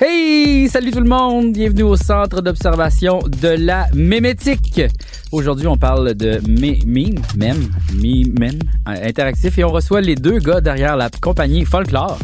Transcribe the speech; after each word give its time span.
Hey, 0.00 0.68
salut 0.68 0.90
tout 0.90 0.98
le 0.98 1.08
monde, 1.08 1.52
bienvenue 1.52 1.84
au 1.84 1.94
centre 1.94 2.40
d'observation 2.42 3.20
de 3.20 3.48
la 3.48 3.86
mémétique. 3.94 4.82
Aujourd'hui, 5.30 5.68
on 5.68 5.76
parle 5.76 6.14
de 6.14 6.40
mime, 6.48 7.20
mème, 7.36 7.70
mime, 7.94 8.58
interactif 8.86 9.56
et 9.58 9.62
on 9.62 9.70
reçoit 9.70 10.00
les 10.00 10.16
deux 10.16 10.40
gars 10.40 10.60
derrière 10.60 10.96
la 10.96 11.10
compagnie 11.10 11.64
Folklore, 11.64 12.18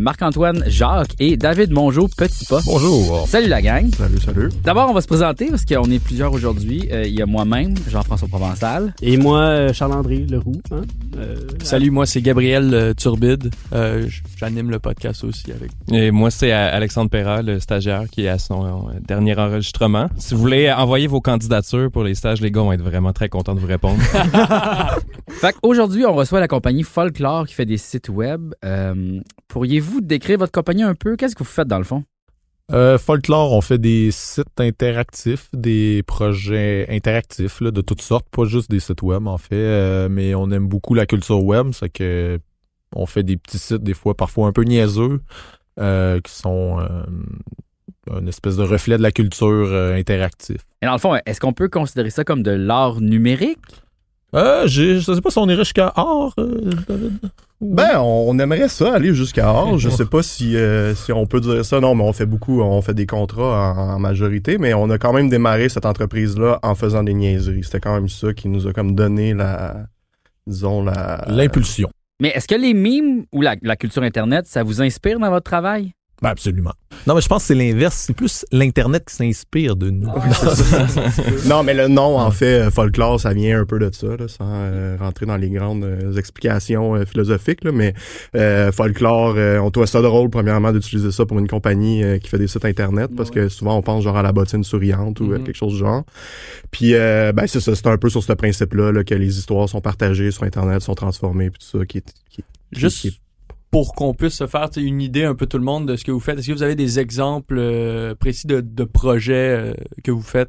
Marc-Antoine 0.00 0.64
Jacques 0.66 1.14
et 1.18 1.36
David 1.36 1.70
Mongeau 1.70 2.08
Petit 2.08 2.44
Pas. 2.46 2.60
Bonjour. 2.66 3.26
Salut 3.28 3.48
la 3.48 3.62
gang. 3.62 3.88
Salut, 3.96 4.20
salut. 4.20 4.48
D'abord, 4.64 4.90
on 4.90 4.94
va 4.94 5.00
se 5.00 5.06
présenter 5.06 5.46
parce 5.48 5.64
qu'on 5.64 5.90
est 5.90 5.98
plusieurs 5.98 6.32
aujourd'hui. 6.32 6.88
Euh, 6.92 7.04
il 7.06 7.14
y 7.14 7.22
a 7.22 7.26
moi-même, 7.26 7.74
Jean-François 7.88 8.28
Provençal. 8.28 8.94
Et 9.02 9.16
moi, 9.16 9.38
euh, 9.40 9.72
Charles-André 9.72 10.26
Leroux. 10.28 10.60
Hein? 10.72 10.82
Euh, 11.18 11.36
Salut, 11.62 11.90
moi 11.90 12.06
c'est 12.06 12.20
Gabriel 12.20 12.74
euh, 12.74 12.94
Turbide. 12.94 13.50
Euh, 13.72 14.06
J'anime 14.36 14.70
le 14.70 14.78
podcast 14.78 15.24
aussi 15.24 15.50
avec. 15.52 15.70
Et 15.92 16.10
moi, 16.10 16.30
c'est 16.30 16.52
euh, 16.52 16.74
Alexandre 16.76 17.10
Perra, 17.10 17.42
le 17.42 17.60
stagiaire 17.60 18.04
qui 18.10 18.24
est 18.24 18.28
à 18.28 18.38
son 18.38 18.66
euh, 18.66 18.92
dernier 19.06 19.36
enregistrement. 19.38 20.08
Si 20.18 20.34
vous 20.34 20.40
voulez 20.40 20.70
envoyer 20.70 21.06
vos 21.06 21.20
candidatures 21.20 21.90
pour 21.90 22.04
les 22.04 22.14
stages, 22.14 22.40
les 22.40 22.50
gars 22.50 22.60
vont 22.62 22.72
être 22.72 22.82
vraiment 22.82 23.12
très 23.12 23.28
contents 23.28 23.54
de 23.54 23.60
vous 23.60 23.66
répondre. 23.66 24.00
Fait 25.28 25.54
qu'aujourd'hui, 25.60 26.04
on 26.06 26.14
reçoit 26.14 26.40
la 26.40 26.48
compagnie 26.48 26.82
Folklore 26.82 27.46
qui 27.46 27.54
fait 27.54 27.66
des 27.66 27.78
sites 27.78 28.08
web. 28.08 28.54
Pourriez-vous 29.56 30.02
décrire 30.02 30.38
votre 30.38 30.52
compagnie 30.52 30.82
un 30.82 30.94
peu? 30.94 31.16
Qu'est-ce 31.16 31.34
que 31.34 31.42
vous 31.42 31.48
faites 31.48 31.66
dans 31.66 31.78
le 31.78 31.84
fond? 31.84 32.04
Euh, 32.72 32.98
Folklore, 32.98 33.54
on 33.54 33.62
fait 33.62 33.78
des 33.78 34.10
sites 34.10 34.60
interactifs, 34.60 35.48
des 35.54 36.02
projets 36.06 36.86
interactifs 36.90 37.62
là, 37.62 37.70
de 37.70 37.80
toutes 37.80 38.02
sortes, 38.02 38.26
pas 38.28 38.44
juste 38.44 38.70
des 38.70 38.80
sites 38.80 39.00
web 39.00 39.26
en 39.26 39.38
fait, 39.38 39.54
euh, 39.54 40.08
mais 40.10 40.34
on 40.34 40.50
aime 40.50 40.68
beaucoup 40.68 40.92
la 40.92 41.06
culture 41.06 41.42
web, 41.42 41.68
c'est 41.72 41.88
que 41.88 42.38
on 42.94 43.06
fait 43.06 43.22
des 43.22 43.38
petits 43.38 43.56
sites 43.56 43.82
des 43.82 43.94
fois 43.94 44.14
parfois 44.14 44.46
un 44.46 44.52
peu 44.52 44.62
niaiseux, 44.62 45.22
euh, 45.80 46.20
qui 46.20 46.32
sont 46.32 46.78
une 48.14 48.28
espèce 48.28 48.58
de 48.58 48.62
reflet 48.62 48.98
de 48.98 49.02
la 49.02 49.10
culture 49.10 49.72
interactive. 49.72 50.62
Et 50.82 50.84
dans 50.84 50.92
le 50.92 50.98
fond, 50.98 51.14
est-ce 51.24 51.40
qu'on 51.40 51.54
peut 51.54 51.70
considérer 51.70 52.10
ça 52.10 52.24
comme 52.24 52.42
de 52.42 52.50
l'art 52.50 53.00
numérique? 53.00 53.56
Euh, 54.34 54.66
je 54.66 55.00
sais 55.00 55.20
pas 55.20 55.30
si 55.30 55.38
on 55.38 55.48
irait 55.48 55.64
jusqu'à 55.64 55.92
art, 55.94 56.34
euh, 56.38 56.70
David. 56.88 57.18
Ben, 57.60 57.98
on, 58.00 58.38
aimerait 58.38 58.68
ça, 58.68 58.94
aller 58.94 59.14
jusqu'à 59.14 59.50
Or. 59.50 59.78
Je 59.78 59.88
sais 59.88 60.04
pas 60.04 60.22
si, 60.22 60.56
euh, 60.56 60.94
si 60.94 61.10
on 61.12 61.26
peut 61.26 61.40
dire 61.40 61.64
ça. 61.64 61.80
Non, 61.80 61.94
mais 61.94 62.04
on 62.04 62.12
fait 62.12 62.26
beaucoup, 62.26 62.60
on 62.60 62.82
fait 62.82 62.92
des 62.92 63.06
contrats 63.06 63.72
en, 63.74 63.94
en 63.94 63.98
majorité, 63.98 64.58
mais 64.58 64.74
on 64.74 64.90
a 64.90 64.98
quand 64.98 65.14
même 65.14 65.30
démarré 65.30 65.68
cette 65.68 65.86
entreprise-là 65.86 66.58
en 66.62 66.74
faisant 66.74 67.02
des 67.02 67.14
niaiseries. 67.14 67.64
C'était 67.64 67.80
quand 67.80 67.94
même 67.94 68.08
ça 68.08 68.34
qui 68.34 68.48
nous 68.48 68.66
a 68.66 68.72
comme 68.74 68.94
donné 68.94 69.32
la, 69.32 69.86
disons, 70.46 70.82
la... 70.84 71.24
L'impulsion. 71.28 71.88
Mais 72.20 72.28
est-ce 72.28 72.48
que 72.48 72.54
les 72.54 72.74
mimes 72.74 73.24
ou 73.32 73.40
la, 73.40 73.56
la 73.62 73.76
culture 73.76 74.02
Internet, 74.02 74.46
ça 74.46 74.62
vous 74.62 74.82
inspire 74.82 75.18
dans 75.18 75.30
votre 75.30 75.44
travail? 75.44 75.92
Ben 76.22 76.30
absolument. 76.30 76.72
Non, 77.06 77.14
mais 77.14 77.20
je 77.20 77.28
pense 77.28 77.42
que 77.42 77.48
c'est 77.48 77.54
l'inverse. 77.54 77.94
C'est 78.06 78.14
plus 78.16 78.46
l'Internet 78.50 79.04
qui 79.06 79.14
s'inspire 79.14 79.76
de 79.76 79.90
nous. 79.90 80.08
non, 81.46 81.62
mais 81.62 81.74
le 81.74 81.88
nom, 81.88 82.18
en 82.18 82.30
fait, 82.30 82.60
euh, 82.62 82.70
folklore, 82.70 83.20
ça 83.20 83.32
vient 83.34 83.60
un 83.60 83.64
peu 83.66 83.78
de 83.78 83.90
ça, 83.92 84.06
là, 84.16 84.26
sans 84.28 84.46
euh, 84.48 84.96
rentrer 84.98 85.26
dans 85.26 85.36
les 85.36 85.50
grandes 85.50 85.84
euh, 85.84 86.16
explications 86.16 86.94
euh, 86.96 87.04
philosophiques, 87.04 87.64
là, 87.64 87.72
mais 87.72 87.92
euh, 88.34 88.72
folklore, 88.72 89.34
euh, 89.36 89.58
on 89.58 89.70
trouve 89.70 89.86
ça 89.86 90.00
drôle, 90.00 90.30
premièrement, 90.30 90.72
d'utiliser 90.72 91.12
ça 91.12 91.26
pour 91.26 91.38
une 91.38 91.48
compagnie 91.48 92.02
euh, 92.02 92.18
qui 92.18 92.28
fait 92.28 92.38
des 92.38 92.48
sites 92.48 92.64
Internet, 92.64 93.10
parce 93.16 93.30
que 93.30 93.48
souvent, 93.48 93.76
on 93.76 93.82
pense 93.82 94.02
genre 94.02 94.16
à 94.16 94.22
la 94.22 94.32
bottine 94.32 94.64
souriante 94.64 95.20
ou 95.20 95.26
Mhm. 95.26 95.44
quelque 95.44 95.56
chose 95.56 95.72
du 95.74 95.78
genre. 95.78 96.02
Puis, 96.70 96.94
euh, 96.94 97.32
ben, 97.32 97.46
c'est 97.46 97.60
ça, 97.60 97.74
c'est 97.74 97.86
un 97.88 97.98
peu 97.98 98.08
sur 98.08 98.22
ce 98.22 98.32
principe-là 98.32 98.90
là, 98.92 99.04
que 99.04 99.14
les 99.14 99.38
histoires 99.38 99.68
sont 99.68 99.80
partagées 99.80 100.30
sur 100.30 100.44
Internet, 100.44 100.80
sont 100.82 100.94
transformées, 100.94 101.50
puis 101.50 101.60
tout 101.60 101.78
ça, 101.78 101.84
qui 101.84 101.98
est... 101.98 102.04
Qui, 102.30 102.42
qui- 102.42 102.44
Juste 102.80 103.00
qui 103.00 103.08
est- 103.08 103.20
pour 103.76 103.94
qu'on 103.94 104.14
puisse 104.14 104.32
se 104.36 104.46
faire 104.46 104.70
une 104.78 105.02
idée 105.02 105.24
un 105.24 105.34
peu 105.34 105.44
tout 105.44 105.58
le 105.58 105.62
monde 105.64 105.86
de 105.86 105.96
ce 105.96 106.04
que 106.04 106.10
vous 106.10 106.18
faites. 106.18 106.38
Est-ce 106.38 106.46
que 106.46 106.52
vous 106.54 106.62
avez 106.62 106.76
des 106.76 106.98
exemples 106.98 107.56
euh, 107.58 108.14
précis 108.14 108.46
de, 108.46 108.62
de 108.62 108.84
projets 108.84 109.34
euh, 109.34 109.74
que 110.02 110.10
vous 110.10 110.22
faites? 110.22 110.48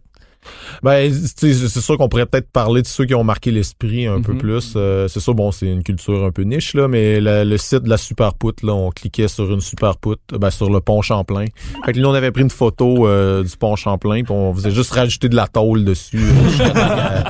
Ben, 0.82 1.12
c'est 1.36 1.54
sûr 1.82 1.98
qu'on 1.98 2.08
pourrait 2.08 2.26
peut-être 2.26 2.50
parler 2.50 2.82
de 2.82 2.88
ceux 2.88 3.04
qui 3.04 3.14
ont 3.16 3.26
marqué 3.26 3.52
l'esprit 3.52 4.08
un 4.08 4.22
peu 4.22 4.32
Mhm. 4.32 4.38
plus. 4.38 4.74
Euh, 4.78 5.10
c'est 5.10 5.20
sûr, 5.20 5.36
bon, 5.36 5.52
c'est 5.52 5.66
une 5.68 5.84
culture 5.84 6.24
un 6.24 6.32
peu 6.32 6.44
niche, 6.44 6.74
là, 6.74 6.88
mais 6.88 7.20
le, 7.20 7.44
le 7.44 7.58
site 7.58 7.84
de 7.84 7.90
la 7.90 7.98
Super 7.98 8.34
Poutre, 8.34 8.66
là, 8.66 8.74
on 8.74 8.92
cliquait 8.92 9.28
sur 9.28 9.52
une 9.52 9.60
Super 9.60 9.98
Poutre, 9.98 10.22
ben, 10.40 10.50
sur 10.50 10.70
le 10.70 10.80
pont 10.80 11.02
Champlain. 11.02 11.48
Fait 11.86 11.92
que 11.92 12.00
là, 12.00 12.08
on 12.08 12.14
avait 12.14 12.32
pris 12.32 12.44
une 12.44 12.50
photo 12.50 13.10
euh, 13.10 13.44
du 13.44 13.58
pont 13.58 13.76
Champlain, 13.76 14.24
puis 14.24 14.32
on 14.32 14.54
faisait 14.54 14.72
juste 14.72 14.92
rajouter 14.94 15.28
de 15.28 15.36
la 15.36 15.48
tôle 15.48 15.84
dessus. 15.84 16.18
euh, 16.62 17.24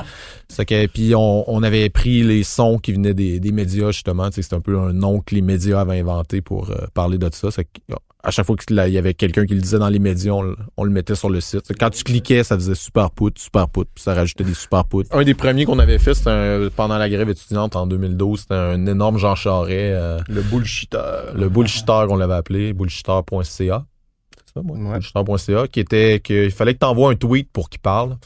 c'est 0.50 0.64
que, 0.66 0.86
puis 0.86 1.14
on, 1.14 1.44
on 1.50 1.62
avait 1.62 1.88
pris 1.90 2.22
les 2.22 2.42
sons 2.42 2.78
qui 2.78 2.92
venaient 2.92 3.14
des, 3.14 3.38
des 3.40 3.52
médias, 3.52 3.90
justement. 3.90 4.30
Tu 4.30 4.36
sais, 4.36 4.48
C'est 4.48 4.54
un 4.56 4.60
peu 4.60 4.78
un 4.78 4.92
nom 4.92 5.20
que 5.20 5.34
les 5.34 5.42
médias 5.42 5.80
avaient 5.80 5.98
inventé 6.00 6.40
pour 6.40 6.70
euh, 6.70 6.86
parler 6.94 7.18
de 7.18 7.28
ça. 7.32 7.50
C'est 7.50 7.64
que, 7.64 7.80
à 8.24 8.30
chaque 8.32 8.46
fois 8.46 8.56
qu'il 8.56 8.76
y 8.76 8.98
avait 8.98 9.14
quelqu'un 9.14 9.46
qui 9.46 9.54
le 9.54 9.60
disait 9.60 9.78
dans 9.78 9.88
les 9.88 9.98
médias, 10.00 10.32
on, 10.32 10.42
le- 10.42 10.56
on 10.76 10.84
le 10.84 10.90
mettait 10.90 11.14
sur 11.14 11.30
le 11.30 11.40
site. 11.40 11.60
C'est 11.64 11.74
que 11.74 11.78
Quand 11.78 11.90
tu 11.90 12.02
cliquais, 12.02 12.42
ça 12.44 12.56
faisait 12.56 12.74
super 12.74 13.10
poutre, 13.10 13.40
super 13.40 13.68
puis 13.68 13.84
ça 13.96 14.12
rajoutait 14.14 14.42
des 14.42 14.54
super 14.54 14.84
poutres. 14.84 15.14
Un 15.14 15.22
des 15.22 15.34
premiers 15.34 15.64
qu'on 15.66 15.78
avait 15.78 15.98
fait, 15.98 16.14
c'était 16.14 16.30
un- 16.30 16.68
pendant 16.74 16.98
la 16.98 17.08
grève 17.08 17.28
étudiante 17.30 17.76
en 17.76 17.86
2012. 17.86 18.40
C'était 18.40 18.54
un 18.54 18.86
énorme 18.86 19.18
Jean 19.18 19.34
Charest. 19.36 19.70
euh, 19.72 20.18
le 20.28 20.42
bullshitter. 20.42 20.98
le 21.34 21.48
bullshitter 21.48 22.04
qu'on 22.08 22.16
l'avait 22.16 22.34
appelé, 22.34 22.72
bullshitter.ca. 22.72 23.84
C'est 24.46 24.54
ça, 24.54 24.62
moi? 24.62 24.76
Ouais. 24.76 24.98
Bullshitter.ca, 24.98 25.68
qui 25.68 25.80
était 25.80 26.20
qu'il 26.24 26.50
fallait 26.50 26.74
que 26.74 26.80
tu 26.80 26.86
envoies 26.86 27.10
un 27.12 27.16
tweet 27.16 27.48
pour 27.52 27.68
qu'il 27.70 27.80
parle. 27.80 28.16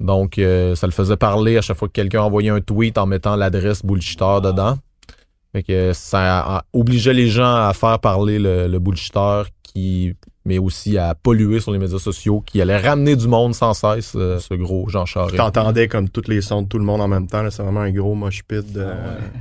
Donc, 0.00 0.38
euh, 0.38 0.74
ça 0.74 0.86
le 0.86 0.92
faisait 0.92 1.16
parler 1.16 1.56
à 1.58 1.60
chaque 1.62 1.76
fois 1.76 1.88
que 1.88 1.92
quelqu'un 1.92 2.22
envoyait 2.22 2.50
un 2.50 2.60
tweet 2.60 2.98
en 2.98 3.06
mettant 3.06 3.34
l'adresse 3.36 3.84
bullshitter 3.84 4.38
dedans. 4.42 4.78
Fait 5.52 5.62
que 5.62 5.92
ça 5.94 6.62
obligeait 6.72 7.14
les 7.14 7.28
gens 7.28 7.54
à 7.66 7.72
faire 7.74 7.98
parler 7.98 8.38
le, 8.38 8.68
le 8.68 8.78
bullshitter 8.78 9.42
qui 9.62 10.14
mais 10.44 10.56
aussi 10.56 10.96
à 10.96 11.14
polluer 11.14 11.60
sur 11.60 11.72
les 11.72 11.78
médias 11.78 11.98
sociaux, 11.98 12.40
qui 12.40 12.62
allait 12.62 12.78
ramener 12.78 13.16
du 13.16 13.28
monde 13.28 13.54
sans 13.54 13.74
cesse, 13.74 14.14
euh, 14.16 14.38
ce 14.38 14.54
gros 14.54 14.88
Jean 14.88 15.04
Charest. 15.04 15.36
T'entendais 15.36 15.88
comme 15.88 16.08
tous 16.08 16.26
les 16.26 16.40
sons 16.40 16.62
de 16.62 16.68
tout 16.68 16.78
le 16.78 16.84
monde 16.86 17.02
en 17.02 17.08
même 17.08 17.26
temps. 17.26 17.42
là. 17.42 17.50
C'est 17.50 17.62
vraiment 17.62 17.80
un 17.80 17.90
gros 17.90 18.14
mosh 18.14 18.42
pit. 18.44 18.72
De... 18.72 18.86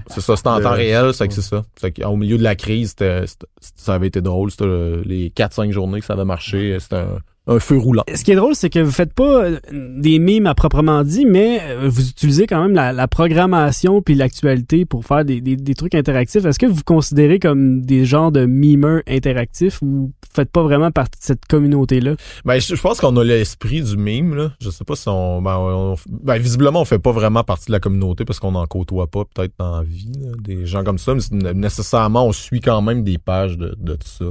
C'est 0.08 0.20
ça, 0.20 0.36
c'était 0.36 0.50
en 0.50 0.58
de- 0.58 0.64
temps 0.64 0.72
réel, 0.74 1.14
c'est 1.14 1.30
que 1.30 1.34
c'est 1.34 1.42
ça. 1.42 1.64
C'est 1.80 1.92
qu'au 1.98 2.18
milieu 2.18 2.38
de 2.38 2.44
la 2.44 2.58
crise, 2.58 2.90
c'était- 2.90 3.26
c'était- 3.26 3.46
ça 3.78 3.94
avait 3.94 4.08
été 4.08 4.20
drôle. 4.20 4.52
C'était 4.52 4.66
euh, 4.66 5.02
les 5.06 5.30
4-5 5.30 5.72
journées 5.72 6.02
que 6.02 6.06
ça 6.06 6.12
avait 6.12 6.26
marché. 6.26 6.78
C'était 6.82 6.98
un, 6.98 7.20
un 7.48 7.60
feu 7.60 7.78
roulant. 7.78 8.04
Ce 8.14 8.24
qui 8.24 8.32
est 8.32 8.36
drôle, 8.36 8.56
c'est 8.56 8.70
que 8.70 8.80
vous 8.80 8.92
faites 8.92 9.14
pas 9.14 9.44
euh, 9.46 9.60
des 9.72 10.20
mimes 10.20 10.48
à 10.48 10.54
proprement 10.56 11.04
dit, 11.04 11.26
mais 11.26 11.60
euh, 11.64 11.88
vous 11.90 12.10
utilisez 12.10 12.46
quand 12.48 12.62
même 12.62 12.74
la, 12.74 12.92
la 12.94 13.08
programmation 13.08 14.02
puis 14.02 14.16
l'actualité 14.16 14.86
pour 14.86 15.06
faire 15.06 15.24
des, 15.26 15.42
des, 15.42 15.56
des 15.56 15.74
trucs 15.76 15.96
interactifs. 15.96 16.46
Est-ce 16.46 16.60
que 16.60 16.66
vous 16.66 16.76
vous 16.76 16.84
considérez 16.84 17.40
comme 17.40 17.82
des 17.82 18.06
genres 18.06 18.32
de 18.32 18.46
mimeurs 18.46 19.02
interactifs 19.08 19.82
ou 19.82 19.86
vous 19.88 20.12
faites 20.34 20.52
pas 20.52 20.62
vraiment 20.64 20.92
partie 20.92 21.20
de 21.20 21.26
cette 21.26 21.46
communauté-là? 21.46 22.16
Ben, 22.46 22.60
je, 22.60 22.76
je 22.76 22.82
pense 22.82 23.00
qu'on 23.00 23.16
a 23.18 23.24
l'esprit 23.24 23.82
du 23.82 23.98
mime, 23.98 24.36
là. 24.36 24.52
Je 24.62 24.70
sais 24.70 24.84
pas 24.84 24.96
si 24.96 25.08
on, 25.10 25.42
ben, 25.42 25.58
on- 25.58 25.96
ben, 26.10 26.38
visiblement, 26.38 26.82
on 26.82 26.86
fait 26.86 27.00
pas 27.00 27.12
vraiment 27.12 27.44
partie 27.44 27.68
de 27.68 27.72
la 27.72 27.80
communauté 27.80 28.26
parce 28.26 28.40
qu'on 28.40 28.52
n'en 28.52 28.66
côtoie 28.68 29.08
pas, 29.08 29.24
peut-être, 29.26 29.54
dans 29.58 29.78
la 29.78 29.84
vie, 29.84 30.12
là, 30.22 30.32
des 30.44 30.66
gens 30.66 30.84
comme 30.84 30.98
ça, 30.98 31.14
mais 31.32 31.54
nécessairement, 31.54 32.26
on 32.28 32.32
suit 32.34 32.62
quand 32.62 32.82
même 32.82 33.04
des 33.04 33.18
pages 33.18 33.58
de, 33.58 33.76
de 33.80 33.94
tout 33.96 34.08
ça. 34.08 34.26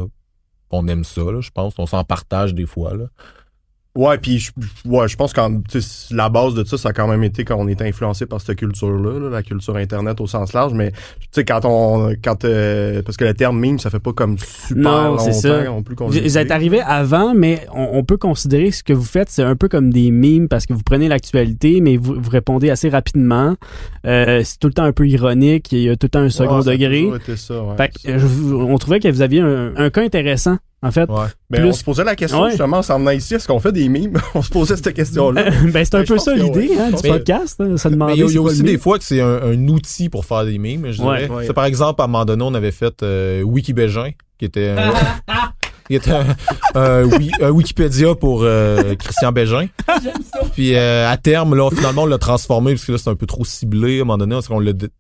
On 0.71 0.89
aime 0.89 1.05
ça, 1.05 1.23
je 1.41 1.51
pense. 1.51 1.79
On 1.79 1.87
s'en 1.87 2.05
partage 2.05 2.55
des 2.55 2.67
fois. 2.67 2.93
Ouais, 3.97 4.19
puis 4.19 4.39
je, 4.39 4.51
ouais, 4.85 5.09
je 5.09 5.17
pense 5.17 5.33
que 5.33 5.41
la 6.15 6.29
base 6.29 6.55
de 6.55 6.63
ça, 6.65 6.77
ça 6.77 6.91
a 6.91 6.93
quand 6.93 7.09
même 7.09 7.25
été 7.25 7.45
quand 7.45 7.57
on 7.57 7.67
était 7.67 7.85
influencé 7.89 8.27
par 8.27 8.41
cette 8.41 8.57
culture-là, 8.59 9.19
là, 9.19 9.31
la 9.31 9.43
culture 9.43 9.75
Internet 9.77 10.21
au 10.21 10.27
sens 10.27 10.53
large. 10.53 10.75
Mais 10.75 10.91
tu 10.93 10.99
sais, 11.33 11.45
quand 11.45 11.61
on, 11.65 12.13
quand 12.23 12.45
euh, 12.45 13.03
parce 13.03 13.17
que 13.17 13.25
le 13.25 13.35
terme 13.35 13.59
meme, 13.59 13.79
ça 13.79 13.91
fait 13.91 13.99
pas 13.99 14.13
comme 14.13 14.37
super 14.39 14.77
Non, 14.77 15.05
longtemps 15.13 15.19
c'est 15.25 15.33
ça. 15.33 15.65
non 15.65 15.83
plus 15.83 15.97
qu'on 15.97 16.07
Vous, 16.09 16.39
êtes 16.39 16.51
arrivé 16.51 16.81
avant, 16.83 17.35
mais 17.35 17.67
on, 17.75 17.89
on 17.99 18.05
peut 18.05 18.17
considérer 18.19 18.71
ce 18.71 18.83
que 18.83 18.93
vous 18.93 19.05
faites, 19.05 19.31
c'est 19.31 19.43
un 19.43 19.57
peu 19.57 19.69
comme 19.69 19.91
des 19.93 20.11
mimes 20.11 20.49
parce 20.49 20.67
que 20.67 20.75
vous 20.75 20.83
prenez 20.85 21.09
l'actualité, 21.09 21.81
mais 21.81 21.97
vous, 21.97 22.15
vous 22.21 22.31
répondez 22.31 22.71
assez 22.71 22.89
rapidement. 22.91 23.57
Euh, 24.07 24.43
c'est 24.45 24.59
tout 24.59 24.69
le 24.69 24.75
temps 24.75 24.85
un 24.85 24.93
peu 24.93 25.09
ironique, 25.09 25.73
il 25.73 25.79
y 25.81 25.89
a 25.89 25.97
tout 25.97 26.05
le 26.07 26.11
temps 26.11 26.21
un 26.21 26.29
second 26.31 26.59
Ouais, 26.59 26.65
ça 26.65 26.71
degré. 26.73 27.09
ça, 27.37 27.63
ouais. 27.63 27.77
Fait 27.77 27.89
que, 27.89 28.19
je- 28.19 28.55
on 28.55 28.77
trouvait 28.79 29.01
que 29.01 29.09
vous 29.09 29.23
aviez 29.23 29.41
un, 29.41 29.73
un 29.77 29.91
cas 29.91 30.03
intéressant 30.03 30.59
En 30.87 30.91
fait, 30.91 31.09
Ouais. 31.11 31.27
Ben, 31.51 31.61
Plus- 31.61 31.69
on 31.69 31.73
se 31.73 31.85
posait 31.85 32.05
la 32.05 32.17
question 32.17 32.43
Ouais. 32.43 32.51
justement 32.51 32.79
en 32.79 32.83
s'en 32.83 32.99
venant 32.99 33.11
ici, 33.13 33.35
est-ce 33.35 33.47
qu'on 33.47 33.61
fait 33.61 33.73
des 33.73 33.89
mimes? 33.89 34.19
on 34.35 34.43
se 34.43 34.51
posait 34.51 34.77
cette 34.77 34.93
question-là. 34.95 35.51
ben, 35.73 35.85
c'est 35.85 35.95
un 35.95 36.01
Ben, 36.01 36.07
peu 36.07 36.19
ça 36.19 36.35
l'idée 36.35 36.69
ouais. 36.69 36.79
hein, 36.79 36.91
du 36.91 37.09
podcast. 37.09 37.61
hein, 37.61 37.77
ça 37.77 37.91
demandait 37.91 38.15
il 38.15 38.19
y 38.21 38.23
a, 38.23 38.27
il 38.27 38.29
y 38.29 38.31
a 38.31 38.33
c'est 38.33 38.39
quoi 38.39 38.51
aussi 38.51 38.63
des 38.63 38.79
fois 38.79 38.99
que 38.99 39.05
c'est 39.05 39.21
un, 39.21 39.43
un 39.43 39.69
outil 39.69 40.09
pour 40.09 40.25
faire 40.25 40.45
des 40.45 40.59
mimes, 40.59 40.91
je 40.91 41.03
Ouais, 41.03 41.27
dirais. 41.27 41.31
ouais. 41.35 41.47
C'est 41.47 41.53
par 41.55 41.65
exemple, 41.67 42.01
à 42.01 42.05
un 42.05 42.09
moment 42.09 42.25
donné, 42.25 42.43
on 42.45 42.55
avait 42.55 42.73
fait 42.73 43.03
euh, 43.03 43.43
Wikibégin, 43.43 44.11
qui 44.39 44.45
était 44.45 44.69
un, 44.71 44.93
qui 45.89 45.95
était 45.95 46.11
un, 46.11 46.27
un 46.75 47.05
wi- 47.05 47.31
un 47.41 47.51
Wikipédia 47.51 48.15
pour 48.17 48.41
euh, 48.43 48.95
Christian 48.97 49.31
Bégin. 49.33 49.67
Puis 50.53 50.75
euh, 50.75 51.09
à 51.09 51.17
terme, 51.17 51.55
là, 51.55 51.71
finalement, 51.71 52.03
on 52.03 52.07
l'a 52.07 52.19
transformé 52.19 52.73
parce 52.73 52.85
que 52.85 52.93
là, 52.93 52.99
c'est 52.99 53.11
un 53.11 53.15
peu 53.15 53.27
trop 53.27 53.45
ciblé. 53.45 53.99
À 53.99 54.03
un 54.03 54.05
moment 54.05 54.19
donné, 54.19 54.37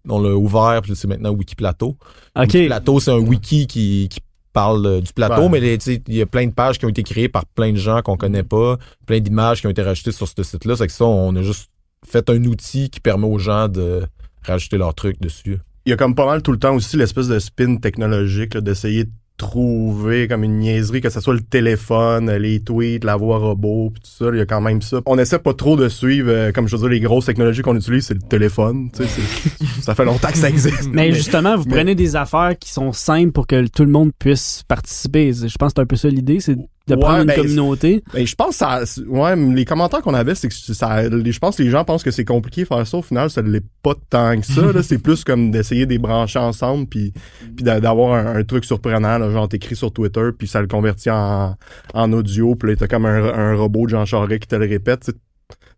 on 0.09 0.21
l'a 0.21 0.31
ouvert, 0.37 0.81
puis 0.83 0.93
c'est 0.95 1.09
maintenant 1.09 1.31
Wikiplateau. 1.31 1.97
Ok. 2.37 2.43
Wikiplateau, 2.45 3.01
c'est 3.01 3.11
un 3.11 3.19
wiki 3.19 3.67
qui, 3.67 4.09
qui 4.09 4.21
parle 4.57 4.87
euh, 4.87 5.01
du 5.03 5.13
plateau, 5.13 5.43
Ouais. 5.49 5.61
mais 5.61 5.75
il 6.09 6.15
y 6.17 6.23
a 6.23 6.27
plein 6.27 6.47
de 6.47 6.53
pages 6.53 6.79
qui 6.79 6.87
ont 6.87 6.89
été 6.89 7.03
créées 7.03 7.29
par 7.29 7.45
plein 7.45 7.73
de 7.73 7.77
gens 7.77 8.01
qu'on 8.01 8.17
connaît 8.17 8.43
pas, 8.43 8.79
plein 9.07 9.21
d'images 9.21 9.61
qui 9.61 9.67
ont 9.67 9.71
été 9.71 9.83
rajoutées 9.83 10.13
sur 10.13 10.27
ce 10.27 10.43
site-là. 10.43 10.77
C'est 10.77 10.87
que 10.87 10.93
ça, 10.95 11.05
on 11.05 11.37
a 11.37 11.43
juste 11.43 11.71
fait 12.07 12.29
un 12.31 12.43
outil 12.45 12.89
qui 12.89 13.01
permet 13.01 13.27
aux 13.27 13.39
gens 13.39 13.69
de 13.69 14.05
rajouter 14.43 14.79
leurs 14.79 14.95
trucs 14.95 15.21
dessus. 15.21 15.59
Il 15.85 15.91
y 15.91 15.93
a 15.93 15.97
comme 15.97 16.15
pas 16.15 16.25
mal 16.25 16.41
tout 16.43 16.53
le 16.53 16.59
temps 16.59 16.75
aussi 16.75 16.97
l'espèce 16.97 17.29
de 17.29 17.39
spin 17.39 17.77
technologique 17.77 18.57
d'essayer 18.57 19.05
de 19.05 19.11
trouver 19.37 20.29
comme 20.29 20.45
une 20.45 20.59
niaiserie, 20.59 21.01
que 21.01 21.11
ce 21.11 21.21
soit 21.21 21.35
le 21.35 21.41
téléphone, 21.41 22.31
les 22.37 22.61
tweets, 22.61 23.05
la 23.05 23.17
voix 23.17 23.39
robot, 23.39 23.91
pis 23.91 24.01
tout 24.01 24.11
ça, 24.25 24.31
il 24.33 24.39
y 24.39 24.41
a 24.41 24.47
quand 24.47 24.61
même 24.61 24.83
ça. 24.83 25.01
On 25.07 25.19
essaie 25.19 25.39
pas 25.39 25.55
trop 25.55 25.77
de 25.77 25.89
suivre, 25.89 26.31
euh, 26.31 26.53
comme 26.53 26.69
je 26.69 26.77
veux 26.77 26.81
dire, 26.83 26.91
les 26.91 27.01
grosses 27.01 27.27
technologies 27.27 27.63
qu'on 27.63 27.77
utilise, 27.77 28.07
c'est 28.07 28.15
le 28.15 28.21
téléphone. 28.21 28.91
tu 28.95 29.05
sais, 29.05 29.09
c'est- 29.09 29.83
ça 29.83 29.95
fait 29.95 30.05
longtemps 30.05 30.29
que 30.31 30.39
ça 30.39 30.49
existe. 30.49 30.89
Mais 30.93 31.13
justement, 31.13 31.57
vous 31.57 31.65
mais- 31.67 31.75
prenez 31.77 31.95
des 31.95 32.17
affaires 32.17 32.55
qui 32.59 32.71
sont 32.73 32.93
simples 32.93 33.33
pour 33.33 33.47
que 33.47 33.67
tout 33.69 33.85
le 33.85 33.91
monde 33.91 34.11
puisse 34.19 34.63
participer. 34.67 35.33
Je 35.33 35.57
pense 35.59 35.73
que 35.73 35.79
c'est 35.79 35.83
un 35.83 35.87
peu 35.87 35.97
ça 35.97 36.09
l'idée, 36.09 36.41
c'est 36.41 36.57
de 36.89 36.95
Ouais, 36.95 37.01
prendre 37.01 37.21
une 37.23 37.27
ben, 37.27 37.37
communauté. 37.37 38.05
Ben, 38.13 38.25
je 38.27 38.35
pense 38.37 38.51
que 38.51 38.55
ça, 38.55 38.81
ouais, 39.09 39.35
les 39.37 39.65
commentaires 39.65 40.03
qu'on 40.03 40.15
avait, 40.15 40.35
c'est 40.37 40.49
que 40.49 40.55
ça, 40.55 41.09
les- 41.09 41.33
je 41.33 41.39
pense 41.41 41.57
que 41.57 41.63
les 41.65 41.71
gens 41.71 41.85
pensent 41.85 42.05
que 42.05 42.11
c'est 42.13 42.25
compliqué 42.25 42.63
de 42.63 42.67
faire 42.69 42.87
ça. 42.87 42.99
Au 42.99 43.03
final, 43.03 43.29
ça 43.29 43.43
ne 43.43 43.51
l'est 43.51 43.65
pas 43.83 43.95
tant 44.09 44.39
que 44.41 44.47
ça. 44.47 44.73
là. 44.73 44.83
c'est 44.85 44.99
plus 44.99 45.25
comme 45.25 45.51
d'essayer 45.51 45.85
de 45.87 45.91
les 45.91 45.99
brancher 45.99 46.39
ensemble, 46.39 46.87
puis, 46.87 47.13
puis 47.57 47.65
d'a- 47.65 47.81
d'avoir 47.81 48.15
un, 48.15 48.37
un 48.37 48.45
truc 48.45 48.65
surprenant, 48.65 49.19
là, 49.19 49.31
genre 49.31 49.49
t'écris 49.49 49.75
sur 49.77 49.93
Twitter, 49.93 50.29
puis 50.39 50.47
ça 50.47 50.61
le 50.61 50.69
convertit 50.69 51.11
en, 51.11 51.57
en 51.95 52.13
audio, 52.13 52.55
puis 52.55 52.71
là 52.71 52.77
t'as 52.77 52.87
comme 52.87 53.07
un, 53.07 53.25
un 53.35 53.55
robot 53.57 53.87
de 53.87 53.91
Jean 53.91 54.05
Charest 54.05 54.43
qui 54.43 54.49
te 54.49 54.55
le 54.57 54.67
répète. 54.67 55.05
C'est 55.05 55.17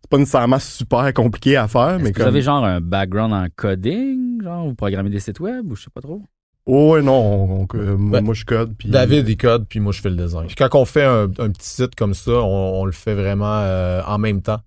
c'est 0.01 0.11
pas 0.11 0.19
nécessairement 0.19 0.59
super 0.59 1.13
compliqué 1.13 1.57
à 1.57 1.69
faire, 1.69 1.99
mais 1.99 2.13
que 2.13 2.17
comme. 2.17 2.23
vous 2.25 2.29
avez 2.29 2.41
genre 2.43 2.65
un 2.65 2.81
background 2.81 3.33
en 3.35 3.47
coding? 3.55 4.43
Genre, 4.43 4.67
vous 4.69 4.75
programmez 4.75 5.11
des 5.11 5.21
sites 5.21 5.41
web 5.41 5.71
ou 5.71 5.77
je 5.77 5.83
sais 5.83 5.91
pas 5.93 6.01
trop? 6.01 6.23
Oh, 6.70 6.93
ouais, 6.93 7.03
non, 7.03 7.15
on- 7.15 7.62
on- 7.62 7.79
euh, 7.79 7.97
moi, 7.97 8.19
Ben, 8.20 8.25
moi, 8.26 8.35
je 8.35 8.44
code. 8.44 8.75
Puis... 8.79 8.91
David 8.91 9.26
il 9.29 9.37
code, 9.38 9.65
puis 9.67 9.81
moi 9.81 9.91
je 9.93 10.00
fais 10.03 10.11
le 10.11 10.17
design. 10.17 10.47
Puis 10.47 10.55
quand 10.55 10.69
on 10.75 10.85
fait 10.85 11.03
un, 11.05 11.23
un 11.25 11.50
petit 11.50 11.67
site 11.69 11.94
comme 11.94 12.12
ça, 12.15 12.32
on, 12.32 12.81
on 12.81 12.85
le 12.85 12.93
fait 12.93 13.15
vraiment 13.15 13.61
euh, 13.62 14.03
en 14.06 14.19
même 14.19 14.43
temps. 14.43 14.61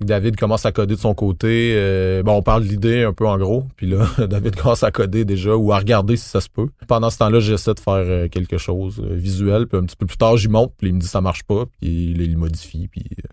David 0.00 0.36
commence 0.36 0.64
à 0.64 0.72
coder 0.72 0.94
de 0.94 1.00
son 1.00 1.12
côté. 1.12 1.72
euh, 1.74 2.22
bon, 2.22 2.34
on 2.36 2.42
parle 2.42 2.62
de 2.64 2.68
l'idée 2.68 3.02
un 3.02 3.12
peu 3.12 3.26
en 3.26 3.36
gros. 3.36 3.64
Puis 3.76 3.86
là, 3.88 4.06
David 4.28 4.56
commence 4.56 4.82
à 4.84 4.90
coder 4.92 5.24
déjà 5.26 5.54
ou 5.56 5.72
à 5.72 5.78
regarder 5.78 6.16
si 6.16 6.26
ça 6.28 6.40
se 6.40 6.48
peut. 6.48 6.68
Pendant 6.86 7.10
ce 7.10 7.18
temps-là, 7.18 7.40
j'essaie 7.40 7.74
de 7.74 7.80
faire 7.80 7.94
euh, 7.96 8.28
quelque 8.28 8.56
chose 8.56 9.02
euh, 9.04 9.14
visuel. 9.14 9.66
Puis 9.66 9.76
un 9.76 9.82
petit 9.82 9.96
peu 9.96 10.06
plus 10.06 10.16
tard, 10.16 10.36
j'y 10.38 10.48
monte. 10.48 10.72
Puis 10.78 10.88
il 10.88 10.94
me 10.94 11.00
dit 11.00 11.06
ça 11.08 11.20
marche 11.20 11.42
pas. 11.42 11.66
Puis 11.66 12.12
il, 12.12 12.22
il 12.22 12.38
modifie. 12.38 12.88
Puis 12.88 13.04
euh, 13.18 13.28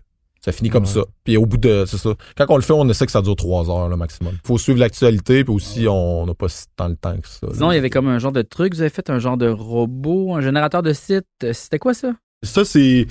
ça 0.50 0.56
finit 0.56 0.70
comme 0.70 0.84
Ouais. 0.84 0.88
ça. 0.90 1.00
Puis 1.24 1.36
au 1.36 1.46
bout 1.46 1.56
de, 1.58 1.84
c'est 1.86 1.98
ça. 1.98 2.10
Quand 2.36 2.46
on 2.48 2.56
le 2.56 2.62
fait, 2.62 2.72
on 2.72 2.88
essaie 2.88 3.06
que 3.06 3.12
ça 3.12 3.22
dure 3.22 3.36
trois 3.36 3.68
heures 3.70 3.88
le 3.88 3.96
maximum. 3.96 4.34
Faut 4.44 4.58
suivre 4.58 4.78
l'actualité. 4.78 5.44
Puis 5.44 5.52
aussi, 5.54 5.86
on 5.88 6.26
n'a 6.26 6.34
pas 6.34 6.48
si 6.48 6.64
tant 6.76 6.88
le 6.88 6.96
temps 6.96 7.16
que 7.16 7.28
ça. 7.28 7.46
là. 7.46 7.52
Sinon, 7.54 7.72
il 7.72 7.74
y 7.74 7.78
avait 7.78 7.90
comme 7.90 8.08
un 8.08 8.18
genre 8.18 8.32
de 8.32 8.42
truc. 8.42 8.74
Vous 8.74 8.80
avez 8.80 8.90
fait 8.90 9.10
un 9.10 9.18
genre 9.18 9.36
de 9.36 9.48
robot, 9.48 10.34
un 10.34 10.40
générateur 10.40 10.82
de 10.82 10.92
site. 10.92 11.26
C'était 11.52 11.78
quoi 11.78 11.94
ça? 11.94 12.12
Ça, 12.42 12.64
c'est. 12.64 13.06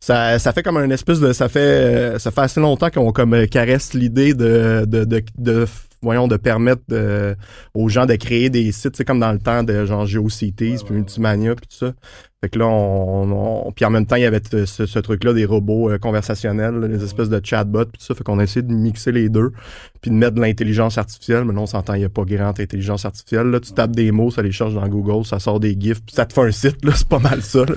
Ça, 0.00 0.38
ça 0.38 0.52
fait 0.52 0.62
comme 0.62 0.76
un 0.76 0.90
espèce 0.90 1.18
de. 1.18 1.32
Ça 1.32 1.48
fait, 1.48 2.18
ça 2.20 2.30
fait 2.30 2.40
assez 2.42 2.60
longtemps 2.60 2.88
qu'on 2.90 3.10
comme 3.12 3.46
caresse 3.48 3.94
l'idée 3.94 4.32
de, 4.32 4.84
de, 4.86 5.04
de, 5.04 5.22
de, 5.36 5.66
voyons, 6.02 6.28
de 6.28 6.36
permettre 6.36 6.82
de- 6.88 7.36
aux 7.74 7.88
gens 7.88 8.06
de 8.06 8.14
créer 8.14 8.50
des 8.50 8.70
sites, 8.72 8.96
c'est 8.96 9.04
comme 9.04 9.20
dans 9.20 9.32
le 9.32 9.38
temps 9.38 9.62
de 9.62 9.84
genre 9.84 10.06
GeoCities, 10.06 10.78
puis 10.84 10.94
Multimania, 10.94 11.54
puis 11.54 11.66
tout 11.66 11.86
ça. 11.86 11.92
Fait 12.40 12.48
que 12.50 12.58
là, 12.60 12.66
on, 12.68 13.66
on- 13.66 13.72
puis 13.72 13.84
en 13.84 13.90
même 13.90 14.06
temps, 14.06 14.14
il 14.14 14.22
y 14.22 14.24
avait 14.24 14.40
ce, 14.66 14.86
ce 14.86 14.98
truc-là 15.00 15.32
des 15.32 15.44
robots 15.44 15.90
euh, 15.90 15.98
conversationnels, 15.98 16.74
là, 16.76 16.86
des 16.86 17.02
espèces 17.02 17.28
de 17.28 17.40
chatbots, 17.44 17.86
puis 17.86 17.98
tout 17.98 18.04
ça. 18.04 18.14
Fait 18.14 18.22
qu'on 18.22 18.38
a 18.38 18.44
essayé 18.44 18.62
de 18.62 18.72
mixer 18.72 19.10
les 19.10 19.28
deux, 19.28 19.50
puis 20.00 20.12
de 20.12 20.16
mettre 20.16 20.34
de 20.36 20.40
l'intelligence 20.40 20.98
artificielle. 20.98 21.44
Mais 21.44 21.52
là, 21.52 21.60
on 21.62 21.66
s'entend, 21.66 21.94
il 21.94 21.98
n'y 21.98 22.04
a 22.04 22.08
pas 22.08 22.22
grande 22.22 22.60
intelligence 22.60 23.04
artificielle. 23.04 23.48
Là, 23.48 23.58
tu 23.58 23.72
tapes 23.72 23.90
des 23.96 24.12
mots, 24.12 24.30
ça 24.30 24.42
les 24.42 24.52
cherche 24.52 24.74
dans 24.74 24.86
Google, 24.86 25.24
ça 25.26 25.40
sort 25.40 25.58
des 25.58 25.76
gifs, 25.78 26.00
puis 26.04 26.14
ça 26.14 26.26
te 26.26 26.32
fait 26.32 26.42
un 26.42 26.52
site. 26.52 26.84
Là, 26.84 26.92
c'est 26.96 27.08
pas 27.08 27.18
mal 27.18 27.42
ça. 27.42 27.64
là. 27.64 27.74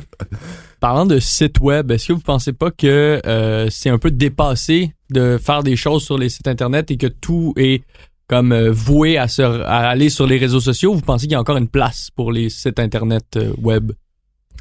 Parlant 0.79 1.07
de 1.07 1.17
site 1.19 1.59
web, 1.59 1.89
est-ce 1.91 2.09
que 2.09 2.13
vous 2.13 2.19
pensez 2.21 2.53
pas 2.53 2.69
que 2.69 3.19
euh, 3.25 3.67
c'est 3.71 3.89
un 3.89 3.97
peu 3.97 4.11
dépassé 4.11 4.93
de 5.09 5.37
faire 5.37 5.63
des 5.63 5.75
choses 5.75 6.03
sur 6.03 6.17
les 6.19 6.29
sites 6.29 6.47
internet 6.47 6.89
et 6.91 6.97
que 6.97 7.07
tout 7.07 7.53
est 7.57 7.83
comme 8.31 8.53
euh, 8.53 8.71
voué 8.71 9.17
à, 9.17 9.27
se, 9.27 9.41
à 9.41 9.89
aller 9.89 10.09
sur 10.09 10.25
les 10.25 10.37
réseaux 10.37 10.61
sociaux? 10.61 10.93
Vous 10.93 11.01
pensez 11.01 11.25
qu'il 11.25 11.33
y 11.33 11.35
a 11.35 11.39
encore 11.39 11.57
une 11.57 11.67
place 11.67 12.09
pour 12.15 12.31
les 12.31 12.49
sites 12.49 12.79
internet 12.79 13.25
euh, 13.35 13.51
web? 13.61 13.91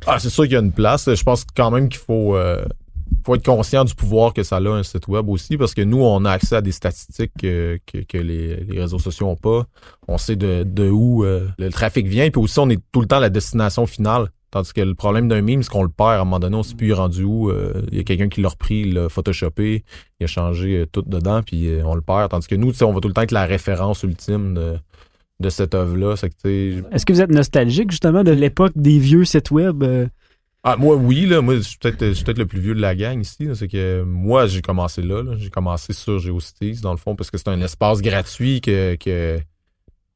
Ah, 0.08 0.18
c'est 0.18 0.28
sûr 0.28 0.42
qu'il 0.42 0.54
y 0.54 0.56
a 0.56 0.60
une 0.60 0.72
place. 0.72 1.14
Je 1.14 1.22
pense 1.22 1.44
quand 1.54 1.70
même 1.70 1.88
qu'il 1.88 2.00
faut, 2.00 2.34
euh, 2.34 2.64
faut 3.24 3.36
être 3.36 3.44
conscient 3.44 3.84
du 3.84 3.94
pouvoir 3.94 4.34
que 4.34 4.42
ça 4.42 4.56
a 4.56 4.60
un 4.60 4.82
site 4.82 5.06
web 5.06 5.28
aussi, 5.28 5.56
parce 5.56 5.72
que 5.72 5.82
nous, 5.82 6.02
on 6.02 6.24
a 6.24 6.32
accès 6.32 6.56
à 6.56 6.62
des 6.62 6.72
statistiques 6.72 7.30
que, 7.40 7.78
les, 8.14 8.66
réseaux 8.70 8.98
sociaux 8.98 9.26
n'ont 9.26 9.36
pas. 9.36 9.66
On 10.08 10.18
sait 10.18 10.34
de, 10.34 10.90
où 10.90 11.22
le 11.22 11.68
trafic 11.70 12.08
vient, 12.08 12.28
puis 12.28 12.42
aussi 12.42 12.58
on 12.58 12.70
est 12.70 12.80
tout 12.90 13.00
le 13.00 13.06
temps 13.06 13.20
la 13.20 13.30
destination 13.30 13.86
finale. 13.86 14.30
Tandis 14.50 14.72
que 14.72 14.80
le 14.80 14.94
problème 14.94 15.28
d'un 15.28 15.42
meme, 15.42 15.62
c'est 15.62 15.70
qu'on 15.70 15.82
le 15.84 15.88
perd 15.88 16.10
à 16.10 16.14
un 16.20 16.24
moment 16.24 16.40
donné, 16.40 16.56
on 16.56 16.62
sait 16.62 16.74
plus 16.74 16.92
rendu 16.92 17.22
où. 17.22 17.50
euh, 17.50 17.82
Il 17.92 17.98
y 17.98 18.00
a 18.00 18.04
quelqu'un 18.04 18.28
qui 18.28 18.40
l'a 18.40 18.48
repris, 18.48 18.80
il 18.80 18.94
l'a 18.94 19.08
photoshopé, 19.08 19.84
il 20.18 20.24
a 20.24 20.26
changé 20.26 20.78
euh, 20.78 20.86
tout 20.86 21.02
dedans, 21.02 21.42
puis 21.42 21.68
euh, 21.68 21.82
on 21.84 21.94
le 21.94 22.00
perd. 22.00 22.30
Tandis 22.30 22.48
que 22.48 22.56
nous, 22.56 22.72
on 22.82 22.92
va 22.92 23.00
tout 23.00 23.08
le 23.08 23.14
temps 23.14 23.22
être 23.22 23.30
la 23.32 23.46
référence 23.46 24.02
ultime 24.02 24.54
de, 24.54 24.76
de 25.38 25.48
cette 25.50 25.74
œuvre-là. 25.74 26.14
Est-ce 26.14 27.06
que 27.06 27.12
vous 27.12 27.20
êtes 27.20 27.30
nostalgique 27.30 27.90
justement 27.90 28.24
de 28.24 28.32
l'époque 28.32 28.72
des 28.74 28.98
vieux 28.98 29.24
sites 29.24 29.50
web? 29.52 29.84
Ah, 30.62 30.76
moi, 30.76 30.96
oui, 30.96 31.26
là. 31.26 31.40
Moi, 31.40 31.56
je 31.56 31.60
suis 31.60 31.78
peut-être, 31.78 32.38
le 32.38 32.46
plus 32.46 32.60
vieux 32.60 32.74
de 32.74 32.80
la 32.80 32.94
gang 32.94 33.20
ici. 33.20 33.48
C'est 33.54 33.68
que 33.68 34.02
moi, 34.02 34.46
j'ai 34.46 34.60
commencé 34.60 35.00
là. 35.00 35.22
là. 35.22 35.32
J'ai 35.38 35.48
commencé 35.48 35.92
sur 35.92 36.18
GeoCities, 36.18 36.80
dans 36.82 36.90
le 36.90 36.98
fond, 36.98 37.16
parce 37.16 37.30
que 37.30 37.38
c'est 37.38 37.48
un 37.48 37.60
espace 37.62 38.02
gratuit 38.02 38.60
que, 38.60 38.96
que, 38.96 39.40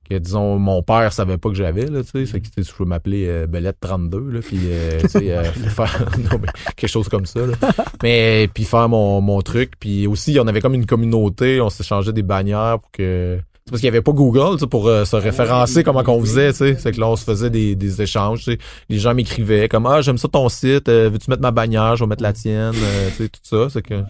que, 0.08 0.18
disons, 0.18 0.58
mon 0.58 0.82
père 0.82 1.12
savait 1.12 1.38
pas 1.38 1.48
que 1.48 1.54
j'avais, 1.54 1.86
là, 1.86 2.02
tu 2.02 2.10
sais. 2.10 2.26
C'est 2.26 2.40
que, 2.40 2.48
je 2.62 2.72
peux 2.72 2.84
m'appeler 2.84 3.26
euh, 3.28 3.46
Belette 3.46 3.78
32, 3.80 4.18
là, 4.30 4.40
puis, 4.40 4.58
euh, 4.64 5.00
tu 5.00 5.08
sais, 5.08 5.30
euh, 5.30 5.44
faire, 5.68 6.06
non, 6.18 6.38
mais 6.40 6.48
quelque 6.76 6.90
chose 6.90 7.08
comme 7.08 7.26
ça, 7.26 7.40
là. 7.46 7.54
Mais, 8.02 8.48
puis 8.52 8.64
faire 8.64 8.88
mon, 8.88 9.20
mon 9.20 9.40
truc. 9.42 9.72
Puis 9.78 10.06
aussi, 10.06 10.38
on 10.40 10.46
avait 10.46 10.60
comme 10.60 10.74
une 10.74 10.86
communauté, 10.86 11.60
on 11.60 11.70
s'échangeait 11.70 12.12
des 12.12 12.22
bannières 12.22 12.78
pour 12.80 12.90
que... 12.90 13.38
C'est 13.66 13.70
parce 13.70 13.80
qu'il 13.80 13.86
y 13.86 13.88
avait 13.88 14.02
pas 14.02 14.12
Google, 14.12 14.56
tu 14.56 14.58
sais, 14.58 14.66
pour 14.66 14.88
euh, 14.88 15.06
se 15.06 15.16
référencer 15.16 15.82
comment 15.84 16.02
qu'on 16.02 16.20
faisait, 16.20 16.52
tu 16.52 16.58
sais. 16.58 16.76
C'est 16.78 16.92
que 16.92 17.00
là, 17.00 17.08
on 17.08 17.16
se 17.16 17.24
faisait 17.24 17.48
des, 17.48 17.74
des 17.74 18.02
échanges, 18.02 18.40
tu 18.40 18.52
sais. 18.52 18.58
Les 18.90 18.98
gens 18.98 19.14
m'écrivaient 19.14 19.70
comme, 19.70 19.86
ah, 19.86 20.02
j'aime 20.02 20.18
ça 20.18 20.28
ton 20.28 20.50
site, 20.50 20.90
euh, 20.90 21.08
veux-tu 21.08 21.30
mettre 21.30 21.40
ma 21.40 21.50
bannière, 21.50 21.96
je 21.96 22.04
vais 22.04 22.08
mettre 22.08 22.22
la 22.22 22.34
tienne, 22.34 22.74
euh, 22.76 23.08
tu 23.16 23.22
sais, 23.22 23.28
tout 23.30 23.40
ça. 23.42 23.70
C'est 23.70 23.80
que... 23.80 24.02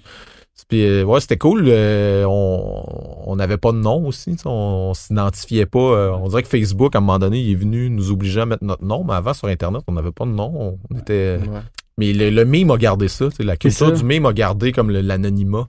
Puis, 0.68 0.87
euh, 0.87 1.04
ouais, 1.04 1.20
c'était 1.20 1.37
cool. 1.37 1.64
euh, 1.68 2.25
on 2.28 2.84
on 3.26 3.37
n'avait 3.37 3.56
pas 3.58 3.73
de 3.73 3.78
nom 3.78 4.06
aussi. 4.06 4.37
On, 4.44 4.50
on 4.90 4.94
s'identifiait 4.94 5.66
pas. 5.66 5.78
euh, 5.78 6.11
on 6.12 6.28
dirait 6.28 6.42
que 6.42 6.49
Facebook, 6.49 6.94
à 6.94 6.99
un 6.99 7.00
moment 7.00 7.18
donné, 7.18 7.40
il 7.40 7.50
est 7.52 7.56
venu 7.56 7.90
nous 7.90 8.11
obliger 8.12 8.40
à 8.40 8.46
mettre 8.46 8.64
notre 8.64 8.84
nom. 8.84 9.04
Mais 9.04 9.14
avant, 9.14 9.34
sur 9.34 9.49
Internet, 9.49 9.82
on 9.88 9.92
n'avait 9.92 10.12
pas 10.12 10.25
de 10.25 10.30
nom. 10.30 10.78
On 10.90 10.99
était... 10.99 11.38
Ouais. 11.42 11.58
Mais 11.99 12.12
le, 12.12 12.30
le 12.30 12.44
meme 12.44 12.70
a 12.70 12.76
gardé 12.76 13.08
ça. 13.08 13.28
tu 13.30 13.37
sais, 13.37 13.42
La 13.42 13.56
culture 13.56 13.88
ça. 13.88 13.92
du 13.92 14.04
meme 14.04 14.26
a 14.26 14.32
gardé 14.32 14.73
comme 14.73 14.90
l'anonymat. 14.90 15.68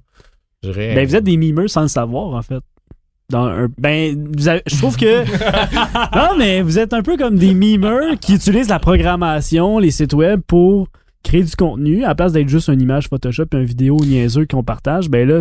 Ben, 0.64 1.08
vous 1.08 1.16
êtes 1.16 1.24
des 1.24 1.38
mimeurs 1.38 1.70
sans 1.70 1.84
le 1.84 1.88
savoir, 1.88 2.34
en 2.34 2.42
fait. 2.42 2.62
Dans 3.30 3.46
un, 3.46 3.68
ben, 3.78 4.32
vous 4.36 4.48
avez- 4.48 4.62
je 4.68 4.78
trouve 4.78 4.98
que. 4.98 5.24
non, 6.16 6.38
mais 6.38 6.62
vous 6.62 6.78
êtes 6.80 6.94
un 6.94 7.02
peu 7.02 7.18
comme 7.18 7.38
des 7.38 7.54
mimeurs 7.54 8.20
qui 8.20 8.36
utilisent 8.36 8.70
la 8.70 8.80
programmation, 8.80 9.78
les 9.80 9.92
sites 9.92 10.14
web 10.14 10.42
pour 10.46 10.88
créer 11.26 11.44
du 11.44 11.56
contenu. 11.56 12.04
À 12.06 12.10
la 12.10 12.16
place 12.16 12.32
d'être 12.32 12.48
juste 12.48 12.70
une 12.70 12.80
image 12.82 13.10
Photoshop 13.10 13.46
et 13.52 13.58
une 13.58 13.66
vidéo 13.66 13.98
niaiseux 14.00 14.46
qu'on 14.46 14.64
partage, 14.64 15.10
ben 15.10 15.28
là, 15.28 15.40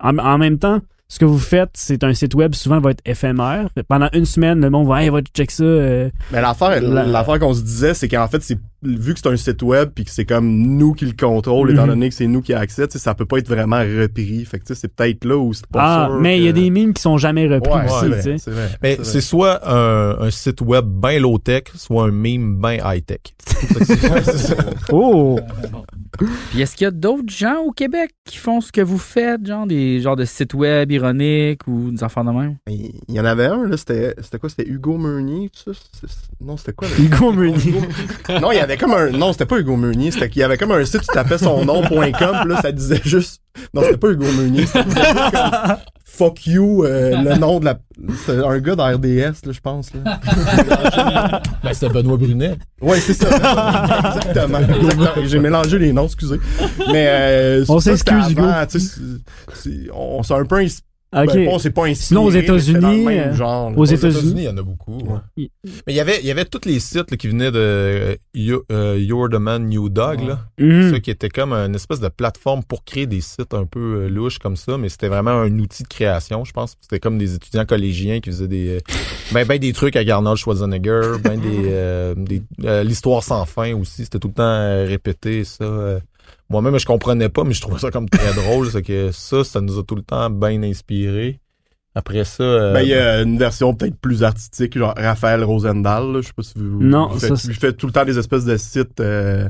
en, 0.00 0.18
en 0.18 0.38
même 0.38 0.58
temps, 0.58 0.80
ce 1.08 1.18
que 1.18 1.24
vous 1.26 1.38
faites, 1.38 1.70
c'est 1.74 2.02
un 2.04 2.14
site 2.14 2.34
web, 2.34 2.54
souvent, 2.54 2.80
va 2.80 2.90
être 2.92 3.02
éphémère. 3.04 3.68
Pendant 3.86 4.08
une 4.14 4.24
semaine, 4.24 4.60
le 4.60 4.70
monde 4.70 4.88
va, 4.88 5.02
hey, 5.04 5.10
va 5.10 5.20
check 5.34 5.50
ça. 5.50 5.62
euh, 5.62 6.08
Mais 6.32 6.40
l'affaire, 6.40 6.80
La- 6.82 7.04
l'affaire 7.04 7.38
qu'on 7.38 7.52
se 7.52 7.60
disait, 7.62 7.92
c'est 7.94 8.08
qu'en 8.08 8.26
fait, 8.28 8.42
c'est 8.42 8.58
vu 8.82 9.14
que 9.14 9.20
c'est 9.20 9.28
un 9.28 9.36
site 9.36 9.62
web 9.62 9.90
puis 9.94 10.04
que 10.04 10.10
c'est 10.10 10.24
comme 10.24 10.48
nous 10.48 10.92
qui 10.94 11.06
le 11.06 11.12
contrôle, 11.12 11.68
Mhm. 11.68 11.74
étant 11.74 11.86
donné 11.86 12.08
que 12.08 12.14
c'est 12.14 12.26
nous 12.26 12.42
qui 12.42 12.52
a 12.52 12.58
accès, 12.58 12.86
tu 12.88 12.92
sais, 12.94 12.98
ça 12.98 13.14
peut 13.14 13.26
pas 13.26 13.38
être 13.38 13.48
vraiment 13.48 13.78
repris. 13.80 14.44
Fait 14.44 14.58
que 14.58 14.64
tu 14.64 14.74
sais, 14.74 14.80
c'est 14.80 14.94
peut-être 14.94 15.24
là 15.24 15.36
où 15.36 15.52
c'est 15.52 15.66
pas 15.66 15.80
ah, 15.82 16.06
sûr 16.10 16.20
mais 16.20 16.38
il 16.38 16.44
y 16.44 16.48
a 16.48 16.52
des 16.52 16.68
mimes 16.70 16.92
qui 16.94 17.02
sont 17.02 17.16
jamais 17.18 17.46
repris 17.46 17.72
Ouais, 17.72 17.84
aussi, 17.86 17.94
c'est 18.00 18.04
tu 18.04 18.08
vrai, 18.10 18.22
sais. 18.22 18.38
c'est 18.38 18.50
vrai. 18.50 18.68
Mais 18.82 18.98
c'est 19.02 19.20
soit 19.20 19.60
un, 19.68 20.18
un 20.26 20.30
site 20.30 20.60
web 20.60 20.84
bien 20.86 21.18
low-tech, 21.20 21.64
soit 21.76 22.04
un 22.04 22.10
meme 22.10 22.56
bien 22.60 22.78
high-tech. 22.84 23.20
Ouais, 23.62 24.22
c'est 24.24 24.38
ça. 24.38 24.56
Oh! 24.92 25.38
Puis 26.50 26.60
est-ce 26.60 26.76
qu'il 26.76 26.84
y 26.84 26.88
a 26.88 26.90
d'autres 26.90 27.28
gens 27.32 27.60
au 27.66 27.70
Québec 27.72 28.10
qui 28.24 28.36
font 28.36 28.60
ce 28.60 28.70
que 28.70 28.80
vous 28.82 28.98
faites, 28.98 29.46
genre 29.46 29.66
des 29.66 30.00
genres 30.00 30.16
de 30.16 30.24
sites 30.26 30.52
web 30.54 30.90
ironiques 30.92 31.66
ou 31.66 31.90
des 31.90 32.04
enfants 32.04 32.24
de 32.24 32.30
même? 32.30 32.56
Il 32.68 32.92
y 33.08 33.18
en 33.20 33.24
avait 33.24 33.46
un, 33.46 33.66
là, 33.66 33.76
c'était 33.76 34.14
c'était 34.20 34.38
quoi? 34.38 34.50
C'était 34.50 34.68
Hugo 34.68 34.98
Meunier, 34.98 35.50
ça? 35.54 35.70
Non, 36.40 36.56
c'était 36.56 36.72
quoi? 36.74 36.88
là? 36.88 36.94
Hugo 36.98 37.32
Meunier. 37.32 37.74
Non, 38.40 38.52
il 38.52 38.56
y 38.56 38.60
avait 38.60 38.71
comme 38.76 38.92
un... 38.92 39.10
Non, 39.10 39.32
c'était 39.32 39.46
pas 39.46 39.58
Hugo 39.58 39.76
Meunier, 39.76 40.10
c'était 40.10 40.28
qu'il 40.28 40.40
y 40.40 40.42
avait 40.42 40.56
comme 40.58 40.72
un 40.72 40.84
site, 40.84 41.00
tu 41.00 41.06
tapais 41.06 41.38
son 41.38 41.64
nom.com, 41.64 41.90
puis 42.10 42.50
là, 42.52 42.60
ça 42.62 42.72
disait 42.72 43.00
juste... 43.04 43.40
Non, 43.74 43.82
c'était 43.82 43.96
pas 43.96 44.08
Hugo 44.10 44.24
Meunier, 44.36 44.66
ça 44.66 44.82
disait 44.82 45.00
juste 45.00 45.30
comme... 45.32 45.76
Fuck 46.04 46.46
you, 46.46 46.84
euh, 46.84 47.22
le 47.22 47.36
nom 47.38 47.58
de 47.58 47.64
la... 47.64 47.78
C'était 48.26 48.44
un 48.44 48.58
gars 48.58 48.76
d'RDS, 48.76 49.46
là, 49.46 49.52
je 49.52 49.60
pense, 49.60 49.90
là. 49.94 50.20
Ben, 51.62 51.72
c'était 51.72 51.88
Benoît 51.88 52.16
Brunet. 52.18 52.56
Ouais, 52.80 53.00
c'est 53.00 53.14
ça. 53.14 53.28
Exactement. 53.28 54.58
Exactement. 54.58 55.08
J'ai 55.24 55.38
mélangé 55.38 55.78
les 55.78 55.92
noms, 55.92 56.06
excusez. 56.06 56.38
Mais 56.92 57.06
euh, 57.08 57.64
On 57.68 57.80
s'excuse, 57.80 58.30
Hugo. 58.30 58.42
avant, 58.44 58.64
c'est- 58.68 58.78
c'est- 59.54 59.88
on 59.94 60.22
s'est 60.22 60.34
un 60.34 60.44
peu 60.44 60.56
ins- 60.56 60.66
Ok. 61.14 61.26
ben, 61.34 61.44
pas, 61.46 61.50
on 61.52 61.58
s'est 61.58 61.70
pas 61.70 61.82
inspiré. 61.82 61.94
Sinon, 62.06 62.24
aux 62.24 62.30
États-Unis, 62.30 63.06
euh, 63.08 63.72
aux 63.76 63.84
États-Unis. 63.84 64.32
il 64.36 64.42
y 64.44 64.48
en 64.48 64.56
a 64.56 64.62
beaucoup. 64.62 64.98
ouais. 64.98 65.18
Mais 65.64 65.92
il 65.92 65.94
y 65.94 66.00
avait, 66.00 66.18
il 66.20 66.26
y 66.26 66.30
avait 66.30 66.44
tous 66.46 66.66
les 66.66 66.80
sites 66.80 67.10
là, 67.10 67.16
qui 67.18 67.28
venaient 67.28 67.50
de 67.50 67.58
euh, 67.58 68.14
You- 68.34 68.62
euh, 68.72 68.98
You're 68.98 69.28
the 69.28 69.34
Man 69.34 69.66
New 69.68 69.88
Dog, 69.90 70.20
là. 70.26 70.40
Mhm. 70.58 70.92
Ça 70.92 71.00
qui 71.00 71.10
était 71.10 71.28
comme 71.28 71.52
une 71.52 71.74
espèce 71.74 72.00
de 72.00 72.08
plateforme 72.08 72.62
pour 72.64 72.82
créer 72.84 73.06
des 73.06 73.20
sites 73.20 73.52
un 73.52 73.66
peu 73.66 74.04
euh, 74.04 74.08
louches 74.08 74.38
comme 74.38 74.56
ça, 74.56 74.78
mais 74.78 74.88
c'était 74.88 75.08
vraiment 75.08 75.30
un 75.32 75.58
outil 75.58 75.82
de 75.82 75.88
création, 75.88 76.44
je 76.44 76.52
pense. 76.52 76.76
C'était 76.80 76.98
comme 77.00 77.18
des 77.18 77.34
étudiants 77.34 77.66
collégiens 77.66 78.20
qui 78.20 78.30
faisaient 78.30 78.48
des 78.48 78.76
euh, 78.76 78.80
ben, 79.32 79.46
ben 79.46 79.58
des 79.58 79.72
trucs 79.72 79.96
avec 79.96 80.08
Arnold 80.08 80.38
Schwarzenegger, 80.38 81.18
ben 81.22 81.38
des, 81.38 81.62
euh, 81.66 82.14
des 82.16 82.42
euh, 82.64 82.84
l'histoire 82.84 83.22
sans 83.22 83.44
fin 83.44 83.74
aussi, 83.74 84.04
c'était 84.04 84.18
tout 84.18 84.28
le 84.28 84.34
temps 84.34 84.86
répété 84.88 85.44
ça. 85.44 85.98
Euh. 86.32 86.44
Moi-même 86.50 86.78
je 86.78 86.86
comprenais 86.86 87.28
pas, 87.28 87.44
mais 87.44 87.52
je 87.54 87.60
trouvais 87.60 87.78
ça 87.78 87.90
comme 87.90 88.08
très 88.08 88.32
drôle, 88.42 88.70
c'est 88.70 88.82
que 88.82 89.10
ça 89.12 89.44
ça 89.44 89.60
nous 89.60 89.78
a 89.78 89.82
tout 89.84 89.94
le 89.94 90.02
temps 90.02 90.28
bien 90.30 90.62
inspiré. 90.62 91.38
Après 91.94 92.24
ça 92.24 92.42
euh, 92.42 92.72
Ben, 92.72 92.80
il 92.82 92.88
y 92.88 92.94
a 92.94 93.20
une 93.22 93.36
version 93.38 93.74
peut-être 93.74 93.96
plus 94.00 94.22
artistique, 94.24 94.76
genre 94.78 94.94
Raphaël 94.96 95.44
Rosendahl, 95.44 96.12
là, 96.12 96.20
je 96.22 96.28
sais 96.28 96.32
pas 96.34 96.42
si 96.42 96.54
vous... 96.56 96.82
Non, 96.82 97.10
il 97.14 97.20
ça, 97.20 97.28
fait, 97.28 97.36
c'est- 97.36 97.48
lui 97.48 97.54
fait 97.54 97.72
tout 97.74 97.86
le 97.86 97.92
temps 97.92 98.04
des 98.06 98.18
espèces 98.18 98.46
de 98.46 98.56
sites... 98.56 98.98
euh, 99.00 99.46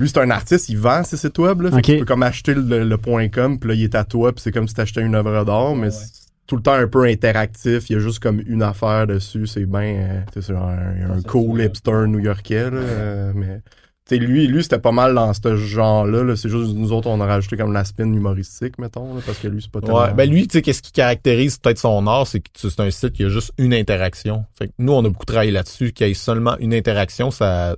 Lui, 0.00 0.08
c'est 0.08 0.18
un 0.18 0.30
artiste, 0.30 0.68
il 0.68 0.78
vend 0.78 1.04
ses 1.04 1.16
sites 1.16 1.38
web, 1.38 1.60
là. 1.60 1.70
Fait 1.70 1.76
Ok. 1.76 1.82
que 1.82 1.92
Tu 1.92 1.98
peux 2.00 2.04
comme 2.06 2.22
acheter 2.24 2.54
le, 2.54 2.82
le 2.84 2.96
point 2.98 3.28
.com, 3.28 3.58
puis 3.60 3.68
là, 3.68 3.74
il 3.76 3.84
est 3.84 3.94
à 3.94 4.02
toi, 4.04 4.32
puis 4.32 4.42
c'est 4.42 4.50
comme 4.52 4.66
si 4.66 4.74
t'achetais 4.74 5.00
une 5.02 5.14
œuvre 5.14 5.44
d'art, 5.44 5.76
mais 5.76 5.90
c'est 5.92 6.10
tout 6.48 6.56
le 6.56 6.62
temps 6.62 6.72
un 6.72 6.88
peu 6.88 7.04
interactif. 7.04 7.88
Il 7.88 7.92
y 7.92 7.96
a 7.96 7.98
juste 8.00 8.18
comme 8.20 8.40
une 8.46 8.62
affaire 8.64 9.06
dessus. 9.06 9.46
C'est 9.46 9.64
bien... 9.66 10.24
c'est 10.34 10.44
genre 10.48 10.68
un, 10.70 11.18
un 11.18 11.22
cool 11.22 11.62
hipster 11.62 12.06
new-yorkais, 12.08 12.70
là. 12.70 12.76
euh, 12.78 13.32
mais... 13.34 13.60
Tu 14.08 14.14
sais, 14.16 14.20
lui, 14.20 14.46
lui 14.46 14.62
c'était 14.62 14.78
pas 14.78 14.90
mal 14.92 15.14
dans 15.14 15.32
ce 15.34 15.54
genre-là. 15.56 16.22
-là, 16.24 16.34
c'est 16.34 16.48
juste 16.48 16.74
nous 16.74 16.92
autres, 16.92 17.08
on 17.08 17.20
a 17.20 17.26
rajouté 17.26 17.56
comme 17.58 17.72
la 17.74 17.84
spin 17.84 18.10
humoristique, 18.10 18.78
mettons, 18.78 19.14
là, 19.14 19.20
parce 19.26 19.36
que 19.38 19.48
lui, 19.48 19.60
c'est 19.60 19.70
pas 19.70 19.80
tellement... 19.82 20.00
Ouais, 20.02 20.14
ben 20.14 20.28
lui, 20.30 20.48
tu 20.48 20.54
sais, 20.54 20.62
qu'est-ce 20.62 20.80
qui 20.80 20.92
caractérise 20.92 21.58
peut-être 21.58 21.78
son 21.78 22.06
art, 22.06 22.26
c'est 22.26 22.40
que 22.40 22.48
c'est 22.54 22.80
un 22.80 22.90
site 22.90 23.12
qui 23.12 23.24
a 23.24 23.28
juste 23.28 23.52
une 23.58 23.74
interaction. 23.74 24.46
Fait 24.58 24.68
que 24.68 24.72
nous, 24.78 24.92
on 24.94 25.04
a 25.04 25.08
beaucoup 25.10 25.26
travaillé 25.26 25.50
là-dessus, 25.50 25.92
qu'il 25.92 26.06
y 26.08 26.10
ait 26.10 26.14
seulement 26.14 26.56
une 26.58 26.72
interaction, 26.72 27.30
ça. 27.30 27.76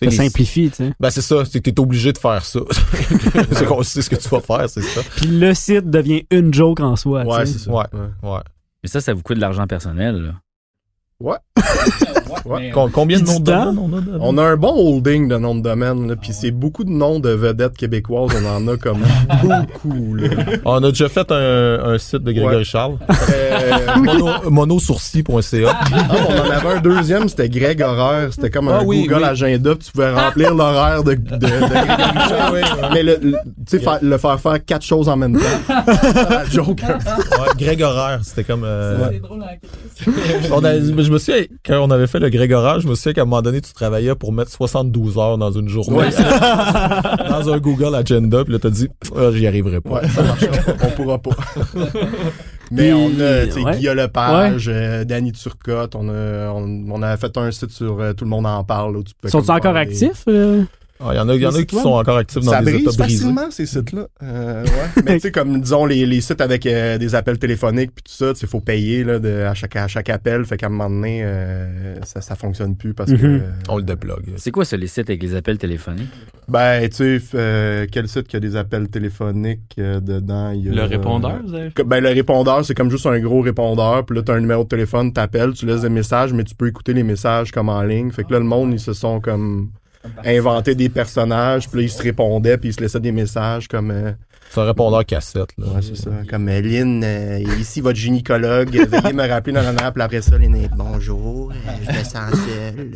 Ça 0.00 0.06
les- 0.06 0.10
simplifie, 0.12 0.70
tu 0.70 0.76
sais. 0.76 0.92
Ben 0.98 1.10
c'est 1.10 1.20
ça, 1.22 1.44
c'est 1.44 1.60
que 1.60 1.70
t'es 1.70 1.78
obligé 1.78 2.12
de 2.12 2.18
faire 2.18 2.42
ça. 2.44 2.60
c'est 3.52 3.66
qu'on 3.66 3.82
sait 3.82 4.00
ce 4.02 4.08
que 4.10 4.16
tu 4.16 4.28
vas 4.30 4.40
faire, 4.40 4.68
c'est 4.68 4.80
ça. 4.82 5.02
Puis 5.16 5.26
le 5.26 5.52
site 5.54 5.90
devient 5.90 6.24
une 6.30 6.52
joke 6.54 6.80
en 6.80 6.96
soi. 6.96 7.22
Ouais, 7.24 7.44
tu 7.44 7.46
sais. 7.46 7.58
c'est 7.58 7.64
ça. 7.66 7.70
Ouais, 7.70 7.84
Ouais. 7.92 8.30
ouais. 8.30 8.40
Mais 8.82 8.88
ça, 8.88 9.00
ça 9.02 9.12
vous 9.12 9.22
coûte 9.22 9.36
de 9.36 9.42
l'argent 9.42 9.66
personnel, 9.66 10.16
là. 10.16 10.32
Ouais. 11.20 11.36
Ouais. 12.44 12.70
Com- 12.70 12.90
combien 12.90 13.18
de 13.20 13.24
noms 13.24 13.32
de 13.34 13.38
du 13.38 13.44
temps? 13.44 13.72
domaine 13.72 13.78
on 13.92 13.96
a 13.96 14.00
de- 14.00 14.18
On 14.20 14.38
a 14.38 14.42
un 14.42 14.56
bon 14.56 14.74
holding 14.74 15.28
de 15.28 15.36
noms 15.36 15.54
de 15.54 15.62
domaine, 15.62 16.08
là, 16.08 16.16
puis 16.16 16.32
c'est 16.32 16.50
beaucoup 16.50 16.84
de 16.84 16.90
noms 16.90 17.20
de 17.20 17.30
vedettes 17.30 17.76
québécoises, 17.76 18.30
on 18.42 18.46
en 18.48 18.68
a 18.68 18.76
comme 18.76 18.98
beaucoup, 19.42 20.14
là. 20.14 20.28
On 20.64 20.82
a 20.82 20.88
déjà 20.90 21.08
fait 21.08 21.30
un, 21.32 21.80
un 21.84 21.98
site 21.98 22.22
de 22.24 22.32
Grégory 22.32 22.56
Ouais. 22.56 22.64
Charles. 22.64 22.96
Euh, 23.10 23.96
Mono, 23.96 24.28
monosourcil.ca. 24.50 25.78
ah, 25.92 26.16
on 26.28 26.32
en 26.32 26.50
avait 26.50 26.76
un 26.76 26.80
deuxième, 26.80 27.28
c'était 27.28 27.48
Greg 27.48 27.82
Horaire, 27.82 28.28
c'était 28.32 28.50
comme 28.50 28.68
un 28.68 28.78
Ah 28.80 28.82
oui, 28.84 29.02
Google 29.02 29.22
oui. 29.22 29.28
Agenda, 29.28 29.74
puis 29.74 29.86
tu 29.86 29.92
pouvais 29.92 30.12
remplir 30.12 30.54
l'horaire 30.54 31.04
de, 31.04 31.14
de, 31.14 31.36
de 31.36 31.46
Grégory 31.46 31.78
Charles. 32.28 32.60
Mais 32.94 33.02
le, 33.02 33.18
le- 33.22 33.32
tu 33.32 33.38
sais, 33.66 33.78
faire- 33.78 33.98
le 34.02 34.18
faire 34.18 34.40
faire 34.40 34.64
quatre 34.64 34.84
choses 34.84 35.08
en 35.08 35.16
même 35.16 35.38
temps. 35.38 35.74
C'est 36.02 36.12
ça, 36.12 36.28
la 36.30 36.44
joke. 36.46 36.80
Ouais, 36.82 37.48
Greg 37.58 37.82
Horaire, 37.82 38.20
c'était 38.22 38.44
comme... 38.44 38.64
euh, 38.64 39.08
C'est 39.12 39.20
drôle, 39.20 39.42
hein, 39.42 40.12
on 40.52 40.64
a- 40.64 40.78
je 40.78 40.92
me 41.10 41.18
souviens, 41.18 41.42
quand 41.64 41.78
on 41.80 41.90
avait 41.90 42.06
fait 42.06 42.18
le 42.18 42.29
Greg 42.30 42.52
Horaire, 42.52 42.80
je 42.80 42.88
me 42.88 42.94
souviens 42.94 43.12
qu'à 43.12 43.22
un 43.22 43.24
moment 43.26 43.42
donné, 43.42 43.60
tu 43.60 43.72
travaillais 43.72 44.14
pour 44.14 44.32
mettre 44.32 44.50
72 44.50 45.18
heures 45.18 45.38
dans 45.38 45.50
une 45.52 45.68
journée. 45.68 46.08
dans 47.28 47.52
un 47.52 47.58
Google 47.58 47.94
Agenda, 47.94 48.44
puis 48.44 48.52
là, 48.52 48.58
t'as 48.58 48.70
dit, 48.70 48.88
Ah, 49.16 49.30
j'y 49.32 49.46
arriverai 49.46 49.80
pas. 49.80 50.00
Ouais, 50.02 50.08
ça 50.08 50.22
marche 50.22 50.46
pas. 50.46 50.72
On 50.86 50.90
pourra 50.90 51.18
pas. 51.18 51.30
Mais 52.72 52.92
on 52.92 53.06
a, 53.20 53.46
tu 53.46 53.52
sais, 53.52 53.60
ouais. 53.64 53.76
Guillaume 53.78 53.96
Lepage, 53.96 54.70
euh, 54.72 55.04
Danny 55.04 55.32
Turcotte, 55.32 55.96
on 55.96 56.08
a, 56.08 56.50
on, 56.52 56.84
on 56.88 57.02
a 57.02 57.16
fait 57.16 57.36
un 57.36 57.50
site 57.50 57.72
sur 57.72 58.00
euh, 58.00 58.12
Tout 58.12 58.24
le 58.24 58.30
monde 58.30 58.46
en 58.46 58.62
parle. 58.62 58.92
Là, 58.92 58.98
où 59.00 59.02
tu 59.02 59.12
peux 59.20 59.28
Sont-ils 59.28 59.50
encore 59.50 59.74
actifs? 59.74 60.22
euh? 60.28 60.62
Ah, 61.02 61.10
Il 61.12 61.16
y 61.16 61.20
en 61.20 61.28
a, 61.28 61.34
il 61.34 61.40
y 61.40 61.46
en 61.46 61.54
a 61.54 61.62
qui 61.62 61.76
sont 61.76 61.88
encore 61.94 62.18
actifs 62.18 62.42
dans 62.44 62.50
Ça 62.52 62.62
des 62.62 62.72
brise 62.72 62.82
états 62.82 63.02
brisés. 63.02 63.18
facilement, 63.22 63.50
ces 63.50 63.66
sites-là. 63.66 64.06
Euh, 64.22 64.64
ouais. 64.64 65.02
Mais 65.04 65.14
tu 65.14 65.20
sais, 65.20 65.32
comme, 65.32 65.60
disons, 65.60 65.86
les, 65.86 66.04
les 66.04 66.20
sites 66.20 66.40
avec 66.40 66.66
euh, 66.66 66.98
des 66.98 67.14
appels 67.14 67.38
téléphoniques 67.38 67.92
puis 67.94 68.02
tout 68.04 68.12
ça, 68.12 68.34
tu 68.34 68.40
sais, 68.40 68.46
faut 68.46 68.60
payer 68.60 69.02
là, 69.04 69.18
de, 69.18 69.42
à, 69.44 69.54
chaque, 69.54 69.76
à 69.76 69.88
chaque 69.88 70.10
appel. 70.10 70.44
Fait 70.44 70.56
qu'à 70.58 70.66
un 70.66 70.70
moment 70.70 70.90
donné, 70.90 71.20
euh, 71.24 71.94
ça, 72.04 72.20
ça 72.20 72.34
fonctionne 72.36 72.76
plus 72.76 72.92
parce 72.92 73.10
que... 73.12 73.16
Mhm. 73.16 73.40
euh, 73.42 73.50
On 73.68 73.78
le 73.78 73.82
déplogue. 73.82 74.24
C'est 74.36 74.50
quoi 74.50 74.64
ça, 74.64 74.76
les 74.76 74.86
sites 74.88 75.08
avec 75.08 75.22
les 75.22 75.34
appels 75.34 75.58
téléphoniques? 75.58 76.10
ben, 76.48 76.88
tu 76.88 76.96
sais, 76.96 77.20
euh, 77.34 77.86
quel 77.90 78.08
site 78.08 78.26
qui 78.28 78.36
a 78.36 78.40
des 78.40 78.56
appels 78.56 78.88
téléphoniques 78.88 79.76
euh, 79.78 80.00
dedans? 80.00 80.50
Il 80.50 80.66
y 80.66 80.68
a, 80.68 80.72
Le 80.74 80.82
répondeur, 80.82 81.40
vous 81.46 81.54
avez 81.54 81.70
Ben, 81.86 82.00
le 82.00 82.08
répondeur, 82.10 82.64
c'est 82.64 82.74
comme 82.74 82.90
juste 82.90 83.06
un 83.06 83.18
gros 83.20 83.40
répondeur. 83.40 84.04
Puis 84.04 84.16
là, 84.16 84.22
t'as 84.22 84.34
un 84.34 84.40
numéro 84.40 84.64
de 84.64 84.68
téléphone, 84.68 85.12
t'appelles, 85.12 85.52
tu 85.54 85.64
laisses 85.64 85.82
des 85.82 85.88
messages, 85.88 86.32
mais 86.32 86.44
tu 86.44 86.54
peux 86.54 86.66
écouter 86.68 86.92
les 86.92 87.04
messages 87.04 87.52
comme 87.52 87.68
en 87.68 87.82
ligne. 87.82 88.10
Fait 88.10 88.24
que 88.24 88.32
là, 88.32 88.38
le 88.38 88.44
monde, 88.44 88.72
ils 88.72 88.80
se 88.80 88.92
sont 88.92 89.20
comme 89.20 89.70
inventé 90.24 90.74
des 90.74 90.88
personnages. 90.88 91.68
Puis 91.68 91.80
là, 91.80 91.84
ils 91.86 91.90
se 91.90 92.02
répondaient, 92.02 92.56
puis 92.58 92.70
ils 92.70 92.72
se 92.74 92.80
laissaient 92.80 93.00
des 93.00 93.12
messages 93.12 93.68
comme... 93.68 93.90
euh, 93.90 94.12
C'est 94.50 94.60
un 94.60 94.64
répondeur 94.64 95.04
cassette. 95.04 95.50
Là. 95.58 95.66
ouais, 95.74 95.82
c'est 95.82 95.96
ça. 95.96 96.10
Comme 96.28 96.48
euh, 96.48 96.60
Lynn, 96.60 97.02
euh, 97.04 97.38
ici 97.60 97.80
votre 97.80 97.98
gynécologue, 97.98 98.70
veuillez 98.90 99.12
me 99.12 99.28
rappeler 99.28 99.52
dans 99.52 99.62
la 99.62 99.92
puis 99.92 100.02
après 100.02 100.22
ça, 100.22 100.36
Lynn 100.38 100.54
est 100.56 100.70
bonjour, 100.76 101.52
euh, 101.52 101.70
je 101.82 101.98
me 101.98 102.04
sens 102.04 102.32
seul. 102.32 102.90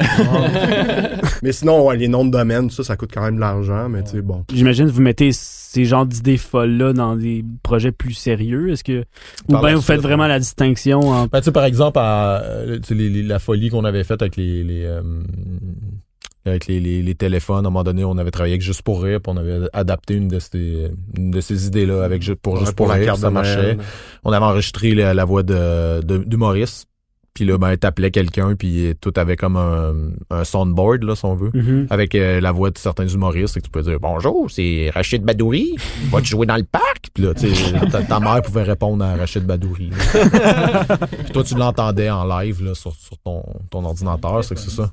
mais 1.43 1.53
sinon, 1.53 1.87
ouais, 1.87 1.97
les 1.97 2.09
noms 2.09 2.25
de 2.25 2.31
domaine, 2.31 2.71
ça, 2.71 2.83
ça 2.85 2.97
coûte 2.97 3.11
quand 3.13 3.23
même 3.23 3.37
de 3.37 3.41
l'argent, 3.41 3.89
mais 3.89 4.03
tu 4.03 4.11
sais, 4.13 4.23
bon. 4.23 4.45
J'imagine 4.53 4.87
que 4.87 4.91
vous 4.93 5.03
mettez 5.03 5.31
ces 5.33 5.85
genres 5.85 6.07
d'idées 6.07 6.37
folles-là 6.37 6.93
dans 6.93 7.17
des 7.17 7.45
projets 7.63 7.91
plus 7.93 8.15
sérieux. 8.15 8.71
Est-ce 8.71 8.85
que. 8.85 9.05
Ou 9.49 9.59
bien 9.59 9.75
vous 9.75 9.81
faites 9.83 10.01
vraiment 10.01 10.27
la 10.29 10.39
distinction 10.39 11.01
entre. 11.01 11.31
Ben, 11.31 11.41
tu 11.41 11.47
sais, 11.47 11.53
par 11.53 11.65
exemple, 11.65 11.99
à, 12.01 12.43
tu 12.77 12.81
sais, 12.89 12.95
les- 12.95 13.09
les- 13.11 13.23
la 13.25 13.39
folie 13.41 13.71
qu'on 13.71 13.85
avait 13.85 14.05
faite 14.05 14.23
avec 14.23 14.37
les, 14.37 14.63
les, 14.63 14.85
euh, 14.85 15.03
avec 16.47 16.67
les, 16.67 16.79
les, 16.81 17.03
les 17.03 17.15
téléphones, 17.15 17.57
à 17.65 17.69
un 17.69 17.71
moment 17.71 17.85
donné, 17.85 18.05
on 18.05 18.19
avait 18.19 18.31
travaillé 18.31 18.55
avec 18.55 18.63
Juste 18.63 18.83
pour 18.83 19.03
rire, 19.03 19.21
puis 19.23 19.33
on 19.35 19.37
avait 19.39 19.61
adapté 19.73 20.15
une 20.15 20.29
de 20.29 20.39
ces, 20.39 20.89
une 21.17 21.31
de 21.31 21.41
ces 21.41 21.67
idées-là 21.67 22.05
avec 22.05 22.23
Ju- 22.23 22.37
pour 22.37 22.55
Ouais, 22.55 22.61
Juste 22.61 22.73
pour, 22.75 22.87
la 22.89 22.95
rire, 22.95 23.07
carte 23.07 23.21
ça 23.21 23.29
de 23.29 23.33
marchait. 23.33 23.77
On 24.25 24.33
avait 24.33 24.45
enregistré 24.45 24.95
la, 24.95 25.15
la 25.15 25.25
voix 25.25 25.43
de, 25.43 26.03
de, 26.03 26.19
d'humoriste. 26.19 26.87
Puis 27.33 27.45
là, 27.45 27.59
ben, 27.59 27.77
t'appelais 27.77 28.13
quelqu'un, 28.13 28.55
puis 28.55 28.95
tout 29.01 29.13
avait 29.17 29.35
comme 29.35 29.57
un, 29.57 29.93
un 30.31 30.45
soundboard, 30.45 31.03
là, 31.03 31.17
si 31.17 31.25
on 31.25 31.35
veut. 31.35 31.51
Mhm. 31.53 31.89
Avec 31.91 32.15
euh, 32.15 32.41
la 32.41 32.53
voix 32.53 32.71
de 32.71 32.79
certains 32.79 33.09
humoristes, 33.09 33.57
et 33.57 33.61
que 33.61 33.65
tu 33.65 33.71
peux 33.73 33.83
dire 33.83 33.99
Bonjour, 34.01 34.49
c'est 34.49 34.89
Rachid 34.95 35.25
Badouri, 35.25 35.75
vas-tu 36.13 36.29
jouer 36.29 36.47
dans 36.47 36.55
le 36.57 36.63
parc? 36.63 37.09
Puis 37.13 37.25
là, 37.25 37.35
ta, 37.91 38.03
ta 38.03 38.21
mère 38.21 38.41
pouvait 38.43 38.63
répondre 38.63 39.05
à 39.05 39.17
Rachid 39.17 39.45
Badouri. 39.45 39.91
Puis 41.25 41.33
toi, 41.33 41.43
tu 41.43 41.55
l'entendais 41.57 42.09
en 42.09 42.25
live 42.39 42.63
là, 42.65 42.75
sur, 42.75 42.93
sur 42.95 43.19
ton, 43.19 43.43
ton 43.69 43.85
ordinateur, 43.85 44.45
c'est 44.45 44.55
que 44.55 44.61
c'est 44.61 44.71
ça. 44.71 44.89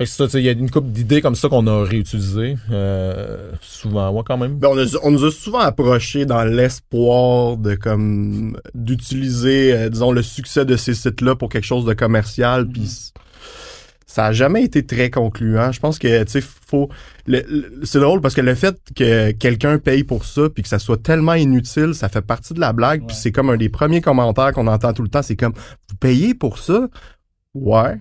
Il 0.00 0.40
y 0.40 0.48
a 0.48 0.52
une 0.52 0.70
couple 0.70 0.88
d'idées 0.88 1.20
comme 1.20 1.34
ça 1.36 1.48
qu'on 1.48 1.66
a 1.66 1.84
réutilisées, 1.84 2.56
euh, 2.70 3.52
souvent, 3.60 4.10
ouais, 4.10 4.22
quand 4.24 4.36
même. 4.36 4.56
Ben, 4.58 4.68
on, 4.72 4.78
a- 4.78 4.98
on 5.04 5.10
nous 5.12 5.24
a 5.24 5.30
souvent 5.30 5.60
approché 5.60 6.26
dans 6.26 6.44
l'espoir 6.44 7.56
de 7.56 7.74
comme 7.74 8.58
d'utiliser, 8.74 9.72
euh, 9.72 9.88
disons, 9.88 10.10
le 10.12 10.22
succès 10.22 10.64
de 10.64 10.76
ces 10.76 10.94
sites-là 10.94 11.36
pour 11.36 11.48
quelque 11.48 11.64
chose 11.66 11.84
de 11.84 11.94
commercial, 11.94 12.66
puis 12.68 12.86
c- 12.88 13.12
ça 14.06 14.26
a 14.26 14.32
jamais 14.32 14.62
été 14.64 14.84
très 14.84 15.10
concluant. 15.10 15.72
Je 15.72 15.80
pense 15.80 15.98
que, 15.98 16.22
tu 16.24 16.30
sais, 16.30 16.40
faut... 16.40 16.88
le- 17.26 17.44
le- 17.48 17.80
c'est 17.84 18.00
drôle 18.00 18.20
parce 18.20 18.34
que 18.34 18.40
le 18.40 18.54
fait 18.54 18.76
que 18.96 19.30
quelqu'un 19.32 19.78
paye 19.78 20.04
pour 20.04 20.24
ça, 20.24 20.48
puis 20.50 20.62
que 20.62 20.68
ça 20.68 20.78
soit 20.78 21.02
tellement 21.02 21.34
inutile, 21.34 21.94
ça 21.94 22.08
fait 22.08 22.22
partie 22.22 22.54
de 22.54 22.60
la 22.60 22.72
blague, 22.72 23.06
puis 23.06 23.16
c'est 23.16 23.32
comme 23.32 23.50
un 23.50 23.56
des 23.56 23.68
premiers 23.68 24.00
commentaires 24.00 24.52
qu'on 24.52 24.66
entend 24.66 24.92
tout 24.92 25.02
le 25.02 25.08
temps, 25.08 25.22
c'est 25.22 25.36
comme, 25.36 25.54
vous 25.88 25.96
payez 25.96 26.34
pour 26.34 26.58
ça? 26.58 26.88
Ouais. 27.54 28.00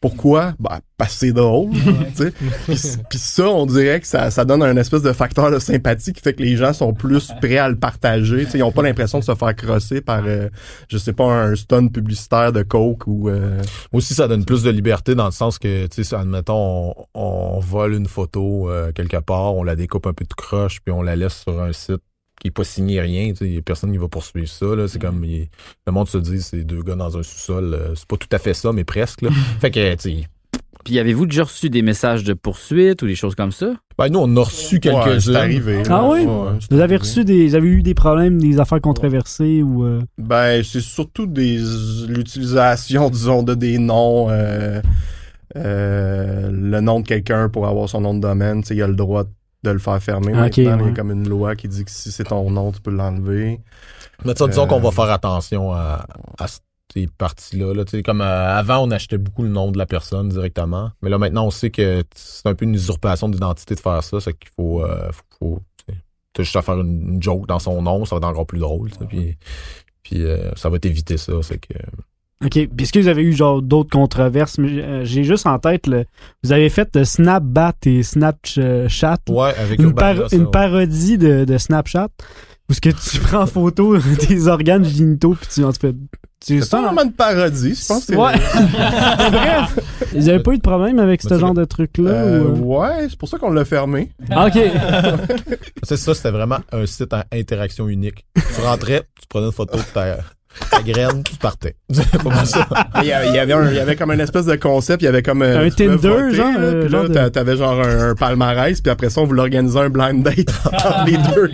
Pourquoi? 0.00 0.54
Ben, 0.58 0.78
parce 0.96 1.12
que 1.14 1.18
c'est 1.18 1.32
drôle. 1.32 1.70
tu 2.16 2.24
sais. 2.24 2.30
Puis 2.30 2.76
puis 3.10 3.18
ça, 3.18 3.48
on 3.48 3.66
dirait 3.66 4.00
que 4.00 4.06
ça, 4.06 4.30
ça 4.30 4.44
donne 4.44 4.62
un 4.62 4.76
espèce 4.76 5.02
de 5.02 5.12
facteur 5.12 5.50
de 5.50 5.58
sympathie 5.58 6.12
qui 6.12 6.20
fait 6.20 6.34
que 6.34 6.42
les 6.42 6.56
gens 6.56 6.72
sont 6.72 6.92
plus 6.94 7.30
prêts 7.40 7.58
à 7.58 7.68
le 7.68 7.76
partager. 7.76 8.44
Tu 8.44 8.50
sais, 8.52 8.58
ils 8.58 8.62
ont 8.62 8.72
pas 8.72 8.82
l'impression 8.82 9.18
de 9.18 9.24
se 9.24 9.34
faire 9.34 9.54
crosser 9.54 10.00
par, 10.00 10.22
euh, 10.26 10.48
je 10.88 10.98
sais 10.98 11.12
pas, 11.12 11.24
un 11.24 11.54
stun 11.54 11.88
publicitaire 11.88 12.52
de 12.52 12.62
Coke 12.62 13.06
ou... 13.06 13.28
euh, 13.28 13.56
Moi 13.92 13.98
aussi, 13.98 14.14
ça 14.14 14.28
donne 14.28 14.44
plus 14.44 14.62
de 14.62 14.70
liberté 14.70 15.14
dans 15.14 15.26
le 15.26 15.32
sens 15.32 15.58
que, 15.58 15.86
tu 15.86 16.04
sais, 16.04 16.14
admettons, 16.16 16.90
on, 16.90 16.94
on 17.14 17.60
vole 17.60 17.94
une 17.94 18.06
photo 18.08 18.68
euh, 18.70 18.92
quelque 18.92 19.18
part, 19.18 19.54
on 19.54 19.62
la 19.64 19.76
découpe 19.76 20.06
un 20.06 20.12
peu 20.12 20.24
de 20.24 20.34
croche, 20.34 20.80
puis 20.84 20.92
on 20.92 21.02
la 21.02 21.16
laisse 21.16 21.42
sur 21.42 21.60
un 21.62 21.72
site 21.72 22.00
qui 22.42 22.48
est 22.48 22.50
pas 22.50 22.64
signé 22.64 23.00
rien, 23.00 23.32
personne 23.64 23.92
qui 23.92 23.98
va 23.98 24.08
poursuivre 24.08 24.48
ça, 24.48 24.66
là. 24.74 24.88
C'est 24.88 24.98
comme, 25.00 25.24
il- 25.24 25.48
le 25.86 25.92
monde 25.92 26.08
se 26.08 26.18
dit, 26.18 26.42
c'est 26.42 26.64
deux 26.64 26.82
gars 26.82 26.96
dans 26.96 27.16
un 27.16 27.22
sous-sol. 27.22 27.72
euh, 27.72 27.94
c'est 27.94 28.06
pas 28.08 28.16
tout 28.16 28.28
à 28.32 28.38
fait 28.38 28.52
ça, 28.54 28.72
mais 28.72 28.82
presque, 28.84 29.22
là. 29.22 29.30
fait 29.60 29.70
que, 29.70 29.94
tu 29.94 30.24
Puis 30.84 30.98
avez-vous 30.98 31.26
déjà 31.26 31.44
reçu 31.44 31.70
des 31.70 31.82
messages 31.82 32.24
de 32.24 32.34
poursuite 32.34 33.02
ou 33.02 33.06
des 33.06 33.14
choses 33.14 33.36
comme 33.36 33.52
ça? 33.52 33.74
ben, 33.96 34.08
nous, 34.08 34.18
on 34.18 34.36
a 34.36 34.40
reçu 34.42 34.76
ouais, 34.76 34.80
quelques-uns. 34.80 35.20
c'est 35.20 35.36
arrivé. 35.36 35.82
Ah 35.86 35.88
là. 35.90 36.08
oui? 36.10 36.20
Ouais, 36.26 36.58
Vous 36.70 36.80
avez 36.80 36.96
reçu 36.96 37.24
des. 37.24 37.46
Vous 37.46 37.54
avez 37.54 37.68
eu 37.68 37.82
des 37.82 37.94
problèmes, 37.94 38.40
des 38.42 38.58
affaires 38.58 38.80
controversées 38.80 39.62
ou. 39.62 39.84
euh, 39.84 40.00
Ben, 40.18 40.64
c'est 40.64 40.80
surtout 40.80 41.26
des 41.26 41.58
l'utilisation, 42.08 43.08
disons, 43.10 43.44
de 43.44 43.54
des 43.54 43.78
noms. 43.78 44.28
euh, 44.30 44.80
euh, 45.56 46.50
le 46.50 46.80
nom 46.80 47.00
de 47.00 47.06
quelqu'un 47.06 47.48
pour 47.48 47.66
avoir 47.68 47.88
son 47.88 48.00
nom 48.00 48.14
de 48.14 48.20
domaine, 48.20 48.62
tu 48.62 48.68
sais, 48.68 48.74
il 48.76 48.82
a 48.82 48.88
le 48.88 48.94
droit 48.94 49.24
de 49.24 49.28
le 49.70 49.78
faire 49.78 50.02
fermer. 50.02 50.32
Ok, 50.32 50.38
maintenant. 50.38 50.54
Il 50.58 50.64
y 50.64 50.90
a 50.90 50.94
comme 50.94 51.10
une 51.12 51.28
loi 51.28 51.54
qui 51.54 51.68
dit 51.68 51.84
que 51.84 51.90
si 51.90 52.10
c'est 52.10 52.24
ton 52.24 52.50
nom, 52.50 52.72
tu 52.72 52.80
peux 52.80 52.90
l'enlever. 52.90 53.60
Mais 54.24 54.34
sais, 54.34 54.48
disons 54.48 54.64
Euh, 54.64 54.66
qu'on 54.66 54.80
va 54.80 54.90
faire 54.90 55.10
attention 55.10 55.72
à, 55.72 56.06
à 56.38 56.46
ces 56.92 57.06
parties-là. 57.06 57.72
Là. 57.74 57.84
Tu 57.84 57.92
sais, 57.92 58.02
Comme 58.02 58.20
euh, 58.20 58.56
avant, 58.58 58.78
on 58.86 58.90
achetait 58.90 59.18
beaucoup 59.18 59.42
le 59.42 59.48
nom 59.48 59.70
de 59.70 59.78
la 59.78 59.86
personne 59.86 60.28
directement. 60.28 60.90
Mais 61.00 61.10
là, 61.10 61.18
maintenant, 61.18 61.46
on 61.46 61.50
sait 61.50 61.70
que 61.70 62.02
c'est 62.14 62.48
un 62.48 62.54
peu 62.54 62.64
une 62.64 62.74
usurpation 62.74 63.28
d'identité 63.28 63.74
de 63.74 63.80
faire 63.80 64.02
ça. 64.02 64.20
C'est 64.20 64.34
qu'il 64.34 64.50
faut, 64.56 64.82
euh, 64.82 65.10
faut, 65.12 65.22
faut 65.38 65.62
tu 65.86 65.94
sais, 65.94 66.00
t'as 66.32 66.42
juste 66.42 66.56
à 66.56 66.62
faire 66.62 66.78
une, 66.80 67.14
une 67.14 67.22
joke 67.22 67.46
dans 67.46 67.58
son 67.58 67.80
nom, 67.82 68.04
ça 68.04 68.16
va 68.16 68.18
être 68.18 68.24
encore 68.24 68.46
plus 68.46 68.58
drôle. 68.60 68.90
Puis, 69.08 69.36
puis 70.02 70.24
euh, 70.24 70.50
ça 70.56 70.68
va 70.68 70.78
t'éviter 70.78 71.16
ça. 71.16 71.32
C'est 71.42 71.58
que 71.58 71.74
OK. 72.44 72.50
Puis 72.50 72.68
est-ce 72.80 72.92
que 72.92 72.98
vous 72.98 73.08
avez 73.08 73.22
eu 73.22 73.32
genre 73.32 73.62
d'autres 73.62 73.90
controverses? 73.90 74.56
Euh, 74.58 75.02
J'ai 75.04 75.24
juste 75.24 75.46
en 75.46 75.58
tête, 75.58 75.86
le, 75.86 76.04
vous 76.42 76.52
avez 76.52 76.68
fait 76.68 76.92
de 76.94 77.04
Snapbat 77.04 77.74
et 77.86 78.02
Snapchat. 78.02 79.18
Ouais, 79.28 79.54
avec 79.58 79.78
une, 79.80 79.86
Urbana, 79.88 80.20
par- 80.20 80.30
ça, 80.30 80.36
une 80.36 80.42
ouais. 80.44 80.50
parodie 80.50 81.18
de, 81.18 81.44
de 81.44 81.58
Snapchat. 81.58 82.08
Où 82.68 82.72
ce 82.74 82.80
que 82.80 82.90
tu 82.90 83.18
prends 83.22 83.42
en 83.42 83.46
photo 83.46 83.96
des 84.28 84.48
organes 84.48 84.84
génitaux 84.84 85.34
puis 85.34 85.48
tu 85.52 85.64
en 85.64 85.72
fais. 85.72 85.94
C'est 86.44 86.58
vraiment 86.58 87.04
une 87.04 87.12
parodie, 87.12 87.76
je 87.80 87.86
pense. 87.86 88.06
que 88.06 88.16
Ouais. 88.16 88.32
Bref, 89.30 89.78
vous 90.12 90.28
avez 90.28 90.40
pas 90.40 90.50
eu 90.52 90.56
de 90.56 90.62
problème 90.62 90.98
avec 90.98 91.22
ce 91.22 91.38
genre 91.38 91.54
de 91.54 91.64
truc-là? 91.64 92.10
Euh, 92.10 92.44
ou, 92.48 92.74
euh? 92.74 92.88
ouais, 92.98 93.06
c'est 93.08 93.16
pour 93.16 93.28
ça 93.28 93.38
qu'on 93.38 93.52
l'a 93.52 93.64
fermé. 93.64 94.10
Ah, 94.28 94.48
OK. 94.48 94.58
C'est 95.84 95.96
ça, 95.96 96.14
c'était 96.14 96.32
vraiment 96.32 96.58
un 96.72 96.84
site 96.86 97.12
à 97.12 97.26
interaction 97.32 97.88
unique. 97.88 98.26
Tu 98.34 98.60
rentrais, 98.60 99.02
tu 99.20 99.26
prenais 99.28 99.46
une 99.46 99.52
photo 99.52 99.78
de 99.78 99.82
ta, 99.94 100.16
ta 100.70 100.82
graine, 100.82 101.22
tu 101.22 101.34
partais. 101.36 101.76
C'est 101.92 102.22
pas 102.22 102.28
mal 102.30 102.46
ça. 102.46 102.66
Il 103.02 103.08
y, 103.08 103.12
avait, 103.12 103.28
il 103.28 103.34
y 103.34 103.38
avait 103.38 103.52
un- 103.52 103.70
il 103.70 103.76
y 103.76 103.80
avait 103.80 103.96
comme 103.96 104.10
une 104.12 104.20
espèce 104.20 104.46
de 104.46 104.56
concept, 104.56 105.02
il 105.02 105.06
y 105.06 105.08
avait 105.08 105.22
comme 105.22 105.42
euh, 105.42 105.66
Un 105.66 105.70
pouvais 105.70 105.86
Tinder, 105.88 106.08
voter, 106.08 106.34
genre, 106.34 106.46
euh, 106.58 106.80
puis 106.84 106.92
là, 106.92 107.02
de- 107.02 107.08
t'a- 107.08 107.30
t'avais 107.30 107.56
genre 107.56 107.80
un, 107.80 108.10
un 108.10 108.14
palmarès, 108.14 108.80
puis 108.80 108.90
après 108.90 109.10
ça, 109.10 109.20
on 109.20 109.24
voulait 109.24 109.42
organiser 109.42 109.78
un 109.78 109.88
blind 109.90 110.22
date 110.22 110.48
entre 110.64 111.04
les 111.06 111.16
deux 111.34 111.46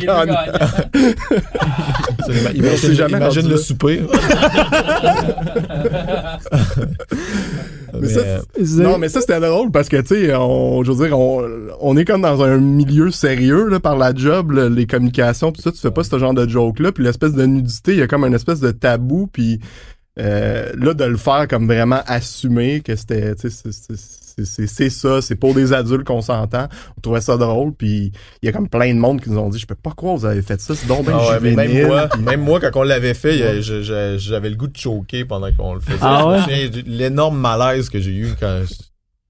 Imagine, 2.54 2.92
jamais 2.94 3.16
imagine 3.18 3.48
le 3.48 3.56
souper. 3.56 4.02
Mais 8.00 8.08
ça, 8.08 8.82
Non, 8.82 8.98
mais 8.98 9.08
ça, 9.08 9.20
c'était 9.20 9.40
drôle 9.40 9.70
parce 9.70 9.88
que, 9.88 9.96
tu 9.98 10.06
sais, 10.06 10.34
on, 10.34 10.82
je 10.84 10.92
veux 10.92 11.06
dire, 11.06 11.18
on, 11.18 11.42
on 11.80 11.96
est 11.96 12.04
comme 12.04 12.22
dans 12.22 12.42
un 12.42 12.58
milieu 12.58 13.10
sérieux, 13.10 13.68
là, 13.68 13.80
par 13.80 13.96
la 13.96 14.14
job, 14.14 14.52
là, 14.52 14.68
les 14.68 14.86
communications, 14.86 15.52
pis 15.52 15.62
ça, 15.62 15.72
tu 15.72 15.78
fais 15.78 15.90
pas 15.90 16.04
ce 16.04 16.18
genre 16.18 16.34
de 16.34 16.48
joke-là, 16.48 16.92
puis 16.92 17.04
l'espèce 17.04 17.32
de 17.32 17.44
nudité, 17.46 17.92
il 17.92 17.98
y 17.98 18.02
a 18.02 18.06
comme 18.06 18.24
une 18.24 18.34
espèce 18.34 18.60
de 18.60 18.70
tabou, 18.70 19.28
puis 19.32 19.60
euh, 20.18 20.72
là, 20.76 20.94
de 20.94 21.04
le 21.04 21.16
faire 21.16 21.46
comme 21.48 21.66
vraiment 21.66 22.00
assumer 22.06 22.80
que 22.80 22.96
c'était, 22.96 23.34
tu 23.34 23.50
sais, 23.50 23.70
c'est- 24.44 24.90
ça, 24.90 25.20
c'est 25.22 25.34
pour 25.36 25.54
des 25.54 25.72
adultes 25.72 26.04
qu'on 26.04 26.20
s'entend. 26.22 26.68
On 26.96 27.00
trouvait 27.00 27.20
ça 27.20 27.36
drôle, 27.36 27.72
puis 27.72 28.12
il 28.42 28.46
y 28.46 28.48
a 28.48 28.52
comme 28.52 28.68
plein 28.68 28.92
de 28.94 28.98
monde 28.98 29.20
qui 29.20 29.30
nous 29.30 29.38
ont 29.38 29.48
dit, 29.48 29.58
je 29.58 29.66
peux 29.66 29.74
pas 29.74 29.90
croire 29.90 30.14
que 30.16 30.20
vous 30.20 30.26
avez 30.26 30.42
fait 30.42 30.60
ça, 30.60 30.74
c'est 30.74 30.86
donc 30.86 31.06
bien 31.06 31.16
Ah 31.20 31.38
ouais, 31.40 31.54
même 31.54 31.86
moi, 31.86 32.08
même 32.18 32.40
moi, 32.42 32.60
quand 32.60 32.70
on 32.74 32.82
l'avait 32.82 33.14
fait, 33.14 33.60
j'avais 33.62 34.50
le 34.50 34.56
goût 34.56 34.68
de 34.68 34.76
choquer 34.76 35.24
pendant 35.24 35.52
qu'on 35.52 35.74
le 35.74 35.80
faisait. 35.80 35.98
Ah 36.00 36.28
ouais? 36.28 36.70
L'énorme 36.86 37.38
malaise 37.38 37.88
que 37.88 37.98
j'ai 38.00 38.12
eu 38.12 38.28
quand. 38.38 38.62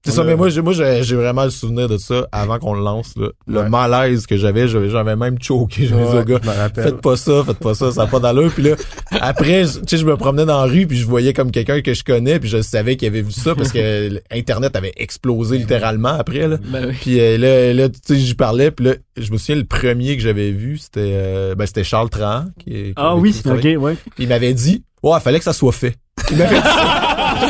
C'est 0.05 0.11
ça, 0.11 0.23
mais 0.23 0.35
moi, 0.37 0.47
j'ai, 0.47 0.61
moi, 0.61 0.71
j'ai 0.73 1.15
vraiment 1.15 1.43
le 1.43 1.49
souvenir 1.49 1.89
de 1.89 1.97
ça 1.97 2.25
avant 2.31 2.57
qu'on 2.57 2.73
le 2.73 2.81
lance, 2.81 3.13
là. 3.17 3.27
Le 3.47 3.59
Ouais. 3.59 3.69
malaise 3.69 4.25
que 4.27 4.37
j'avais, 4.37 4.67
j'avais, 4.69 4.89
j'avais 4.89 5.17
même 5.17 5.35
choqué. 5.41 5.87
Je 5.87 5.93
me 5.93 6.05
disais 6.05 6.19
au 6.19 6.23
gars, 6.23 6.39
faites 6.73 7.01
pas 7.01 7.17
ça, 7.17 7.43
faites 7.45 7.59
pas 7.59 7.73
ça, 7.73 7.91
ça 7.91 8.03
n'a 8.05 8.07
pas 8.07 8.19
d'allure. 8.19 8.49
Puis 8.53 8.63
là, 8.63 8.75
après, 9.19 9.65
je- 9.65 9.79
tu 9.79 9.87
sais, 9.87 9.97
je 9.97 10.05
me 10.05 10.15
promenais 10.15 10.45
dans 10.45 10.65
la 10.65 10.71
rue, 10.71 10.87
puis 10.87 10.97
je 10.97 11.05
voyais 11.05 11.33
comme 11.33 11.51
quelqu'un 11.51 11.81
que 11.81 11.93
je 11.93 12.03
connais, 12.05 12.39
puis 12.39 12.47
je 12.49 12.61
savais 12.61 12.95
qu'il 12.95 13.09
avait 13.09 13.21
vu 13.21 13.31
ça 13.33 13.55
parce 13.55 13.73
que 13.73 14.21
Internet 14.31 14.75
avait 14.77 14.93
explosé 14.95 15.57
littéralement 15.57 16.09
après, 16.17 16.47
là. 16.47 16.57
Ben 16.65 16.87
oui. 16.87 16.95
Puis 17.01 17.19
euh, 17.19 17.37
là, 17.37 17.73
là 17.73 17.89
tu 17.89 17.99
sais, 18.05 18.15
j'y 18.19 18.35
parlais, 18.35 18.71
puis 18.71 18.85
là, 18.85 18.93
je 19.17 19.31
me 19.33 19.37
souviens, 19.37 19.57
le 19.57 19.65
premier 19.65 20.15
que 20.15 20.23
j'avais 20.23 20.51
vu, 20.51 20.77
c'était 20.77 21.11
euh, 21.13 21.55
ben, 21.55 21.65
c'était 21.65 21.83
Charles 21.83 22.09
Tran. 22.09 22.45
Qui, 22.57 22.71
qui- 22.71 22.93
Ah 22.95 23.17
oui. 23.17 23.35
OK, 23.45 23.67
ouais. 23.77 23.95
Il 24.17 24.29
m'avait 24.29 24.53
dit, 24.53 24.83
ouais, 25.03 25.19
fallait 25.19 25.39
que 25.39 25.45
ça 25.45 25.53
soit 25.53 25.71
fait. 25.71 25.95
Il 26.31 26.37
m'avait 26.37 26.59
dit 26.59 26.67
ça. 26.67 27.05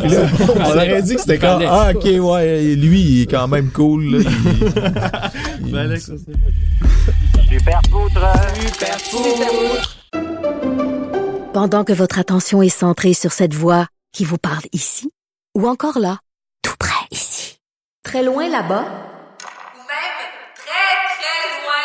Puis 0.00 0.08
là, 0.10 0.26
on 0.56 0.70
aurait 0.70 1.02
dit 1.02 1.14
que 1.14 1.20
c'était 1.20 1.38
quand 1.38 1.60
ah 1.68 1.90
ok 1.94 2.04
ouais 2.04 2.74
lui 2.74 3.00
il 3.00 3.22
est 3.22 3.26
quand 3.30 3.46
même 3.48 3.70
cool 3.70 4.16
là. 4.16 4.30
Il- 5.60 5.68
il- 5.68 5.98
Super 7.48 7.80
poutre. 7.90 8.20
Pendant 11.52 11.84
que 11.84 11.92
votre 11.92 12.18
attention 12.18 12.62
est 12.62 12.68
centrée 12.68 13.14
sur 13.14 13.32
cette 13.32 13.54
voix 13.54 13.86
qui 14.12 14.24
vous 14.24 14.38
parle 14.38 14.62
ici, 14.72 15.10
ou 15.56 15.66
encore 15.68 15.98
là, 15.98 16.18
tout 16.62 16.74
près 16.78 16.94
ici, 17.10 17.58
très 18.04 18.22
loin 18.22 18.48
là-bas, 18.48 18.84
Ou 18.84 19.78
même 19.78 20.18
très, 20.54 20.94
très 21.16 21.40
loin. 21.62 21.84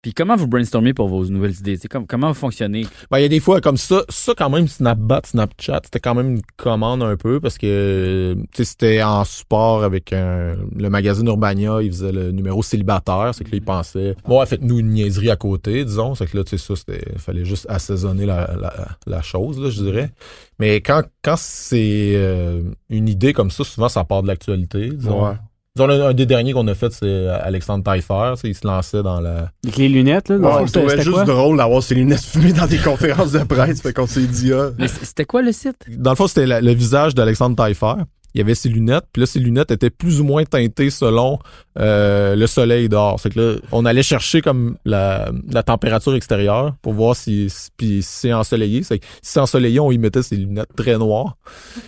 Puis 0.00 0.14
comment 0.14 0.36
vous 0.36 0.46
brainstormez 0.46 0.94
pour 0.94 1.08
vos 1.08 1.24
nouvelles 1.26 1.56
idées? 1.58 1.76
Comme, 1.90 2.06
comment 2.06 2.28
vous 2.28 2.34
fonctionnez? 2.38 2.86
Ben, 3.10 3.18
il 3.18 3.22
y 3.22 3.24
a 3.24 3.28
des 3.28 3.40
fois 3.40 3.60
comme 3.60 3.76
ça, 3.76 4.02
ça 4.08 4.32
quand 4.36 4.48
même 4.48 4.68
Snapchat, 4.68 5.22
Snapchat, 5.24 5.80
c'était 5.84 5.98
quand 5.98 6.14
même 6.14 6.36
une 6.36 6.42
commande 6.56 7.02
un 7.02 7.16
peu 7.16 7.40
parce 7.40 7.58
que 7.58 8.34
tu 8.52 8.58
sais 8.58 8.64
c'était 8.64 9.02
en 9.02 9.24
support 9.24 9.82
avec 9.82 10.12
un- 10.12 10.54
le 10.76 10.88
magazine 10.88 11.26
Urbania, 11.26 11.82
il 11.82 11.90
faisait 11.90 12.12
le 12.12 12.30
numéro 12.30 12.62
célibataire, 12.62 13.32
c'est 13.34 13.42
que 13.42 13.50
là 13.50 13.56
il 13.56 13.64
pensait 13.64 14.14
bon, 14.26 14.44
faites-nous 14.46 14.78
une 14.78 14.90
niaiserie 14.90 15.30
à 15.30 15.36
côté, 15.36 15.84
disons, 15.84 16.14
c'est 16.14 16.26
que 16.26 16.36
là 16.36 16.44
tu 16.44 16.56
sais 16.56 16.64
ça 16.64 16.76
c'était 16.76 17.18
fallait 17.18 17.44
juste 17.44 17.66
assaisonner 17.68 18.24
la, 18.24 18.54
la, 18.56 18.72
la 19.04 19.22
chose 19.22 19.58
là, 19.60 19.68
je 19.68 19.82
dirais. 19.82 20.12
Mais 20.60 20.80
quand 20.80 21.02
quand 21.22 21.36
c'est 21.36 22.12
euh, 22.14 22.62
une 22.88 23.08
idée 23.08 23.32
comme 23.32 23.50
ça, 23.50 23.64
souvent 23.64 23.88
ça 23.88 24.04
part 24.04 24.22
de 24.22 24.28
l'actualité, 24.28 24.90
disons. 24.90 25.26
Ouais. 25.26 25.34
Un, 25.80 25.88
un 26.08 26.12
des 26.14 26.26
derniers 26.26 26.52
qu'on 26.52 26.66
a 26.68 26.74
fait, 26.74 26.92
c'est 26.92 27.26
Alexandre 27.28 27.84
Taillefer. 27.84 28.34
Il 28.44 28.54
se 28.54 28.66
lançait 28.66 29.02
dans 29.02 29.20
la. 29.20 29.50
Avec 29.64 29.76
les 29.76 29.88
lunettes, 29.88 30.28
là. 30.28 30.36
Ouais, 30.36 30.66
c'était- 30.66 30.96
juste 30.96 31.10
quoi? 31.10 31.24
drôle 31.24 31.56
d'avoir 31.56 31.82
ses 31.82 31.94
lunettes 31.94 32.24
fumées 32.24 32.52
dans 32.52 32.66
des 32.66 32.78
conférences 32.78 33.32
de 33.32 33.40
presse, 33.44 33.80
fait 33.82 33.92
qu'on 33.92 34.06
s'est 34.06 34.26
dit, 34.26 34.52
ah, 34.52 34.70
Mais 34.78 34.88
c'était 34.88 35.24
quoi 35.24 35.42
le 35.42 35.52
site? 35.52 35.76
Dans 35.88 36.10
le 36.10 36.16
fond, 36.16 36.26
c'était 36.26 36.46
la- 36.46 36.60
le 36.60 36.72
visage 36.72 37.14
d'Alexandre 37.14 37.56
Taillefer. 37.56 37.94
Il 38.34 38.38
y 38.38 38.40
avait 38.42 38.54
ses 38.54 38.68
lunettes, 38.68 39.04
puis 39.12 39.20
là, 39.20 39.26
ses 39.26 39.38
lunettes 39.38 39.70
étaient 39.70 39.90
plus 39.90 40.20
ou 40.20 40.24
moins 40.24 40.44
teintées 40.44 40.90
selon 40.90 41.38
euh, 41.78 42.36
le 42.36 42.46
soleil 42.46 42.88
dehors. 42.88 43.18
C'est 43.18 43.30
que 43.30 43.40
là, 43.40 43.56
on 43.72 43.84
allait 43.84 44.02
chercher 44.02 44.42
comme 44.42 44.76
la, 44.84 45.30
la 45.50 45.62
température 45.62 46.14
extérieure 46.14 46.74
pour 46.82 46.92
voir 46.92 47.16
si, 47.16 47.48
si, 47.48 47.70
puis 47.76 48.02
si 48.02 48.08
c'est 48.20 48.32
ensoleillé. 48.32 48.82
C'est 48.82 48.98
que 48.98 49.06
si 49.22 49.32
c'est 49.32 49.40
ensoleillé, 49.40 49.80
on 49.80 49.90
y 49.90 49.98
mettait 49.98 50.22
ses 50.22 50.36
lunettes 50.36 50.74
très 50.76 50.98
noires. 50.98 51.36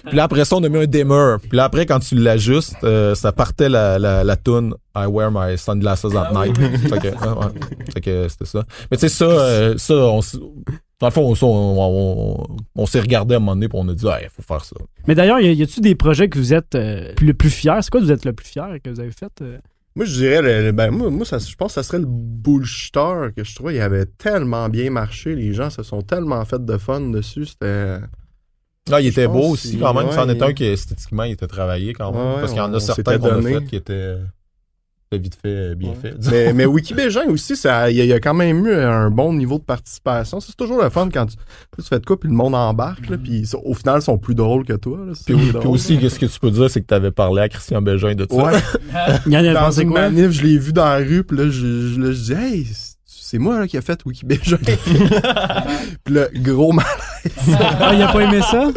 Puis 0.06 0.16
là, 0.16 0.24
après 0.24 0.44
ça, 0.44 0.56
on 0.56 0.64
a 0.64 0.68
mis 0.68 0.78
un 0.78 0.86
dimmer. 0.86 1.36
Puis 1.42 1.56
là, 1.56 1.64
après, 1.64 1.86
quand 1.86 2.00
tu 2.00 2.14
l'ajustes, 2.14 2.76
euh, 2.84 3.14
ça 3.14 3.32
partait 3.32 3.68
la, 3.68 3.98
la, 3.98 4.24
la 4.24 4.36
toune 4.36 4.74
I 4.96 5.06
wear 5.06 5.30
my 5.30 5.56
sunglasses 5.56 6.04
at 6.04 6.32
night. 6.32 6.56
Fait 6.88 6.98
que, 6.98 7.08
ouais, 7.08 8.00
que 8.00 8.28
c'était 8.28 8.44
ça. 8.44 8.64
Mais 8.90 8.96
tu 8.96 9.02
sais, 9.02 9.08
ça, 9.08 9.24
euh, 9.24 9.74
ça, 9.76 9.94
on, 9.94 10.20
dans 11.00 11.06
le 11.06 11.10
fond, 11.12 11.32
on, 11.32 11.46
on, 11.46 12.36
on, 12.42 12.56
on 12.76 12.86
s'est 12.86 13.00
regardé 13.00 13.34
à 13.34 13.38
un 13.38 13.40
moment 13.40 13.54
donné, 13.56 13.68
puis 13.68 13.78
on 13.80 13.88
a 13.88 13.94
dit, 13.94 14.04
il 14.22 14.28
faut 14.30 14.42
faire 14.42 14.64
ça. 14.64 14.76
Mais 15.06 15.14
d'ailleurs, 15.14 15.40
y 15.40 15.48
a- 15.48 15.52
y 15.52 15.62
a-tu 15.62 15.80
des 15.80 15.94
projets 15.94 16.28
que 16.28 16.38
vous 16.38 16.52
êtes 16.54 16.74
euh, 16.74 17.14
plus- 17.14 17.26
le 17.26 17.34
plus 17.34 17.50
fiers? 17.50 17.78
C'est 17.82 17.90
quoi 17.90 18.00
que 18.00 18.04
vous 18.06 18.12
êtes 18.12 18.24
le 18.24 18.32
plus 18.34 18.46
fier 18.48 18.68
que 18.84 18.90
vous 18.90 19.00
avez 19.00 19.10
fait? 19.12 19.32
euh? 19.42 19.58
Moi, 19.96 20.04
je 20.04 20.12
dirais, 20.14 20.40
le- 20.42 20.66
le- 20.66 20.72
ben, 20.72 20.90
moi, 20.90 21.10
moi 21.10 21.24
ça, 21.24 21.38
je 21.38 21.54
pense 21.56 21.68
que 21.74 21.74
ça 21.74 21.82
serait 21.82 21.98
le 21.98 22.06
bullshitter 22.06 23.28
que 23.36 23.42
je 23.44 23.54
trouvais. 23.54 23.74
Il 23.76 23.80
avait 23.80 24.06
tellement 24.06 24.68
bien 24.68 24.90
marché. 24.90 25.34
Les 25.34 25.52
gens 25.52 25.70
se 25.70 25.82
sont 25.82 26.02
tellement 26.02 26.44
fait 26.44 26.64
de 26.64 26.76
fun 26.78 27.00
dessus. 27.10 27.46
C'était. 27.46 27.96
Ah, 28.92 29.00
il 29.00 29.08
était 29.08 29.26
beau 29.28 29.50
aussi, 29.50 29.78
quand 29.78 29.92
même. 29.94 30.06
ouais, 30.08 30.12
C'en 30.14 30.28
est 30.28 30.34
il- 30.36 30.42
un 30.42 30.52
qui, 30.52 30.64
esthétiquement, 30.64 31.24
il 31.24 31.32
était 31.32 31.46
travaillé 31.46 31.92
quand 31.92 32.12
même. 32.12 32.20
Ouais, 32.20 32.34
parce 32.40 32.52
qu'il 32.52 32.58
y 32.58 32.64
en 32.64 32.72
a 32.72 32.76
on 32.76 32.80
certains 32.80 33.18
qu'on 33.18 33.26
a 33.38 33.42
fait 33.42 33.64
qui 33.64 33.76
étaient 33.76 34.14
étaient 34.14 34.16
vite 35.18 35.34
fait, 35.42 35.48
euh, 35.48 35.74
bien 35.74 35.92
fait. 36.00 36.14
mais, 36.30 36.52
mais 36.52 36.66
Wikibégin 36.66 37.24
aussi, 37.30 37.56
ça, 37.56 37.90
il 37.90 37.96
y, 37.96 38.00
a- 38.00 38.04
il 38.04 38.08
y 38.10 38.12
a 38.12 38.20
quand 38.20 38.32
même 38.34 38.64
eu 38.64 38.72
un 38.72 39.10
bon 39.10 39.32
niveau 39.32 39.58
de 39.58 39.64
participation. 39.64 40.38
Ça, 40.38 40.46
C'est 40.50 40.56
toujours 40.56 40.80
le 40.80 40.88
fun 40.88 41.08
quand 41.12 41.26
tu, 41.26 41.36
tu 41.76 41.82
fais 41.88 41.98
de 41.98 42.06
quoi, 42.06 42.18
puis 42.20 42.28
le 42.28 42.34
monde 42.36 42.54
embarque, 42.54 43.08
là, 43.10 43.18
puis 43.18 43.44
au 43.64 43.74
final, 43.74 43.98
ils 43.98 44.02
sont 44.02 44.18
plus 44.18 44.36
drôles 44.36 44.64
que 44.64 44.74
toi. 44.74 44.98
Là, 45.04 45.12
Puis, 45.26 45.34
aussi, 45.66 45.98
là. 45.98 46.08
ce 46.10 46.18
que 46.20 46.26
tu 46.26 46.38
peux 46.38 46.52
dire, 46.52 46.70
c'est 46.70 46.80
que 46.80 46.86
tu 46.86 46.94
avais 46.94 47.10
parlé 47.10 47.42
à 47.42 47.48
Christian 47.48 47.82
Bégin 47.82 48.14
de 48.14 48.24
ça. 48.30 48.36
Ouais. 48.36 48.52
Il 49.26 49.32
y 49.32 49.36
en 49.36 49.44
a 49.44 49.52
Dans 49.52 49.70
une 49.72 49.90
quoi? 49.90 50.02
manif, 50.10 50.30
je 50.30 50.42
l'ai 50.44 50.58
vu 50.58 50.72
dans 50.72 50.84
la 50.84 50.98
rue, 50.98 51.24
puis 51.24 51.36
là, 51.36 51.44
je, 51.46 51.50
je, 51.50 52.00
là, 52.00 52.12
je 52.12 52.20
dis, 52.22 52.32
hey, 52.32 52.66
c'est 53.04 53.38
moi 53.38 53.58
là, 53.58 53.66
qui 53.66 53.76
a 53.78 53.80
fait 53.82 53.98
Wikibégin. 54.06 54.58
puis 56.04 56.14
là, 56.14 56.26
gros 56.36 56.72
malaise. 56.72 56.90
Ah, 57.80 57.92
il 57.94 58.02
a 58.02 58.12
pas 58.12 58.20
aimé 58.20 58.40
ça? 58.42 58.70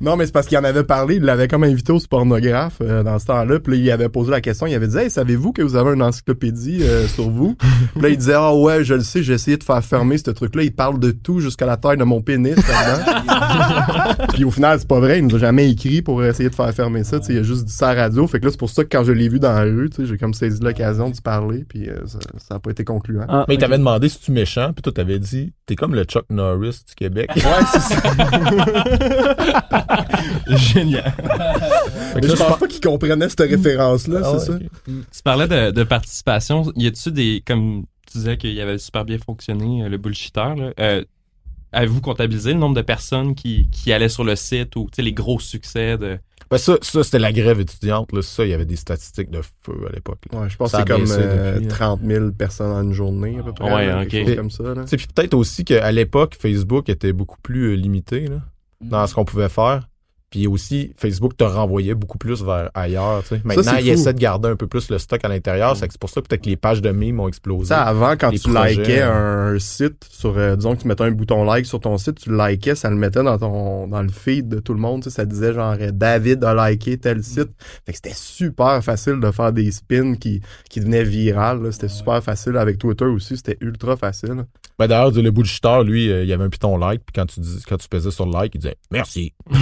Non, 0.00 0.16
mais 0.16 0.26
c'est 0.26 0.32
parce 0.32 0.46
qu'il 0.46 0.58
en 0.58 0.64
avait 0.64 0.84
parlé, 0.84 1.16
il 1.16 1.22
l'avait 1.22 1.48
comme 1.48 1.64
invité 1.64 1.92
au 1.92 1.98
pornographe 2.08 2.78
euh, 2.80 3.02
dans 3.02 3.18
ce 3.18 3.26
temps-là. 3.26 3.58
Puis 3.60 3.72
là, 3.72 3.78
il 3.78 3.90
avait 3.90 4.08
posé 4.08 4.30
la 4.30 4.40
question, 4.40 4.66
il 4.66 4.74
avait 4.74 4.86
dit 4.86 4.96
Hey, 4.96 5.10
savez-vous 5.10 5.52
que 5.52 5.62
vous 5.62 5.76
avez 5.76 5.94
une 5.94 6.02
encyclopédie 6.02 6.80
euh, 6.82 7.06
sur 7.06 7.30
vous? 7.30 7.56
Puis 7.94 8.02
là, 8.02 8.08
il 8.08 8.16
disait 8.16 8.34
Ah 8.36 8.54
ouais, 8.54 8.84
je 8.84 8.94
le 8.94 9.00
sais, 9.00 9.22
j'ai 9.22 9.34
essayé 9.34 9.56
de 9.56 9.64
faire 9.64 9.82
fermer 9.84 10.18
ce 10.18 10.30
truc-là. 10.30 10.62
Il 10.62 10.72
parle 10.72 10.98
de 10.98 11.10
tout 11.10 11.40
jusqu'à 11.40 11.66
la 11.66 11.76
taille 11.76 11.96
de 11.96 12.04
mon 12.04 12.20
pénis 12.20 12.56
là-dedans. 12.56 14.26
Puis 14.34 14.44
au 14.44 14.50
final, 14.50 14.78
c'est 14.78 14.88
pas 14.88 15.00
vrai, 15.00 15.18
il 15.18 15.26
nous 15.26 15.34
a 15.34 15.38
jamais 15.38 15.70
écrit 15.70 16.02
pour 16.02 16.22
essayer 16.24 16.48
de 16.48 16.54
faire 16.54 16.72
fermer 16.72 17.04
ça. 17.04 17.18
Tu 17.20 17.26
sais, 17.26 17.32
il 17.34 17.38
a 17.38 17.42
juste 17.42 17.64
dit 17.64 17.72
ça 17.72 17.90
à 17.90 17.94
la 17.94 18.02
radio. 18.02 18.26
Fait 18.26 18.40
que 18.40 18.44
là, 18.44 18.50
c'est 18.50 18.58
pour 18.58 18.70
ça 18.70 18.84
que 18.84 18.88
quand 18.90 19.04
je 19.04 19.12
l'ai 19.12 19.28
vu 19.28 19.40
dans 19.40 19.52
la 19.52 19.62
rue, 19.62 19.90
tu 19.90 20.02
sais, 20.02 20.06
j'ai 20.06 20.18
comme 20.18 20.34
saisi 20.34 20.60
l'occasion 20.62 21.10
de 21.10 21.14
parler, 21.20 21.64
puis 21.68 21.88
euh, 21.88 21.96
ça, 22.06 22.18
ça 22.38 22.54
a 22.56 22.58
pas 22.58 22.70
été 22.70 22.84
concluant. 22.84 23.24
Ah, 23.28 23.44
Mais 23.48 23.54
il 23.54 23.58
t'avait 23.58 23.78
demandé 23.78 24.08
si 24.08 24.18
tu 24.20 24.30
es 24.30 24.34
méchant, 24.34 24.72
puis 24.72 24.82
toi, 24.82 24.92
t'avais 24.92 25.18
dit, 25.18 25.52
t'es 25.66 25.76
comme 25.76 25.94
le 25.94 26.04
Chuck 26.04 26.24
Norris 26.30 26.82
du 26.86 26.94
Québec. 26.94 27.30
Ouais, 27.36 27.42
c'est 27.72 27.80
Génial. 30.46 31.12
Fait 31.12 32.14
Mais 32.16 32.20
que 32.20 32.26
je 32.28 32.32
là, 32.32 32.44
pense 32.48 32.58
pas 32.58 32.66
qu'il 32.66 32.80
comprenait 32.80 33.28
cette 33.28 33.40
référence-là, 33.40 34.20
Ah 34.24 34.38
c'est 34.38 34.52
ouais, 34.52 34.58
ça? 34.58 34.64
ok. 34.64 34.70
Tu 34.86 35.22
parlais 35.22 35.48
de, 35.48 35.70
de 35.70 35.82
participation. 35.84 36.72
Y 36.76 36.86
a-tu 36.88 37.10
des. 37.12 37.42
Comme 37.46 37.84
tu 38.10 38.18
disais 38.18 38.36
qu'il 38.36 38.58
avait 38.60 38.78
super 38.78 39.04
bien 39.04 39.18
fonctionné, 39.18 39.84
euh, 39.84 39.88
le 39.88 39.98
bullshitter, 39.98 40.40
là, 40.56 40.70
euh, 40.80 41.04
avez-vous 41.72 42.00
comptabilisé 42.00 42.52
le 42.52 42.58
nombre 42.58 42.76
de 42.76 42.82
personnes 42.82 43.34
qui, 43.34 43.68
qui 43.72 43.92
allaient 43.92 44.08
sur 44.08 44.24
le 44.24 44.36
site 44.36 44.76
ou 44.76 44.84
tu 44.84 44.96
sais, 44.96 45.02
les 45.02 45.12
gros 45.12 45.40
succès 45.40 45.98
de. 45.98 46.18
Ben 46.50 46.58
ça, 46.58 46.76
ça 46.82 47.02
c'était 47.02 47.18
la 47.18 47.32
grève 47.32 47.60
étudiante. 47.60 48.12
Là. 48.12 48.22
Ça, 48.22 48.44
il 48.44 48.50
y 48.50 48.54
avait 48.54 48.64
des 48.64 48.76
statistiques 48.76 49.30
de 49.30 49.40
feu 49.42 49.86
à 49.88 49.92
l'époque. 49.92 50.18
Ouais, 50.32 50.48
je 50.48 50.56
pense 50.56 50.72
que 50.72 50.78
c'est 50.78 50.86
comme 50.86 51.04
euh, 51.10 51.54
depuis, 51.54 51.66
là. 51.66 51.74
30 51.74 52.00
000 52.04 52.30
personnes 52.32 52.72
en 52.72 52.82
une 52.82 52.92
journée, 52.92 53.38
à 53.38 53.42
peu 53.42 53.52
près. 53.52 53.72
Ouais, 53.72 53.86
là, 53.86 54.06
quelque 54.06 54.28
chose 54.28 54.36
comme 54.36 54.50
ça. 54.50 54.96
Puis 54.96 55.06
peut-être 55.14 55.34
aussi 55.34 55.64
qu'à 55.64 55.90
l'époque, 55.92 56.36
Facebook 56.38 56.88
était 56.88 57.12
beaucoup 57.12 57.38
plus 57.42 57.72
euh, 57.72 57.74
limité 57.74 58.26
là, 58.26 58.40
dans 58.80 59.06
ce 59.06 59.14
qu'on 59.14 59.24
pouvait 59.24 59.48
faire. 59.48 59.88
Puis 60.34 60.48
aussi, 60.48 60.92
Facebook 60.96 61.36
te 61.36 61.44
renvoyait 61.44 61.94
beaucoup 61.94 62.18
plus 62.18 62.42
vers 62.42 62.68
ailleurs. 62.74 63.22
tu 63.22 63.36
sais. 63.36 63.40
Maintenant, 63.44 63.76
il 63.78 63.84
fou. 63.84 63.90
essaie 63.90 64.12
de 64.12 64.18
garder 64.18 64.48
un 64.48 64.56
peu 64.56 64.66
plus 64.66 64.90
le 64.90 64.98
stock 64.98 65.24
à 65.24 65.28
l'intérieur. 65.28 65.76
C'est 65.76 65.86
que 65.86 65.92
c'est 65.92 66.00
pour 66.00 66.10
ça 66.10 66.20
peut-être 66.22 66.42
que 66.42 66.48
les 66.48 66.56
pages 66.56 66.82
de 66.82 66.90
mimes 66.90 67.20
ont 67.20 67.28
explosé. 67.28 67.68
Ça, 67.68 67.84
avant, 67.84 68.16
quand 68.16 68.30
Les 68.30 68.40
tu 68.40 68.50
projets, 68.50 68.74
likais 68.74 69.02
un 69.02 69.56
site 69.60 70.04
sur, 70.10 70.36
euh, 70.36 70.56
disons 70.56 70.74
que 70.74 70.82
tu 70.82 70.88
mettais 70.88 71.04
un 71.04 71.12
bouton 71.12 71.44
like 71.44 71.66
sur 71.66 71.78
ton 71.78 71.96
site, 71.98 72.18
tu 72.18 72.30
le 72.30 72.36
likais, 72.36 72.74
ça 72.74 72.90
le 72.90 72.96
mettait 72.96 73.22
dans 73.22 73.38
ton, 73.38 73.86
dans 73.86 74.02
le 74.02 74.08
feed 74.08 74.48
de 74.48 74.58
tout 74.58 74.74
le 74.74 74.80
monde, 74.80 75.04
tu 75.04 75.10
sais, 75.10 75.14
ça 75.14 75.24
disait 75.24 75.52
genre, 75.54 75.76
euh, 75.80 75.92
David 75.92 76.42
a 76.42 76.68
liké 76.68 76.98
tel 76.98 77.22
site. 77.22 77.50
Fait 77.86 77.92
que 77.92 77.98
c'était 78.02 78.12
super 78.12 78.82
facile 78.82 79.20
de 79.20 79.30
faire 79.30 79.52
des 79.52 79.70
spins 79.70 80.16
qui, 80.16 80.40
qui 80.68 80.80
devenaient 80.80 81.04
virales. 81.04 81.72
C'était 81.72 81.86
super 81.86 82.20
facile. 82.24 82.56
Avec 82.56 82.78
Twitter 82.78 83.04
aussi, 83.04 83.36
c'était 83.36 83.58
ultra 83.60 83.96
facile. 83.96 84.46
Ben, 84.78 84.88
D'ailleurs, 84.88 85.10
le 85.12 85.30
bullshitter, 85.30 85.84
lui, 85.84 86.10
euh, 86.10 86.24
il 86.24 86.28
y 86.28 86.32
avait 86.32 86.44
un 86.44 86.48
piton 86.48 86.76
like. 86.76 87.02
Puis 87.04 87.12
quand 87.14 87.26
tu, 87.26 87.40
dis, 87.40 87.62
quand 87.68 87.76
tu 87.76 87.88
pesais 87.88 88.10
sur 88.10 88.26
like, 88.26 88.54
il 88.54 88.58
disait 88.58 88.76
merci. 88.90 89.32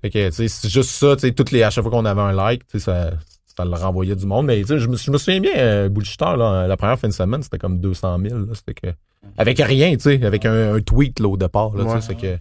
fait 0.00 0.10
que, 0.10 0.30
c'est 0.30 0.68
juste 0.68 0.90
ça. 0.90 1.16
Tu 1.16 1.22
sais, 1.22 1.32
toutes 1.32 1.50
les, 1.50 1.62
à 1.62 1.70
chaque 1.70 1.82
fois 1.82 1.90
qu'on 1.90 2.04
avait 2.04 2.20
un 2.20 2.32
like, 2.32 2.66
tu 2.68 2.78
sais, 2.78 2.84
ça, 2.84 3.10
ça 3.56 3.64
le 3.64 3.72
renvoyait 3.72 4.16
du 4.16 4.26
monde. 4.26 4.46
Mais 4.46 4.60
tu 4.60 4.68
sais, 4.68 4.78
je 4.78 4.88
me, 4.88 4.96
je 4.96 5.10
me 5.10 5.18
souviens 5.18 5.40
bien, 5.40 5.56
euh, 5.56 5.88
bullshitter, 5.88 6.36
là, 6.36 6.66
la 6.66 6.76
première 6.76 6.98
fin 6.98 7.08
de 7.08 7.12
semaine, 7.12 7.42
c'était 7.42 7.58
comme 7.58 7.78
200 7.80 8.18
000. 8.22 8.38
là. 8.38 8.44
C'était 8.54 8.74
que, 8.74 8.94
avec 9.36 9.58
rien, 9.58 9.92
tu 9.96 10.02
sais, 10.02 10.24
avec 10.24 10.46
un, 10.46 10.74
un 10.74 10.80
tweet 10.80 11.18
là, 11.20 11.28
au 11.28 11.36
départ. 11.36 11.74
Là, 11.76 11.84
tu 11.84 11.90
sais, 11.90 12.00
c'est 12.00 12.14
que, 12.14 12.38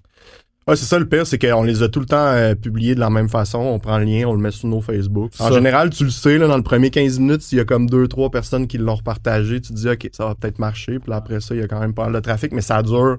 Ouais, 0.68 0.76
c'est 0.76 0.86
ça 0.86 1.00
le 1.00 1.10
pire, 1.10 1.26
c'est 1.26 1.40
qu'on 1.40 1.64
les 1.64 1.82
a 1.82 1.90
tout 1.90 2.00
le 2.00 2.06
temps 2.06 2.18
euh, 2.28 2.54
publiés 2.54 2.94
de 2.94 3.00
la 3.00 3.10
même 3.10 3.30
façon. 3.30 3.58
On 3.58 3.80
prend 3.80 3.98
le 3.98 4.06
lien, 4.06 4.28
on 4.28 4.34
le 4.34 4.40
met 4.40 4.52
sur 4.52 4.68
nos 4.68 4.80
Facebook. 4.80 5.32
En 5.40 5.48
Ça. 5.48 5.54
général, 5.54 5.90
tu 5.90 6.04
le 6.04 6.12
sais, 6.12 6.38
là, 6.38 6.48
dans 6.48 6.58
le 6.58 6.62
premier 6.64 6.92
15 6.92 7.20
minutes, 7.20 7.42
s'il 7.42 7.58
y 7.58 7.62
a 7.62 7.66
comme 7.66 7.90
deux, 7.90 8.08
trois 8.08 8.30
personnes 8.30 8.68
qui 8.68 8.78
l'ont 8.78 8.96
repartagé, 8.96 9.60
tu 9.60 9.70
te 9.74 9.74
dis, 9.74 9.90
OK, 9.90 10.10
ça 10.14 10.26
va 10.26 10.36
peut-être 10.36 10.60
marcher. 10.60 11.00
Puis 11.00 11.10
là, 11.10 11.16
après 11.18 11.42
ça, 11.42 11.56
il 11.56 11.62
y 11.62 11.64
a 11.64 11.68
quand 11.68 11.80
même 11.80 11.96
pas 11.96 12.04
mal 12.04 12.14
de 12.14 12.20
trafic, 12.20 12.52
mais 12.52 12.62
ça 12.62 12.84
dure 12.84 13.18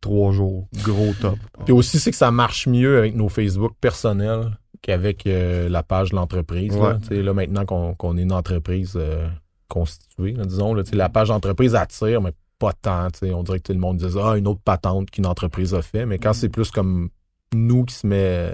trois 0.00 0.30
jours. 0.32 0.68
Gros 0.84 1.12
top. 1.20 1.36
Puis 1.64 1.72
aussi, 1.72 1.98
c'est 1.98 2.12
que 2.12 2.16
ça 2.16 2.30
marche 2.30 2.68
mieux 2.68 2.98
avec 2.98 3.16
nos 3.16 3.28
Facebook 3.28 3.72
personnels 3.80 4.56
qu'avec 4.80 5.26
euh, 5.26 5.68
la 5.68 5.82
page 5.82 6.10
de 6.10 6.16
l'entreprise. 6.16 6.72
Ouais. 6.74 7.22
Là. 7.22 7.34
Maintenant 7.34 7.64
qu'on 7.66 8.16
est 8.16 8.22
une 8.22 8.32
entreprise 8.32 8.94
euh, 8.96 9.26
constituée, 9.68 10.32
là, 10.32 10.44
disons, 10.44 10.72
là, 10.72 10.84
la 10.92 11.08
page 11.08 11.28
d'entreprise 11.28 11.74
attire, 11.74 12.22
mais 12.22 12.32
pas 12.60 12.72
tant. 12.72 13.08
On 13.22 13.42
dirait 13.42 13.58
que 13.58 13.64
tout 13.64 13.72
le 13.72 13.80
monde 13.80 13.96
dit 13.96 14.06
Ah, 14.22 14.36
une 14.36 14.46
autre 14.46 14.60
patente 14.64 15.10
qu'une 15.10 15.26
entreprise 15.26 15.74
a 15.74 15.82
fait. 15.82 16.06
Mais 16.06 16.18
quand 16.18 16.32
c'est 16.32 16.48
plus 16.48 16.70
comme 16.70 17.08
nous 17.52 17.84
qui 17.84 17.94
se 17.94 18.06
met 18.06 18.52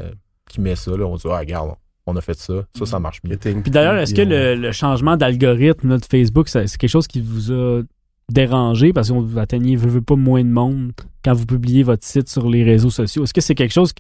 qui 0.49 0.61
met 0.61 0.77
ça, 0.77 0.97
là, 0.97 1.05
on 1.05 1.16
dit 1.16 1.27
Ah, 1.29 1.38
regarde, 1.40 1.73
on 2.07 2.16
a 2.16 2.21
fait 2.23 2.38
ça. 2.38 2.55
Ça, 2.79 2.87
ça 2.87 2.99
marche 3.01 3.21
mieux. 3.25 3.37
Puis 3.37 3.53
d'ailleurs, 3.66 3.97
est-ce 3.97 4.14
que 4.14 4.23
le, 4.23 4.55
le 4.55 4.73
changement 4.73 5.16
d'algorithme 5.16 5.99
de 5.99 6.05
Facebook, 6.05 6.49
c'est 6.49 6.64
quelque 6.79 6.88
chose 6.88 7.09
qui 7.09 7.21
vous 7.21 7.53
a 7.53 7.83
dérangé 8.33 8.92
parce 8.92 9.09
que 9.09 9.14
vous 9.14 9.38
atteignez 9.38 9.77
veut, 9.77 9.90
veut 9.90 10.03
pas 10.03 10.16
moins 10.16 10.42
de 10.42 10.49
monde 10.49 10.92
quand 11.25 11.33
vous 11.35 11.47
publiez 11.47 11.83
votre 11.83 12.05
site 12.05 12.29
sur 12.29 12.49
les 12.49 12.64
réseaux 12.64 12.90
sociaux? 12.90 13.25
Est-ce 13.25 13.35
que 13.35 13.40
c'est 13.40 13.55
quelque 13.55 13.75
chose 13.75 13.92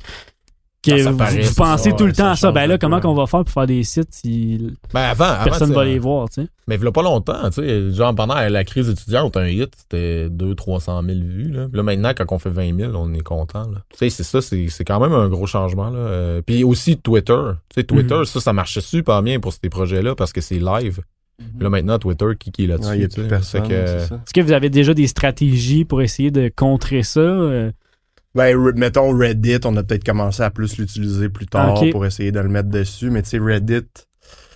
que 0.90 1.02
ça 1.02 1.10
vous, 1.10 1.16
paraît, 1.16 1.40
vous 1.40 1.48
c'est 1.48 1.56
pensez 1.56 1.90
ça, 1.90 1.96
tout 1.96 2.06
le 2.06 2.12
temps 2.12 2.28
à 2.30 2.36
ça? 2.36 2.52
Ben 2.52 2.66
là, 2.66 2.78
comment 2.78 3.00
qu'on 3.00 3.14
va 3.14 3.26
faire 3.26 3.44
pour 3.44 3.52
faire 3.52 3.66
des 3.66 3.82
sites 3.84 4.08
si 4.12 4.74
Ben 4.94 5.00
avant, 5.02 5.24
avant, 5.24 5.44
personne 5.44 5.68
sais, 5.68 5.74
va 5.74 5.84
les 5.84 5.98
voir, 5.98 6.28
tu 6.28 6.42
sais? 6.42 6.48
Mais 6.68 6.76
il 6.76 6.82
y 6.82 6.86
a 6.86 6.92
pas 6.92 7.02
longtemps, 7.02 7.48
tu 7.50 7.62
sais, 7.62 7.90
genre 7.92 8.14
pendant 8.14 8.34
la 8.34 8.64
crise 8.64 8.88
étudiante, 8.88 9.36
un 9.36 9.46
hit, 9.48 9.70
c'était 9.76 10.28
200-300 10.28 11.04
000 11.06 11.18
vues. 11.22 11.50
Là. 11.52 11.66
Là, 11.72 11.82
maintenant, 11.82 12.12
quand 12.16 12.24
on 12.32 12.38
fait 12.38 12.50
20 12.50 12.76
000, 12.76 12.92
on 12.96 13.12
est 13.14 13.20
content. 13.20 13.62
là. 13.70 13.78
Tu 13.92 13.98
sais, 13.98 14.10
c'est 14.10 14.22
ça, 14.24 14.40
c'est 14.40 14.68
c'est 14.68 14.84
quand 14.84 15.00
même 15.00 15.12
un 15.12 15.28
gros 15.28 15.46
changement. 15.46 15.90
Là. 15.90 15.98
Euh, 15.98 16.42
puis 16.44 16.64
aussi 16.64 16.96
Twitter. 16.96 17.34
Tu 17.68 17.80
sais, 17.80 17.84
Twitter, 17.84 18.14
Mhm. 18.16 18.24
ça, 18.24 18.40
ça 18.40 18.52
marchait 18.52 18.80
super 18.80 19.22
bien 19.22 19.38
pour 19.40 19.52
ces 19.52 19.68
projets-là 19.68 20.14
parce 20.14 20.32
que 20.32 20.40
c'est 20.40 20.58
live. 20.58 21.00
Puis 21.38 21.46
là, 21.60 21.68
maintenant, 21.68 21.98
Twitter, 21.98 22.26
qui, 22.40 22.50
qui 22.50 22.64
est 22.64 22.66
là-dessus? 22.66 22.88
Ouais, 22.88 22.96
il 22.96 23.02
y 23.02 23.04
a 23.04 23.08
tu 23.08 23.14
plus 23.16 23.22
sais? 23.24 23.28
personne, 23.28 23.62
Fait 23.64 23.68
que- 23.68 23.86
c'est 23.86 24.06
ça. 24.06 24.14
Est-ce 24.14 24.32
que 24.32 24.40
vous 24.40 24.52
avez 24.52 24.70
déjà 24.70 24.94
des 24.94 25.06
stratégies 25.06 25.84
pour 25.84 26.00
essayer 26.00 26.30
de 26.30 26.50
contrer 26.54 27.02
ça? 27.02 27.20
Euh, 27.20 27.70
Ben, 28.36 28.56
mettons 28.76 29.16
Reddit, 29.16 29.58
on 29.64 29.76
a 29.76 29.82
peut-être 29.82 30.04
commencé 30.04 30.42
à 30.42 30.50
plus 30.50 30.76
l'utiliser 30.78 31.28
plus 31.28 31.46
tard 31.46 31.80
pour 31.90 32.04
essayer 32.06 32.30
de 32.32 32.40
le 32.40 32.48
mettre 32.48 32.68
dessus, 32.68 33.10
mais 33.10 33.22
tu 33.22 33.30
sais, 33.30 33.38
Reddit. 33.38 33.86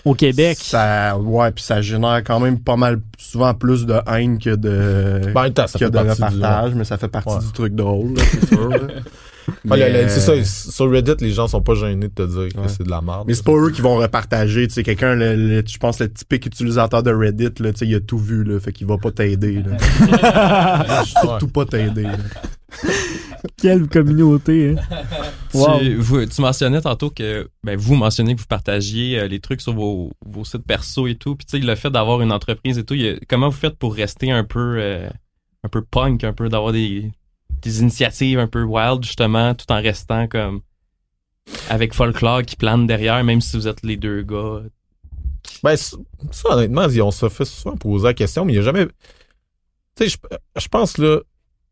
Au 0.05 0.15
Québec. 0.15 0.57
Ça, 0.61 1.19
ouais, 1.19 1.51
puis 1.51 1.63
ça 1.65 1.83
génère 1.83 2.23
quand 2.25 2.41
même 2.41 2.59
pas 2.59 2.77
mal, 2.77 3.01
souvent 3.19 3.53
plus 3.53 3.85
de 3.87 3.97
haine 4.07 4.39
que 4.39 4.55
de, 4.55 5.33
Ben, 5.35 5.51
ça 5.67 5.79
que 5.79 5.85
de 5.87 5.99
repartage, 5.99 6.75
mais 6.75 6.85
ça 6.85 6.97
fait 6.97 7.09
partie 7.09 7.35
Ouais. 7.35 7.41
du 7.41 7.53
truc 7.53 7.75
drôle, 7.75 8.15
là, 8.17 8.23
c'est 8.31 8.47
sûr. 8.49 8.69
là. 8.69 8.79
Ouais, 9.69 10.07
c'est 10.09 10.21
ça, 10.21 10.45
sur 10.45 10.89
Reddit, 10.93 11.15
les 11.21 11.33
gens 11.33 11.49
sont 11.49 11.61
pas 11.61 11.75
gênés 11.75 12.07
de 12.07 12.13
te 12.15 12.23
dire 12.23 12.49
que 12.55 12.61
Ouais. 12.61 12.69
c'est 12.69 12.85
de 12.85 12.91
la 12.91 13.01
merde. 13.01 13.25
Mais 13.27 13.35
c'est 13.35 13.43
pas 13.45 13.53
eux 13.57 13.71
qui 13.71 13.81
vont 13.81 13.97
repartager, 13.97 14.69
tu 14.69 14.75
sais, 14.75 14.83
quelqu'un, 14.85 15.17
le, 15.17 15.35
le- 15.35 15.65
je 15.67 15.77
pense, 15.79 15.99
le 15.99 16.11
typique 16.13 16.47
utilisateur 16.47 17.03
de 17.03 17.13
Reddit, 17.13 17.51
là, 17.61 17.73
tu 17.73 17.79
sais, 17.81 17.87
il 17.87 17.95
a 17.97 18.01
tout 18.01 18.19
vu, 18.19 18.45
là, 18.45 18.61
fait 18.61 18.71
qu'il 18.73 18.87
va 18.87 18.97
pas 18.97 19.11
t'aider, 19.11 19.55
là. 19.67 19.77
Il 20.09 20.17
va 20.87 21.05
Surtout 21.05 21.49
pas 21.49 21.65
t'aider, 21.65 22.05
là. 22.05 22.13
Quelle 23.61 23.89
communauté, 23.89 24.77
hein? 24.77 24.83
Wow. 25.53 25.81
Tu, 25.81 25.97
vous- 25.97 26.27
tu 26.27 26.41
mentionnais 26.41 26.81
tantôt 26.81 27.11
que 27.11 27.49
ben, 27.65 27.77
vous 27.77 27.97
mentionnez 27.97 28.37
que 28.37 28.41
vous 28.41 28.47
partagiez 28.47 29.19
euh, 29.19 29.27
les 29.27 29.41
trucs 29.41 29.61
sur 29.61 29.73
vos, 29.75 30.13
vos 30.25 30.45
sites 30.45 30.65
perso 30.65 31.09
et 31.09 31.17
tout. 31.17 31.35
Puis 31.35 31.45
tu 31.45 31.59
sais, 31.59 31.67
le 31.67 31.75
fait 31.75 31.91
d'avoir 31.91 32.21
une 32.23 32.31
entreprise 32.31 32.79
et 32.79 32.85
tout, 32.85 32.95
a- 32.95 33.19
comment 33.29 33.49
vous 33.49 33.57
faites 33.57 33.77
pour 33.77 33.95
rester 33.95 34.31
un 34.31 34.45
peu 34.45 34.77
euh, 34.79 35.09
un 35.65 35.69
peu 35.69 35.83
punk, 35.83 36.23
un 36.23 36.33
peu 36.33 36.49
d'avoir 36.49 36.73
des, 36.73 37.11
des 37.63 37.81
initiatives 37.81 38.39
un 38.39 38.47
peu 38.47 38.63
wild 38.63 39.03
justement, 39.05 39.53
tout 39.55 39.71
en 39.73 39.83
restant 39.83 40.29
comme 40.29 40.61
avec 41.69 41.95
folklore 41.95 42.43
qui 42.43 42.55
plane 42.55 42.87
derrière, 42.87 43.23
même 43.25 43.41
si 43.41 43.57
vous 43.57 43.67
êtes 43.67 43.83
les 43.83 43.97
deux 43.97 44.23
gars? 44.23 44.61
Ben, 45.65 45.75
ça, 45.77 45.97
honnêtement, 46.51 46.87
on 47.03 47.11
se 47.11 47.29
fait 47.29 47.45
souvent 47.45 47.77
poser 47.77 48.07
la 48.07 48.15
question, 48.15 48.45
mais 48.45 48.53
il 48.53 48.57
n'y 48.57 48.61
a 48.61 48.65
jamais. 48.65 48.87
Tu 49.97 50.09
sais, 50.09 50.09
je, 50.09 50.17
je 50.61 50.69
pense, 50.69 50.97
là, 50.97 51.21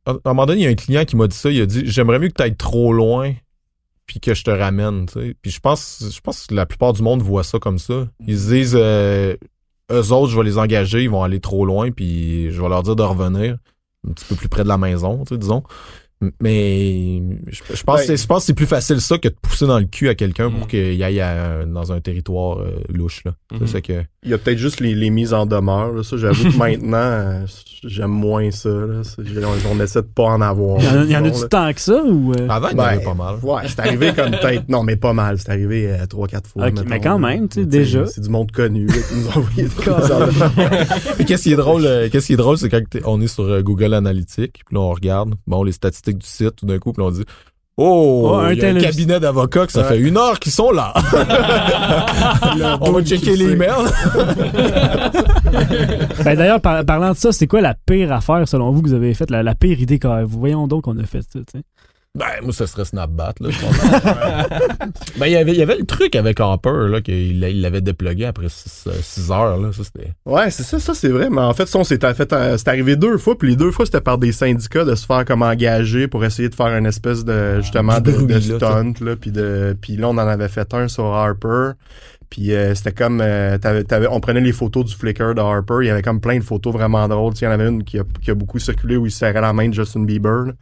à 0.08 0.30
un 0.30 0.30
moment 0.32 0.46
donné, 0.46 0.60
il 0.60 0.64
y 0.64 0.66
a 0.66 0.70
un 0.70 0.74
client 0.74 1.04
qui 1.04 1.16
m'a 1.16 1.26
dit 1.26 1.36
ça. 1.36 1.50
Il 1.50 1.60
a 1.60 1.66
dit 1.66 1.82
J'aimerais 1.84 2.18
mieux 2.18 2.28
que 2.28 2.34
tu 2.34 2.42
ailles 2.42 2.56
trop 2.56 2.92
loin, 2.92 3.32
puis 4.06 4.20
que 4.20 4.34
je 4.34 4.42
te 4.44 4.50
ramène. 4.50 5.06
Puis 5.42 5.50
je 5.50 5.60
pense, 5.60 6.02
je 6.14 6.20
pense 6.20 6.46
que 6.46 6.54
la 6.54 6.66
plupart 6.66 6.92
du 6.92 7.02
monde 7.02 7.22
voit 7.22 7.44
ça 7.44 7.58
comme 7.58 7.78
ça. 7.78 8.08
Ils 8.26 8.38
se 8.38 8.48
disent 8.52 8.76
euh, 8.78 9.36
Eux 9.92 10.12
autres, 10.12 10.30
je 10.32 10.36
vais 10.38 10.44
les 10.44 10.58
engager, 10.58 11.02
ils 11.02 11.10
vont 11.10 11.22
aller 11.22 11.40
trop 11.40 11.64
loin, 11.64 11.90
puis 11.90 12.50
je 12.50 12.60
vais 12.60 12.68
leur 12.68 12.82
dire 12.82 12.96
de 12.96 13.02
revenir 13.02 13.56
un 14.08 14.12
petit 14.12 14.24
peu 14.26 14.34
plus 14.36 14.48
près 14.48 14.62
de 14.62 14.68
la 14.68 14.78
maison, 14.78 15.24
disons. 15.30 15.62
Mais 16.42 17.22
je, 17.46 17.62
je 17.74 17.82
pense, 17.84 17.96
Ben- 17.96 18.00
que 18.00 18.06
c'est- 18.06 18.16
je 18.22 18.26
pense 18.26 18.42
que 18.42 18.46
c'est 18.46 18.54
plus 18.54 18.66
facile 18.66 19.00
ça 19.00 19.18
que 19.18 19.28
de 19.28 19.34
pousser 19.40 19.66
dans 19.66 19.78
le 19.78 19.84
cul 19.84 20.08
à 20.08 20.14
quelqu'un 20.14 20.50
pour 20.50 20.64
Mm. 20.64 20.66
qu'il 20.66 21.02
aille 21.02 21.20
à- 21.20 21.64
dans 21.64 21.92
un 21.92 22.00
territoire 22.00 22.58
euh, 22.58 22.80
louche. 22.88 23.22
Là. 23.24 23.34
Mhm. 23.52 23.66
C'est 23.68 23.82
que 23.82 24.02
Il 24.28 24.32
y 24.32 24.34
a 24.34 24.38
peut-être 24.38 24.58
juste 24.58 24.80
les, 24.80 24.94
les 24.94 25.08
mises 25.10 25.32
en 25.32 25.46
demeure. 25.46 25.92
là. 25.92 26.02
Ça, 26.02 26.16
j'avoue 26.18 26.50
que 26.50 26.56
maintenant, 26.58 26.96
euh, 26.98 27.40
j'aime 27.84 28.10
moins 28.10 28.50
ça. 28.50 28.68
Là. 28.68 29.00
On, 29.18 29.76
on 29.76 29.80
essaie 29.80 30.02
de 30.02 30.06
pas 30.06 30.24
en 30.24 30.40
avoir. 30.42 30.78
Il 30.80 30.84
y 30.84 30.88
en 30.88 31.00
a, 31.00 31.04
il 31.04 31.10
y 31.10 31.16
en 31.16 31.24
a 31.24 31.28
Sinon, 31.28 31.42
du 31.44 31.48
temps 31.48 31.72
que 31.72 31.80
ça 31.80 32.02
ou. 32.04 32.32
euh? 32.32 32.46
Avant, 32.48 32.68
il 32.68 32.72
y 32.72 32.74
en 32.74 32.76
Ben, 32.76 32.84
avait 32.84 33.04
pas 33.04 33.14
mal. 33.14 33.36
Ouais, 33.42 33.62
c'est 33.66 33.80
arrivé 33.80 34.12
comme 34.14 34.30
peut-être. 34.32 34.68
Non, 34.68 34.82
mais 34.82 34.96
pas 34.96 35.12
mal. 35.14 35.38
C'est 35.38 35.50
arrivé 35.50 35.90
euh, 35.90 36.06
trois, 36.06 36.28
quatre 36.28 36.48
fois. 36.50 36.66
Ok, 36.66 36.74
mettons, 36.74 36.84
mais 36.90 37.00
quand 37.00 37.18
même, 37.18 37.48
tu 37.48 37.60
sais, 37.60 37.66
déjà. 37.66 38.04
C'est 38.06 38.20
du 38.20 38.28
monde 38.28 38.52
connu 38.52 38.86
là, 38.86 38.92
qui 38.94 39.14
nous 39.16 39.28
a 39.28 39.36
envoyé 39.38 39.62
des 39.62 39.68
mises 39.68 39.88
en 39.88 40.26
demeure. 40.26 40.52
Mais 41.18 41.24
qu'est-ce 41.24 41.42
qui 41.44 41.52
est 41.52 41.56
drôle, 41.56 41.86
euh, 41.86 42.08
qu'est-ce 42.10 42.26
qui 42.26 42.32
est 42.34 42.36
drôle, 42.36 42.58
c'est 42.58 42.68
quand 42.68 42.80
on 43.04 43.20
est 43.20 43.26
sur 43.28 43.44
euh, 43.44 43.62
Google 43.62 43.94
Analytics, 43.94 44.52
puis 44.66 44.74
là 44.74 44.80
on 44.80 44.92
regarde, 44.92 45.34
bon, 45.46 45.62
les 45.62 45.72
statistiques 45.72 46.18
du 46.18 46.26
site, 46.26 46.56
tout 46.56 46.66
d'un 46.66 46.78
coup, 46.78 46.92
puis 46.92 47.02
on 47.02 47.10
dit, 47.10 47.24
oh, 47.78 48.28
Oh, 48.30 48.34
un 48.34 48.52
y 48.52 48.60
a 48.64 48.68
un 48.68 48.74
tel- 48.74 48.82
cabinet 48.82 49.18
d'avocats 49.20 49.66
que 49.66 49.72
ça 49.72 49.80
Ouais. 49.82 49.88
fait 49.88 49.98
une 50.00 50.16
heure 50.18 50.38
qu'ils 50.38 50.52
sont 50.52 50.70
là. 50.72 50.92
on 52.82 52.90
va 52.92 53.02
checker 53.02 53.36
les 53.36 53.56
mails. 53.56 53.70
Ben, 56.24 56.36
D'ailleurs, 56.36 56.60
par- 56.60 56.84
parlant 56.84 57.12
de 57.12 57.16
ça, 57.16 57.32
c'est 57.32 57.46
quoi 57.46 57.60
la 57.60 57.74
pire 57.74 58.12
affaire 58.12 58.46
selon 58.46 58.70
vous 58.70 58.82
que 58.82 58.88
vous 58.88 58.94
avez 58.94 59.14
faite, 59.14 59.30
la, 59.30 59.42
la 59.42 59.54
pire 59.54 59.80
idée 59.80 59.98
que 59.98 60.24
vous 60.24 60.38
voyons 60.38 60.66
donc 60.66 60.82
qu'on 60.84 60.98
a 60.98 61.04
fait 61.04 61.22
ça. 61.22 61.38
Ben, 62.14 62.26
moi, 62.42 62.52
ce 62.52 62.66
serait 62.66 62.84
Snapbat, 62.84 63.34
là, 63.40 63.50
je 63.50 63.60
pense. 63.60 63.76
ben, 65.18 65.26
il 65.26 65.32
y 65.32 65.36
avait, 65.36 65.52
il 65.52 65.58
y 65.58 65.62
avait 65.62 65.76
le 65.76 65.84
truc 65.84 66.16
avec 66.16 66.40
Hopper, 66.40 66.88
là, 66.88 67.00
qu'il 67.00 67.38
l'a- 67.38 67.50
il 67.50 67.60
l'avait 67.60 67.80
déplugué 67.80 68.24
après 68.24 68.48
6 68.48 69.30
heures, 69.30 69.58
là, 69.58 69.70
ça, 69.72 69.84
c'était... 69.84 70.12
Ouais, 70.26 70.50
c'est 70.50 70.62
ça, 70.64 70.80
ça 70.80 70.94
c'est 70.94 71.10
vrai. 71.10 71.28
Mais 71.30 71.42
en 71.42 71.52
fait, 71.52 71.66
ça, 71.66 71.78
euh, 71.78 72.56
c'est 72.56 72.68
arrivé 72.68 72.96
deux 72.96 73.18
fois, 73.18 73.36
puis 73.38 73.50
les 73.50 73.56
deux 73.56 73.70
fois, 73.70 73.84
c'était 73.84 74.00
par 74.00 74.18
des 74.18 74.32
syndicats 74.32 74.84
de 74.84 74.94
se 74.94 75.06
faire 75.06 75.24
comme 75.24 75.42
engager 75.42 76.08
pour 76.08 76.24
essayer 76.24 76.48
de 76.48 76.54
faire 76.54 76.74
une 76.76 76.86
espèce 76.86 77.24
de 77.24 77.60
justement 77.60 78.00
du 78.00 78.10
de, 78.10 78.16
bruit, 78.16 78.26
de 78.26 78.52
là, 78.52 78.58
stunt, 78.58 79.04
là, 79.04 79.14
puis 79.14 79.30
de, 79.30 79.76
puis 79.80 79.96
là, 79.96 80.08
on 80.08 80.12
en 80.12 80.18
avait 80.18 80.48
fait 80.48 80.72
un 80.74 80.88
sur 80.88 81.04
Harper. 81.14 81.72
Puis 82.30 82.52
euh, 82.52 82.74
c'était 82.74 82.92
comme 82.92 83.20
euh, 83.22 83.56
t'avais- 83.58 83.84
t'avais- 83.84 84.06
on 84.10 84.20
prenait 84.20 84.40
les 84.40 84.52
photos 84.52 84.84
du 84.84 84.94
Flickr 84.94 85.34
de 85.34 85.40
Harper, 85.40 85.76
il 85.82 85.86
y 85.86 85.90
avait 85.90 86.02
comme 86.02 86.20
plein 86.20 86.36
de 86.38 86.44
photos 86.44 86.72
vraiment 86.74 87.08
drôles. 87.08 87.32
Il 87.40 87.44
y 87.44 87.46
en 87.46 87.50
avait 87.52 87.68
une 87.68 87.84
qui 87.84 87.98
a, 87.98 88.02
qui 88.20 88.30
a 88.30 88.34
beaucoup 88.34 88.58
circulé 88.58 88.96
où 88.96 89.06
il 89.06 89.10
serrait 89.10 89.40
la 89.40 89.52
main 89.52 89.68
de 89.68 89.74
Justin 89.74 90.04
Bieber. 90.04 90.46
là. 90.46 90.52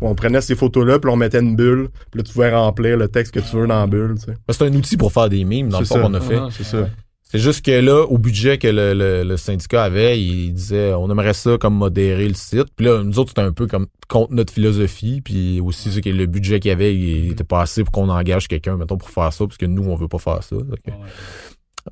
Où 0.00 0.08
on 0.08 0.14
prenait 0.14 0.40
ces 0.40 0.54
photos-là, 0.54 0.98
puis 1.00 1.10
on 1.10 1.16
mettait 1.16 1.40
une 1.40 1.56
bulle, 1.56 1.88
puis 2.10 2.18
là 2.18 2.22
tu 2.24 2.32
pouvais 2.32 2.54
remplir 2.54 2.96
le 2.96 3.08
texte 3.08 3.34
que 3.34 3.40
tu 3.40 3.56
veux 3.56 3.66
dans 3.66 3.80
la 3.80 3.86
bulle. 3.86 4.14
Tu 4.18 4.26
sais. 4.26 4.32
Ben, 4.46 4.54
c'est 4.54 4.64
un 4.64 4.72
outil 4.74 4.96
pour 4.96 5.12
faire 5.12 5.28
des 5.28 5.44
mimes, 5.44 5.68
dans 5.68 5.80
le 5.80 5.84
C'est 5.84 5.94
fond, 5.94 6.00
ça. 6.02 6.06
qu'on 6.08 6.14
a 6.14 6.20
fait. 6.20 6.36
Ah, 6.38 6.48
c'est 6.50 6.64
ça. 6.64 6.88
C'est 7.28 7.40
juste 7.40 7.64
que 7.64 7.72
là, 7.72 8.04
au 8.04 8.18
budget 8.18 8.56
que 8.56 8.68
le, 8.68 8.94
le- 8.94 9.24
le 9.24 9.36
syndicat 9.36 9.82
avait, 9.82 10.20
il 10.22 10.52
disait 10.52 10.94
on 10.94 11.10
aimerait 11.10 11.34
ça 11.34 11.58
comme 11.58 11.74
modérer 11.74 12.28
le 12.28 12.34
site. 12.34 12.66
Puis 12.76 12.86
là, 12.86 13.02
nous 13.02 13.18
autres, 13.18 13.30
c'était 13.30 13.40
un 13.42 13.52
peu 13.52 13.66
comme 13.66 13.86
contre 14.08 14.32
notre 14.32 14.52
philosophie. 14.52 15.20
Puis 15.22 15.60
aussi, 15.60 15.90
c'est 15.90 16.00
que 16.02 16.08
le 16.08 16.26
budget 16.26 16.60
qu'il 16.60 16.68
y 16.68 16.72
avait, 16.72 16.94
il 16.94 17.32
était 17.32 17.42
pas 17.44 17.62
assez 17.62 17.82
pour 17.82 17.90
qu'on 17.92 18.08
engage 18.10 18.46
quelqu'un, 18.46 18.76
mettons, 18.76 18.96
pour 18.96 19.10
faire 19.10 19.32
ça, 19.32 19.44
parce 19.44 19.56
que 19.58 19.66
nous, 19.66 19.82
on 19.90 19.96
veut 19.96 20.06
pas 20.08 20.18
faire 20.18 20.42
ça. 20.44 20.54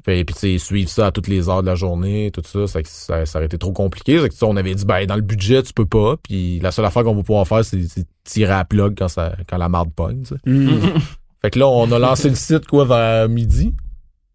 Fait, 0.05 0.25
puis 0.25 0.35
tu 0.35 0.41
sais, 0.41 0.59
suivre 0.59 0.89
ça 0.91 1.07
à 1.07 1.11
toutes 1.13 1.29
les 1.29 1.49
heures 1.49 1.63
de 1.63 1.67
la 1.69 1.77
journée, 1.77 2.31
tout 2.33 2.43
ça, 2.45 2.67
ça, 2.67 2.81
ça, 2.85 3.27
ça 3.27 3.39
aurait 3.39 3.47
été 3.47 3.59
trop 3.59 3.71
compliqué. 3.73 4.17
Que, 4.29 4.45
on 4.45 4.57
avait 4.57 4.75
dit 4.75 4.85
ben 4.85 5.07
dans 5.07 5.15
le 5.15 5.21
budget, 5.23 5.63
tu 5.63 5.73
peux 5.73 5.87
pas. 5.87 6.17
Puis 6.23 6.59
la 6.61 6.73
seule 6.73 6.85
affaire 6.85 7.05
qu'on 7.05 7.15
va 7.15 7.23
pouvoir 7.23 7.47
faire, 7.47 7.65
c'est 7.65 7.79
tirer 8.25 8.53
à 8.53 8.59
la 8.59 8.65
plug 8.65 8.95
quand 8.99 9.07
ça 9.09 9.37
quand 9.49 9.57
la 9.57 9.69
marde 9.69 9.93
pogne. 9.95 10.23
tu 10.23 10.35
sais. 10.35 10.41
Fait 11.43 11.51
que 11.51 11.59
là, 11.61 11.69
on 11.69 11.91
a 11.93 11.99
lancé 11.99 12.29
le 12.29 12.35
site 12.35 12.67
quoi 12.67 12.85
vers 12.87 13.29
midi. 13.29 13.73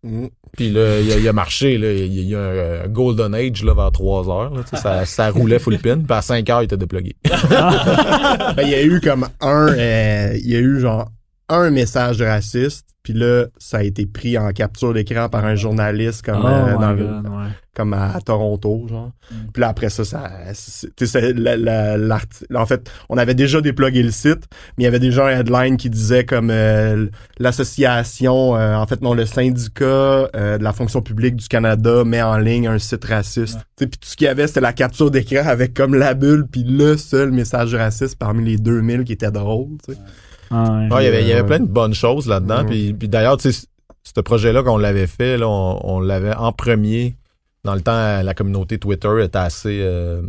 Mm. 0.04 0.28
Puis 0.56 0.70
là, 0.72 1.00
il 1.00 1.12
a, 1.12 1.18
il 1.18 1.28
a 1.28 1.34
marché, 1.34 1.78
là. 1.78 1.92
Il 1.92 2.28
y 2.28 2.36
a, 2.36 2.40
a 2.40 2.42
un, 2.42 2.86
un 2.86 2.88
golden 2.88 3.34
age 3.34 3.64
là, 3.64 3.74
vers 3.74 3.92
3 3.92 4.30
heures. 4.30 4.54
Là, 4.54 4.62
tu 4.64 4.76
sais, 4.76 4.82
ça, 4.82 5.06
ça 5.06 5.30
roulait 5.30 5.60
full 5.60 5.78
pin. 5.80 5.98
Puis 5.98 6.06
à 6.10 6.22
5 6.22 6.50
heures, 6.50 6.62
il 6.62 6.66
était 6.66 6.78
déplugué. 6.78 7.16
Ben, 8.56 8.64
il 8.64 8.70
y 8.70 8.76
a 8.76 8.84
eu 8.84 9.00
comme 9.02 9.28
un, 9.42 9.68
euh, 9.70 10.34
il 10.38 10.50
y 10.50 10.56
a 10.56 10.60
eu 10.60 10.80
genre 10.80 11.10
un 11.50 11.70
message 11.72 12.22
raciste, 12.22 12.88
puis 13.04 13.14
là, 13.14 13.46
ça 13.58 13.78
a 13.78 13.84
été 13.84 14.06
pris 14.06 14.38
en 14.38 14.52
capture 14.52 14.94
d'écran 14.94 15.30
par 15.30 15.46
un 15.46 15.56
journaliste 15.56 16.24
comme, 16.26 16.42
Oh 16.44 16.48
euh, 16.48 16.78
dans 16.78 16.92
le- 16.94 17.04
God, 17.06 17.26
ouais. 17.28 17.48
comme 17.74 17.94
à, 17.94 18.14
à 18.16 18.20
Toronto, 18.22 18.86
genre. 18.90 19.12
Puis 19.54 19.62
là, 19.62 19.70
après 19.70 19.90
ça, 19.90 20.04
ça, 20.04 20.30
c'est- 20.54 20.94
tu 20.96 21.08
sais, 21.08 21.22
c'est 21.22 21.34
la- 21.34 21.98
la- 21.98 22.20
en 22.54 22.66
fait, 22.66 22.92
on 23.08 23.18
avait 23.18 23.36
déjà 23.36 23.62
déplugué 23.62 24.04
le 24.04 24.12
site, 24.12 24.44
mais 24.78 24.84
il 24.84 24.86
y 24.86 24.88
avait 24.88 25.00
déjà 25.00 25.26
un 25.28 25.40
headline 25.40 25.78
qui 25.78 25.90
disait 25.90 26.26
comme 26.26 26.50
euh, 26.52 27.08
l'association, 27.40 28.56
euh, 28.56 28.76
en 28.76 28.86
fait, 28.86 29.02
non, 29.02 29.14
le 29.14 29.26
syndicat 29.26 30.30
euh, 30.36 30.58
de 30.58 30.64
la 30.64 30.74
fonction 30.74 31.02
publique 31.02 31.36
du 31.38 31.48
Canada 31.48 32.04
met 32.04 32.22
en 32.22 32.38
ligne 32.38 32.68
un 32.68 32.80
site 32.80 33.06
raciste. 33.06 33.60
Tu 33.78 33.86
sais, 33.86 33.88
Puis 33.88 34.00
tout 34.00 34.10
ce 34.10 34.16
qu'il 34.18 34.26
y 34.26 34.28
avait, 34.30 34.48
c'était 34.48 34.62
la 34.62 34.74
capture 34.74 35.10
d'écran 35.10 35.48
avec 35.48 35.74
comme 35.74 35.96
la 35.96 36.14
bulle, 36.14 36.46
puis 36.52 36.64
le 36.64 36.98
seul 36.98 37.32
message 37.32 37.74
raciste 37.76 38.18
parmi 38.20 38.44
les 38.44 38.58
2000 38.58 39.04
qui 39.06 39.14
était 39.14 39.32
drôle, 39.32 39.78
tu 39.88 39.94
sais. 39.94 40.00
Ah, 40.52 40.64
ouais. 40.72 40.94
Ouais, 40.94 41.04
il 41.04 41.06
y 41.06 41.08
avait, 41.08 41.22
il 41.24 41.28
y 41.28 41.32
avait 41.32 41.42
Ouais. 41.42 41.48
plein 41.48 41.60
de 41.60 41.66
bonnes 41.72 41.94
choses 41.94 42.28
là-dedans. 42.28 42.66
Puis, 42.66 42.94
puis 42.94 43.08
d'ailleurs, 43.10 43.38
tu 43.38 43.52
sais, 43.52 43.62
c- 43.62 43.68
ce 44.04 44.22
projet-là 44.22 44.64
qu'on 44.64 44.78
l'avait 44.78 45.08
fait, 45.08 45.38
là, 45.38 45.48
on, 45.48 45.80
on 45.84 46.00
l'avait 46.00 46.36
en 46.36 46.52
premier. 46.52 47.16
Dans 47.64 47.76
le 47.76 47.82
temps, 47.82 48.22
la 48.22 48.34
communauté 48.34 48.78
Twitter 48.80 49.22
était 49.24 49.38
assez 49.38 49.80
euh, 49.82 50.22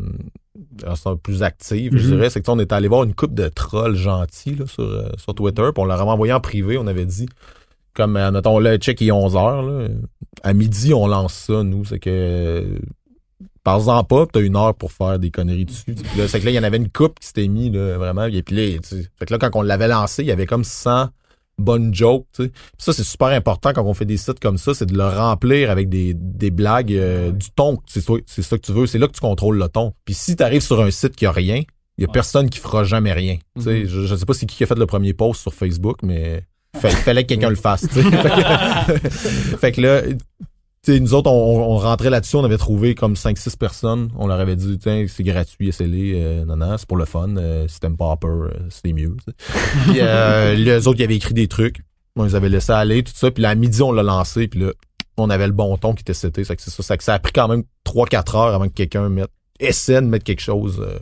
plus 1.23 1.43
active, 1.43 1.97
je 1.97 2.05
Mhm. 2.09 2.15
dirais. 2.17 2.31
C'est 2.31 2.41
que 2.43 2.51
on 2.51 2.59
était 2.59 2.75
allé 2.75 2.89
voir 2.89 3.05
une 3.05 3.15
coupe 3.15 3.35
de 3.35 3.49
trolls 3.49 3.95
gentils 3.97 4.55
là, 4.57 4.67
sur, 4.67 4.83
euh, 4.85 5.09
sur 5.17 5.35
Twitter. 5.35 5.63
Puis 5.75 5.83
on 5.83 5.85
leur 5.85 6.01
avait 6.01 6.11
envoyé 6.11 6.33
en 6.33 6.41
privé. 6.41 6.77
On 6.79 6.87
avait 6.87 7.07
dit, 7.07 7.29
comme, 7.95 8.17
euh, 8.17 8.31
mettons, 8.31 8.59
là, 8.59 8.77
check, 8.79 9.01
il 9.01 9.09
est 9.09 9.13
11 9.13 9.37
heures. 9.37 9.63
Là, 9.63 9.89
à 10.43 10.53
midi, 10.53 10.93
on 10.95 11.07
lance 11.07 11.35
ça, 11.35 11.63
nous. 11.63 11.85
C'est 11.85 11.99
que... 11.99 12.65
Parle-en 13.63 14.05
pas, 14.05 14.27
t'as 14.33 14.41
une 14.41 14.57
heure 14.57 14.75
pour 14.75 14.91
faire 14.93 15.19
des 15.19 15.31
conneries 15.31 15.67
dessus. 15.67 15.95
Puis 15.95 16.19
là, 16.19 16.29
c'est 16.29 16.41
que 16.41 16.47
là, 16.47 16.51
il 16.51 16.55
y 16.55 16.59
en 16.59 16.63
avait 16.63 16.79
une 16.79 16.89
coupe 16.89 17.19
qui 17.21 17.27
s'était 17.27 17.47
mis, 17.49 17.71
là, 17.71 17.99
vraiment. 17.99 18.25
Et 18.25 18.43
puis 18.43 18.57
là, 18.57 18.79
fait 19.19 19.27
que 19.27 19.33
là, 19.35 19.39
quand 19.39 19.51
on 19.55 19.63
l'avait 19.63 19.89
lancé, 19.89 20.23
il 20.23 20.29
y 20.29 20.33
avait 20.33 20.47
comme 20.47 20.65
100 20.65 21.09
bonnes 21.59 21.95
jokes, 21.95 22.25
tu 22.35 22.45
sais. 22.45 22.49
Puis 22.49 22.59
ça, 22.79 22.93
c'est 22.95 23.05
super 23.05 23.29
important 23.29 23.73
quand 23.75 23.85
on 23.85 23.93
fait 23.93 24.07
des 24.07 24.17
sites 24.17 24.41
comme 24.41 24.57
ça, 24.57 24.73
c'est 24.73 24.87
de 24.87 24.97
le 24.97 25.07
remplir 25.07 25.71
avec 25.71 25.91
des, 25.91 26.15
des 26.15 26.51
blagues, 26.51 26.93
euh, 26.95 27.33
du 27.33 27.51
ton. 27.51 27.77
C'est 27.87 28.01
ça, 28.01 28.15
c'est 28.25 28.41
ça 28.43 28.57
que 28.57 28.63
tu 28.63 28.73
veux. 28.73 28.87
C'est 28.87 28.99
là 28.99 29.07
que 29.09 29.13
tu 29.13 29.21
contrôles 29.21 29.59
le 29.59 29.69
ton. 29.69 29.93
Puis 30.07 30.15
si 30.15 30.37
t'arrives 30.37 30.63
sur 30.63 30.81
un 30.81 30.91
site 30.91 31.15
qui 31.15 31.27
a 31.27 31.33
rien, 31.33 31.63
il 31.99 32.03
y 32.03 32.05
a 32.05 32.09
personne 32.09 32.49
qui 32.49 32.61
fera 32.61 32.83
jamais 32.85 33.13
rien. 33.13 33.37
Sais, 33.59 33.85
je, 33.85 34.07
je 34.07 34.15
sais 34.17 34.25
pas 34.25 34.33
c'est 34.33 34.47
qui 34.47 34.57
qui 34.57 34.65
a 34.65 34.67
fait 34.67 34.79
le 34.79 34.87
premier 34.87 35.13
post 35.13 35.43
sur 35.43 35.53
Facebook, 35.53 35.99
mais 36.03 36.45
fa- 36.81 36.89
fallait 36.89 37.25
que 37.25 37.29
quelqu'un 37.29 37.51
le 37.51 37.57
fasse, 37.57 37.87
fait, 37.91 38.03
fait 39.59 39.73
que 39.73 39.81
là, 39.83 40.03
tu 40.83 40.95
sais, 40.95 41.01
nous 41.01 41.13
autres, 41.13 41.31
on, 41.31 41.75
on 41.75 41.77
rentrait 41.77 42.09
là-dessus, 42.09 42.37
on 42.37 42.45
avait 42.45 42.57
trouvé 42.57 42.95
comme 42.95 43.13
5-6 43.13 43.59
personnes. 43.59 44.11
On 44.17 44.27
leur 44.27 44.41
avait 44.41 44.57
dit, 44.57 44.79
tiens, 44.79 45.05
c'est 45.09 45.25
gratuit, 45.25 45.69
essayez-les. 45.69 46.13
Euh, 46.15 46.45
non, 46.47 46.57
non, 46.57 46.77
c'est 46.79 46.87
pour 46.89 46.97
le 46.97 47.05
fun. 47.05 47.37
Euh, 47.37 47.69
si 47.69 47.81
t'aimes 47.81 47.99
pas 47.99 48.13
Hopper, 48.13 48.29
euh, 48.29 48.51
c'est 48.71 48.93
mieux. 48.93 49.15
Puis 49.85 50.01
euh, 50.01 50.55
les 50.55 50.89
autres, 50.89 50.99
ils 50.99 51.05
avaient 51.05 51.17
écrit 51.17 51.35
des 51.35 51.49
trucs. 51.49 51.83
On 52.17 52.25
les 52.25 52.35
avait 52.35 52.49
laissés 52.49 52.73
aller, 52.73 53.03
tout 53.03 53.13
ça. 53.15 53.31
Puis 53.31 53.43
là, 53.43 53.51
à 53.51 53.55
midi, 53.55 53.83
on 53.83 53.93
l'a 53.93 54.03
lancé. 54.03 54.49
Puis 54.49 54.61
là, 54.61 54.73
on 55.19 55.29
avait 55.29 55.47
le 55.47 55.53
bon 55.53 55.77
ton 55.77 55.95
qui 55.95 56.01
était 56.01 56.15
seté. 56.15 56.45
Ça, 56.45 56.55
ça, 56.57 56.83
ça, 56.83 56.97
ça 56.99 57.15
a 57.15 57.19
pris 57.19 57.33
quand 57.33 57.49
même 57.49 57.65
3-4 57.85 58.37
heures 58.37 58.55
avant 58.55 58.67
que 58.69 58.73
quelqu'un 58.73 59.09
mette, 59.11 59.31
essaie 59.59 60.01
de 60.01 60.07
mettre 60.07 60.25
quelque 60.25 60.41
chose 60.41 60.81
euh, 60.81 60.99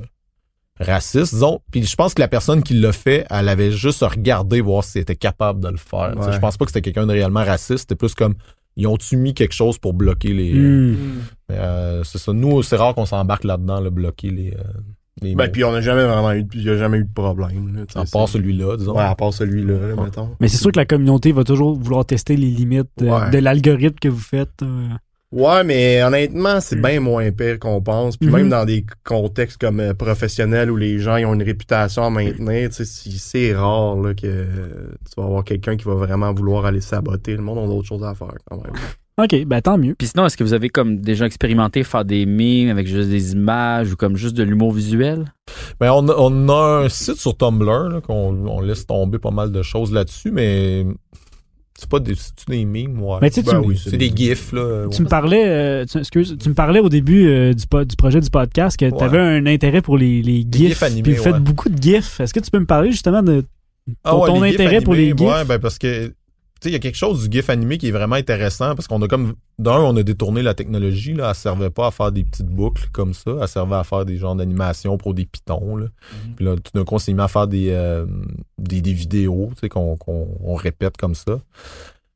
raciste, 0.81 1.35
disons. 1.35 1.61
Puis 1.71 1.85
je 1.85 1.97
pense 1.97 2.15
que 2.15 2.21
la 2.21 2.29
personne 2.29 2.63
qui 2.63 2.75
l'a 2.75 2.93
fait, 2.93 3.27
elle 3.31 3.49
avait 3.49 3.71
juste 3.71 4.03
regardé 4.03 4.61
voir 4.61 4.85
si 4.85 4.99
elle 4.99 5.03
était 5.03 5.17
capable 5.17 5.61
de 5.61 5.69
le 5.69 5.77
faire. 5.77 6.15
Ouais. 6.17 6.33
Je 6.33 6.39
pense 6.39 6.57
pas 6.57 6.65
que 6.65 6.73
c'était 6.73 6.83
quelqu'un 6.83 7.07
de 7.07 7.13
réellement 7.13 7.45
raciste. 7.45 7.81
C'était 7.81 7.95
plus 7.95 8.15
comme 8.15 8.35
ils 8.79 8.87
ont-tu 8.87 9.17
mis 9.19 9.35
quelque 9.35 9.53
chose 9.55 9.77
pour 9.77 9.93
bloquer 9.93 10.33
les. 10.33 10.55
Hmm. 10.55 10.97
Mais, 11.51 11.57
euh, 11.59 12.03
c'est 12.05 12.17
ça. 12.19 12.33
Nous, 12.33 12.63
c'est 12.63 12.77
rare 12.77 12.95
qu'on 12.95 13.05
s'embarque 13.07 13.45
là-dedans, 13.45 13.81
là, 13.81 13.91
bloquer 13.91 14.31
les. 14.31 14.53
euh, 14.55 14.63
les 15.21 15.35
Ben, 15.35 15.47
mots. 15.47 15.53
puis 15.53 15.65
on 15.65 15.73
n'a 15.73 15.81
jamais 15.81 16.05
vraiment 16.05 16.33
eu, 16.33 16.47
il 16.55 16.63
y 16.63 16.71
a 16.71 16.77
jamais 16.77 16.99
eu 16.99 17.05
de 17.05 17.13
problème, 17.13 17.75
là, 17.75 18.01
à 18.01 18.05
part 18.05 18.29
celui-là, 18.29 18.77
disons. 18.77 18.95
Ouais, 18.97 19.03
à 19.03 19.15
part 19.17 19.33
celui-là, 19.33 19.89
là, 19.89 20.03
mettons. 20.05 20.31
Mais 20.41 20.47
c'est 20.47 20.59
sûr 20.59 20.71
que 20.71 20.79
la 20.79 20.87
communauté 20.87 21.33
va 21.33 21.43
toujours 21.43 21.77
vouloir 21.77 22.07
tester 22.07 22.37
les 22.37 22.47
limites 22.51 22.87
Ouais. 23.01 23.29
de 23.33 23.39
l'algorithme 23.39 23.99
que 24.01 24.09
vous 24.09 24.21
faites. 24.21 24.63
Ouais, 25.31 25.63
mais 25.63 26.03
honnêtement, 26.03 26.59
c'est 26.61 26.81
bien 26.81 27.01
moins 27.01 27.31
pire 27.33 27.59
qu'on 27.59 27.83
pense. 27.83 28.17
Puis 28.17 28.29
Mhm. 28.31 28.37
même 28.37 28.49
dans 28.49 28.65
des 28.65 28.87
contextes 29.05 29.61
comme 29.61 29.79
euh, 29.81 29.93
professionnels 29.93 30.71
où 30.71 30.77
les 30.77 30.99
gens 30.99 31.17
ils 31.17 31.27
ont 31.27 31.35
une 31.35 31.43
réputation 31.43 32.03
à 32.05 32.11
maintenir, 32.11 32.71
c'est 32.73 33.55
rare 33.55 33.97
là, 33.97 34.15
que 34.15 34.27
euh, 34.27 34.89
tu 35.05 35.21
vas 35.21 35.25
avoir 35.27 35.45
quelqu'un 35.45 35.77
qui 35.77 35.85
va 35.85 35.95
vraiment 35.95 36.33
vouloir 36.33 36.65
aller 36.65 36.81
saboter. 36.81 37.37
Le 37.37 37.43
monde 37.43 37.59
a 37.59 37.67
d'autres 37.67 37.87
choses 37.89 38.05
à 38.05 38.15
faire 38.15 38.35
quand 38.49 38.57
même. 38.57 38.73
OK, 39.21 39.45
ben 39.47 39.61
tant 39.61 39.77
mieux. 39.77 39.95
Puis 39.99 40.07
sinon, 40.07 40.27
est-ce 40.27 40.37
que 40.37 40.45
vous 40.45 40.53
avez 40.55 40.69
comme 40.69 41.01
déjà 41.01 41.27
expérimenté 41.27 41.83
faire 41.83 42.05
des 42.05 42.25
mimes 42.25 42.71
avec 42.71 42.87
juste 42.87 43.11
des 43.11 43.33
images 43.33 43.93
ou 43.93 43.97
comme 43.97 44.17
juste 44.17 44.37
de 44.37 44.45
l'humour 44.45 44.73
visuel? 44.73 45.25
Ben, 45.81 45.91
on, 45.93 46.09
a, 46.09 46.15
on 46.17 46.49
a 46.49 46.85
un 46.85 46.89
site 46.89 47.17
sur 47.17 47.37
Tumblr 47.37 48.01
qu'on 48.07 48.47
on 48.47 48.61
laisse 48.61 48.87
tomber 48.87 49.19
pas 49.19 49.33
mal 49.33 49.51
de 49.51 49.61
choses 49.61 49.93
là-dessus, 49.93 50.31
mais 50.31 50.87
c'est 51.81 51.89
pas 51.89 52.01
des, 52.01 52.15
des 52.49 52.65
ouais. 52.65 53.19
Mais 53.23 53.31
tu 53.31 53.41
Ben 53.43 53.63
oui, 53.65 53.81
c'est 53.81 53.97
des 53.97 54.11
gifs, 54.15 54.51
là. 54.53 54.89
Tu 54.91 55.01
me 55.01 55.07
parlais, 55.07 55.45
euh, 55.47 55.85
tu, 55.85 55.99
excuse, 55.99 56.37
tu 56.43 56.49
me 56.49 56.55
parlais 56.55 56.81
au 56.81 56.89
début 56.89 57.29
euh, 57.29 57.55
du, 57.55 57.65
du 57.87 57.97
projet 57.97 58.21
du 58.21 58.31
podcast 58.31 58.77
que 58.77 58.91
tu 58.91 59.05
avais 59.05 59.19
un 59.19 59.47
intérêt 59.47 59.81
pour 59.81 59.97
les, 59.97 60.21
les 60.21 60.41
gifs. 60.41 60.71
gifs 60.71 60.83
animés, 60.83 61.03
puis 61.03 61.15
vous 61.15 61.23
faites 61.23 61.39
beaucoup 61.39 61.69
de 61.69 61.81
gifs. 61.81 62.19
Est-ce 62.19 62.35
que 62.35 62.41
tu 62.41 62.51
peux 62.51 62.59
me 62.59 62.67
parler 62.67 62.91
justement 62.91 63.23
de 63.23 63.45
Ah 64.03 64.11
ton, 64.11 64.43
les 64.43 64.55
intérêt 64.55 64.81
pour 64.81 64.95
les 64.95 65.11
gifs? 65.17 65.21
Ouais, 65.21 65.45
ben 65.45 65.61
parce 65.61 65.79
que 65.79 66.13
il 66.65 66.73
y 66.73 66.75
a 66.75 66.79
quelque 66.79 66.97
chose 66.97 67.29
du 67.29 67.39
GIF 67.39 67.51
animé 67.51 67.79
qui 67.79 67.89
est 67.89 67.93
vraiment 67.93 68.17
intéressant 68.17 68.75
parce 68.75 68.87
qu'on 68.87 69.01
a 69.03 69.09
comme 69.09 69.35
d'un, 69.59 69.79
on 69.79 69.97
a 69.97 70.03
détourné 70.03 70.43
la 70.43 70.55
technologie 70.55 71.15
là, 71.15 71.31
elle 71.31 71.35
servait 71.35 71.71
pas 71.71 71.89
à 71.89 71.91
faire 71.91 72.13
des 72.13 72.25
petites 72.25 72.47
boucles 72.47 72.89
comme 72.93 73.15
ça, 73.15 73.33
elle 73.41 73.49
servait 73.49 73.77
à 73.77 73.85
faire 73.85 74.05
des 74.05 74.17
genres 74.17 74.37
d'animation 74.37 74.97
pour 74.99 75.15
des 75.15 75.27
pitons 75.27 75.77
là. 75.77 75.87
Puis 76.37 76.45
là 76.45 76.57
tout 76.57 76.73
d'un 76.75 76.85
coup 76.85 76.95
on 76.95 76.99
s'est 76.99 77.13
mis 77.13 77.21
à 77.21 77.29
faire 77.29 77.47
des 77.47 77.71
euh, 77.71 78.07
des, 78.59 78.81
des 78.81 78.93
vidéos, 78.93 79.51
tu 79.55 79.61
sais 79.61 79.69
qu'on 79.69 79.97
qu'on 79.97 80.29
on 80.43 80.55
répète 80.55 80.97
comme 80.97 81.15
ça. 81.15 81.41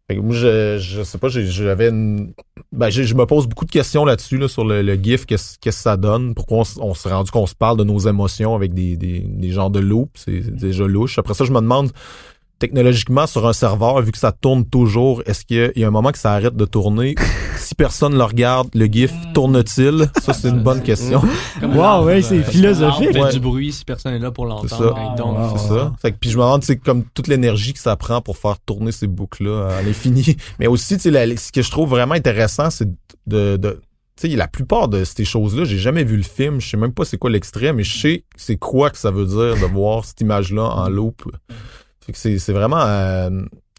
Fait 0.09 0.17
que 0.17 0.21
moi, 0.21 0.35
je, 0.35 0.79
je 0.81 1.05
sais 1.05 1.17
pas, 1.17 1.29
j'avais 1.29 1.89
une... 1.89 2.33
Ben, 2.73 2.91
je 2.91 3.15
me 3.15 3.25
pose 3.25 3.47
beaucoup 3.47 3.65
de 3.65 3.71
questions 3.71 4.05
là-dessus, 4.05 4.37
là, 4.37 4.49
sur 4.49 4.65
le, 4.65 4.83
le 4.83 4.95
GIF, 4.95 5.27
qu'est-ce 5.27 5.59
qu'est-ce 5.61 5.77
que 5.77 5.83
ça 5.83 5.97
donne, 5.97 6.35
pourquoi 6.35 6.65
on, 6.81 6.89
on 6.89 6.95
s'est 6.95 7.09
rendu 7.09 7.31
qu'on 7.31 7.47
se 7.47 7.55
parle 7.55 7.77
de 7.77 7.85
nos 7.85 8.01
émotions 8.01 8.57
avec 8.57 8.75
des, 8.75 8.97
des, 8.97 9.21
des 9.21 9.51
genres 9.53 9.71
de 9.71 9.79
loops, 9.79 10.11
c'est 10.17 10.43
c'est 10.43 10.57
déjà 10.57 10.87
louche. 10.89 11.21
Après 11.21 11.35
ça, 11.35 11.45
je 11.45 11.53
me 11.53 11.61
demande, 11.61 11.93
technologiquement, 12.63 13.27
sur 13.27 13.45
un 13.49 13.53
serveur, 13.53 14.01
vu 14.03 14.13
que 14.13 14.19
ça 14.19 14.31
tourne 14.31 14.65
toujours, 14.65 15.21
est-ce 15.27 15.45
qu'il 15.45 15.73
y 15.75 15.83
a 15.83 15.89
un 15.89 15.91
moment 15.91 16.13
que 16.13 16.19
ça 16.19 16.33
arrête 16.33 16.55
de 16.55 16.65
tourner? 16.65 17.17
si 17.57 17.75
personne 17.75 18.17
le 18.17 18.23
regarde, 18.23 18.69
le 18.73 18.85
GIF 18.87 19.13
tourne-t-il? 19.35 20.09
Ça, 20.23 20.33
c'est 20.33 20.49
une 20.49 20.63
bonne 20.63 20.81
question. 20.81 21.21
Comme 21.61 21.77
Wow, 21.77 22.05
ouais, 22.05 22.23
c'est 22.23 22.39
euh, 22.39 22.43
philosophique. 22.45 23.13
fait 23.15 23.21
Ouais. 23.21 23.33
du 23.33 23.41
bruit 23.41 23.73
si 23.73 23.85
personne 23.85 24.15
est 24.15 24.21
là 24.21 24.31
pour 24.31 24.45
C'est 24.69 24.79
l'entendre. 24.79 25.51
ça. 25.51 25.59
C'est 25.59 25.69
ça. 25.75 25.93
Fait 26.01 26.13
que, 26.13 26.19
puis 26.21 26.31
je 26.31 26.39
me 26.39 26.43
demande, 26.45 26.63
c'est 26.63 26.77
comme 26.77 27.03
toute 27.15 27.27
l'énergie 27.27 27.73
que 27.73 27.81
ça 27.81 27.97
prend 27.97 28.21
pour 28.21 28.37
faire 28.37 28.61
tourner 28.65 28.93
ces 28.93 29.09
boucles-là 29.09 29.79
à 29.79 29.83
l'infini. 29.83 30.37
Mais 30.61 30.69
aussi, 30.69 30.97
tu 30.99 31.11
sais, 31.11 31.37
ce 31.37 31.51
que 31.51 31.63
je 31.63 31.71
trouve 31.73 31.89
vraiment 31.91 32.15
intéressant, 32.15 32.71
c'est 32.71 32.89
de, 33.27 33.57
de 33.57 33.81
tu 34.21 34.31
sais, 34.31 34.37
la 34.37 34.47
plupart 34.47 34.87
de 34.87 35.03
ces 35.03 35.25
choses-là, 35.25 35.65
j'ai 35.65 35.79
jamais 35.79 36.05
vu 36.05 36.17
le 36.17 36.23
film, 36.23 36.61
je 36.61 36.69
sais 36.69 36.77
même 36.77 36.93
pas 36.93 37.05
c'est 37.05 37.17
quoi 37.19 37.31
l'extrait, 37.31 37.73
mais 37.73 37.83
je 37.83 37.99
sais 37.99 38.25
c'est 38.37 38.57
quoi 38.57 38.91
que 38.91 38.99
ça 38.99 39.11
veut 39.11 39.25
dire 39.27 39.57
de 39.61 39.67
voir 39.73 40.05
cette 40.05 40.21
image-là 40.21 40.63
en 40.63 40.89
loop. 40.91 41.25
Fait 42.05 42.13
que 42.13 42.19
c'est 42.19 42.39
c'est 42.39 42.53
vraiment, 42.53 42.81
euh, 42.85 43.31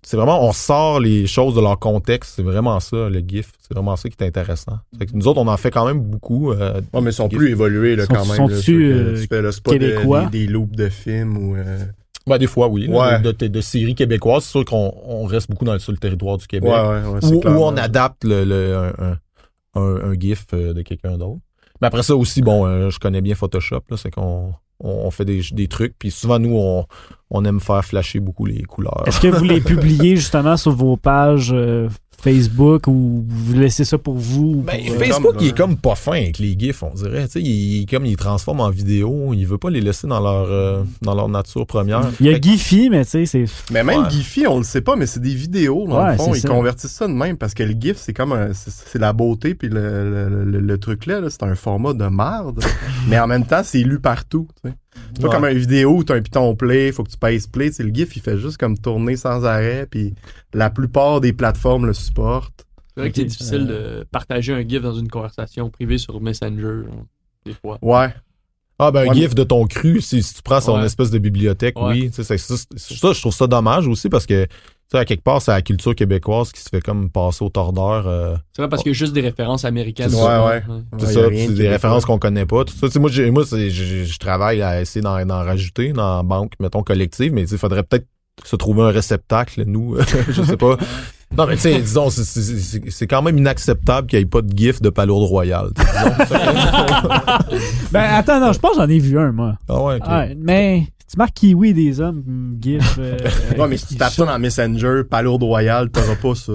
c'est 0.02 0.18
vraiment, 0.18 0.48
on 0.48 0.52
sort 0.54 1.00
les 1.00 1.28
choses 1.28 1.56
de 1.56 1.62
leur 1.62 1.80
contexte, 1.80 2.34
c'est 2.36 2.42
vraiment 2.44 2.80
ça, 2.80 3.10
le 3.10 3.20
GIF. 3.26 3.52
C'est 3.62 3.74
vraiment 3.74 3.96
ça 3.96 4.10
qui 4.10 4.16
est 4.20 4.26
intéressant. 4.26 4.80
Fait 4.98 5.06
que 5.06 5.12
nous 5.14 5.28
autres, 5.28 5.40
on 5.42 5.48
en 5.48 5.58
fait 5.58 5.72
quand 5.72 5.86
même 5.86 6.00
beaucoup. 6.02 6.52
euh, 6.52 6.82
Ouais, 6.94 7.02
mais 7.02 7.10
ils 7.12 7.14
sont 7.14 7.30
GIF. 7.30 7.38
plus 7.40 7.50
évolués, 7.52 7.96
là, 7.96 8.06
Sont- 8.06 8.14
quand 8.14 8.26
même. 8.26 8.36
sont-tu, 8.36 8.90
là, 8.92 8.96
euh, 8.96 9.22
tu 9.22 9.28
fais, 9.28 9.42
là, 9.42 9.52
c'est 9.52 9.64
pas 9.64 9.72
de- 9.74 9.78
québécois? 9.78 10.26
des, 10.26 10.46
des 10.46 10.48
loops 10.52 10.76
de 10.76 10.90
films 10.90 11.38
ou. 11.38 11.56
euh, 11.56 11.86
Ben, 12.26 12.38
des 12.38 12.48
fois, 12.48 12.68
oui. 12.70 12.88
là, 12.88 12.98
Ouais. 12.98 13.20
de, 13.22 13.32
de- 13.34 13.48
de 13.48 13.62
séries 13.62 13.96
québécoises, 13.96 14.44
c'est 14.46 14.52
sûr 14.52 14.64
qu'on 14.66 14.94
on 15.06 15.26
reste 15.26 15.50
beaucoup 15.50 15.66
dans, 15.66 15.78
sur 15.80 15.92
le 15.92 15.98
territoire 15.98 16.38
du 16.38 16.48
Québec. 16.48 16.70
Ouais, 16.72 16.80
ouais, 16.80 17.40
clair, 17.42 17.60
on 17.62 17.74
ouais. 17.74 17.80
adapte 17.82 18.24
le, 18.24 18.46
le- 18.46 18.76
un, 18.78 18.94
un- 19.12 19.18
un- 19.82 20.12
un 20.12 20.14
GIF 20.20 20.48
de 20.54 20.82
quelqu'un 20.84 21.18
d'autre. 21.18 21.42
Mais 21.84 21.88
après 21.88 22.04
ça 22.04 22.16
aussi, 22.16 22.42
bon, 22.42 22.66
euh, 22.66 22.90
je 22.90 22.98
connais 22.98 23.20
bien 23.20 23.36
Photoshop, 23.36 23.82
là, 23.90 23.98
c'est 23.98 24.10
qu'on 24.10 24.54
on, 24.80 25.12
fait 25.12 25.26
des, 25.26 25.42
des 25.52 25.68
trucs, 25.68 26.00
puis 26.00 26.12
souvent, 26.12 26.40
nous, 26.40 26.56
on, 26.58 26.86
on 27.30 27.44
aime 27.44 27.60
faire 27.60 27.84
flasher 27.84 28.22
beaucoup 28.22 28.46
les 28.46 28.64
couleurs. 28.64 29.04
Est-ce 29.06 29.20
que 29.20 29.28
vous 29.28 29.44
les 29.44 29.60
publiez 29.62 30.16
justement 30.16 30.56
sur 30.56 30.72
vos 30.72 30.96
pages 30.96 31.52
euh, 31.52 31.90
Facebook 32.22 32.88
ou 32.88 33.26
vous 33.28 33.54
laissez 33.54 33.84
ça 33.86 33.98
pour 33.98 34.16
vous? 34.16 34.64
Ben, 34.66 34.80
pour, 34.86 34.96
euh, 34.96 35.00
Facebook, 35.00 35.36
il 35.42 35.48
est 35.48 35.58
comme 35.58 35.76
pas 35.78 35.96
fin 35.96 36.14
avec 36.14 36.40
les 36.40 36.56
GIFs, 36.58 36.84
on 36.84 36.94
dirait. 36.94 37.26
Tu 37.26 37.32
sais, 37.34 37.42
il, 37.42 37.82
il- 37.82 37.86
comme 37.86 38.06
il 38.06 38.16
transforme 38.16 38.62
en 38.62 38.70
vidéo, 38.70 39.34
il 39.34 39.46
veut 39.46 39.58
pas 39.58 39.70
les 39.70 39.82
laisser 39.82 40.08
dans 40.08 40.20
leur, 40.22 40.48
euh, 40.50 40.84
dans 41.02 41.16
leur 41.16 41.28
nature 41.30 41.66
première. 41.68 42.10
Il 42.20 42.26
y 42.26 42.30
a 42.30 42.34
Fait 42.34 42.40
que- 42.40 42.48
Giphy, 42.48 42.90
mais 42.90 43.04
tu 43.06 43.12
sais, 43.12 43.26
c'est. 43.26 43.46
Mais 43.72 43.84
même 43.84 44.04
Ouais. 44.04 44.10
Giphy, 44.10 44.48
on 44.48 44.58
le 44.58 44.64
sait 44.64 44.82
pas, 44.82 44.96
mais 44.96 45.06
c'est 45.06 45.20
des 45.22 45.34
vidéos, 45.36 45.86
dans 45.88 46.04
Ouais, 46.04 46.12
le 46.12 46.18
fond. 46.18 46.34
Ils 46.34 46.42
ça. 46.42 46.48
convertissent 46.50 46.92
ça 46.94 47.08
de 47.08 47.14
même 47.14 47.38
parce 47.38 47.54
que 47.54 47.64
le 47.64 47.76
GIF, 47.80 47.98
c'est 47.98 48.14
comme 48.14 48.32
un- 48.32 48.54
c'est 48.54 48.72
c'est 48.72 49.00
la 49.00 49.12
beauté, 49.14 49.54
puis 49.56 49.70
le, 49.70 50.30
le, 50.30 50.46
le- 50.46 50.60
le 50.60 50.78
truc 50.78 51.06
là, 51.06 51.20
là, 51.20 51.30
c'est 51.30 51.44
un 51.44 51.56
format 51.56 51.94
de 51.94 52.06
merde. 52.06 52.64
mais 53.10 53.20
en 53.20 53.28
même 53.28 53.46
temps, 53.46 53.62
c'est 53.64 53.80
lu 53.84 54.00
partout. 54.00 54.48
tu 54.64 54.70
sais. 54.70 54.76
C'est 55.16 55.22
pas 55.22 55.28
Ouais. 55.30 55.36
comme 55.36 55.46
une 55.46 55.58
vidéo 55.58 55.98
où 55.98 56.04
t'as 56.04 56.16
un 56.16 56.22
piton 56.22 56.56
play, 56.56 56.92
faut 56.92 57.04
que 57.04 57.10
tu 57.12 57.18
pèses 57.18 57.48
play. 57.48 57.72
Le 57.80 57.94
GIF, 57.94 58.16
il 58.16 58.22
fait 58.22 58.38
juste 58.38 58.58
comme 58.58 58.78
tourner 58.78 59.16
sans 59.16 59.46
arrêt, 59.46 59.88
puis 59.90 60.14
la 60.54 60.70
plupart 60.70 61.22
des 61.22 61.34
plateformes 61.34 61.86
le 61.86 61.94
supportent. 61.94 62.66
C'est 62.96 63.02
vrai 63.02 63.10
que 63.12 63.16
c'est 63.18 63.26
difficile 63.26 63.66
de 63.68 64.06
partager 64.12 64.54
un 64.54 64.68
GIF 64.68 64.82
dans 64.82 64.94
une 64.94 65.10
conversation 65.10 65.70
privée 65.70 65.98
sur 65.98 66.20
Messenger, 66.22 66.84
hein, 66.92 67.06
des 67.46 67.54
fois. 67.54 67.78
Ouais. 67.82 68.14
Ah 68.80 68.92
ben 68.92 69.02
un 69.02 69.08
Ouais, 69.10 69.16
GIF 69.16 69.36
de 69.36 69.44
ton 69.44 69.66
cru, 69.68 70.02
si, 70.02 70.22
si 70.24 70.34
tu 70.36 70.42
prends 70.42 70.60
son 70.60 70.80
Ouais. 70.80 70.86
espèce 70.86 71.12
de 71.12 71.20
bibliothèque, 71.20 71.80
Ouais. 71.80 71.90
oui. 71.92 72.10
Ça, 72.12 72.24
c'est- 72.24 72.38
ça, 72.38 73.14
je 73.14 73.20
trouve 73.20 73.34
ça 73.34 73.46
dommage 73.48 73.88
aussi 73.88 74.10
parce 74.10 74.26
que, 74.26 74.48
sais, 74.94 75.00
à 75.00 75.06
quelque 75.06 75.24
part, 75.24 75.42
c'est 75.42 75.52
la 75.52 75.62
culture 75.62 75.96
québécoise 75.96 76.52
qui 76.52 76.62
se 76.62 76.70
fait 76.70 76.82
comme 76.82 77.10
passer 77.10 77.44
au 77.44 77.50
tordeur. 77.50 78.08
euh, 78.08 78.36
C'est 78.54 78.62
vrai 78.62 78.70
parce 78.70 78.82
qu'il 78.84 78.92
y 78.92 78.96
a 78.96 78.98
juste 78.98 79.14
des 79.14 79.22
références 79.22 79.66
américaines. 79.66 80.10
C'est 80.10 80.16
Ouais, 80.16 80.22
souvent, 80.22 80.48
ouais. 80.48 80.64
hein. 80.70 80.84
c'est 81.00 81.06
Ouais, 81.06 81.14
ça, 81.14 81.22
c'est 81.48 81.54
des 81.54 81.70
références 81.70 82.06
qu'on 82.06 82.18
connaît 82.20 82.46
pas. 82.46 82.64
Tout 82.66 82.74
ça, 82.74 83.00
moi, 83.00 83.10
moi 83.32 83.44
je, 83.44 84.18
travaille 84.20 84.62
à 84.62 84.82
essayer 84.82 85.02
d'en, 85.02 85.26
d'en 85.26 85.44
rajouter 85.44 85.94
dans 85.94 86.18
la 86.18 86.24
banque, 86.24 86.54
mettons, 86.60 86.84
collective, 86.84 87.34
mais 87.34 87.44
il 87.48 87.58
faudrait 87.58 87.84
peut-être 87.84 88.08
se 88.44 88.56
trouver 88.56 88.82
un 88.84 88.90
réceptacle, 88.90 89.64
nous, 89.68 89.96
je 90.30 90.42
sais 90.42 90.58
pas. 90.58 90.76
Non, 91.38 91.46
mais 91.48 91.56
tu 91.56 91.62
sais, 91.62 91.80
disons, 91.80 92.10
c'est- 92.10 92.24
c'est- 92.24 92.60
c'est 92.60 92.90
c'est 92.92 93.08
quand 93.08 93.22
même 93.24 93.38
inacceptable 93.38 94.08
qu'il 94.08 94.20
n'y 94.20 94.24
ait 94.24 94.28
pas 94.28 94.42
de 94.42 94.56
GIF 94.56 94.82
de 94.82 94.90
Palourde 94.90 95.24
Royal. 95.28 95.70
tu 95.76 95.82
sais, 95.84 95.88
disons. 96.28 97.10
Ben 97.92 98.04
attends, 98.14 98.40
non, 98.40 98.52
je 98.54 98.60
pense 98.60 98.72
que 98.72 98.78
j'en 98.78 98.90
ai 98.90 99.00
vu 99.00 99.18
un, 99.20 99.32
moi. 99.32 99.56
ah 99.70 99.82
ouais, 99.84 99.96
ok. 99.96 100.08
Ouais, 100.08 100.36
mais 100.40 100.84
tu 101.14 101.18
marques 101.20 101.36
Kiwi 101.36 101.76
des 101.76 102.02
hommes, 102.02 102.24
mm, 102.26 102.58
GIF. 102.60 102.96
euh, 103.00 103.18
Ouais, 103.56 103.68
mais 103.68 103.78
si 103.78 103.86
tu 103.86 103.96
tapes 103.98 104.14
ça 104.14 104.26
dans 104.26 104.40
Messenger, 104.40 105.04
Palourde 105.08 105.44
Royal, 105.44 105.92
t'auras 105.92 106.16
pas 106.16 106.34
ça. 106.34 106.54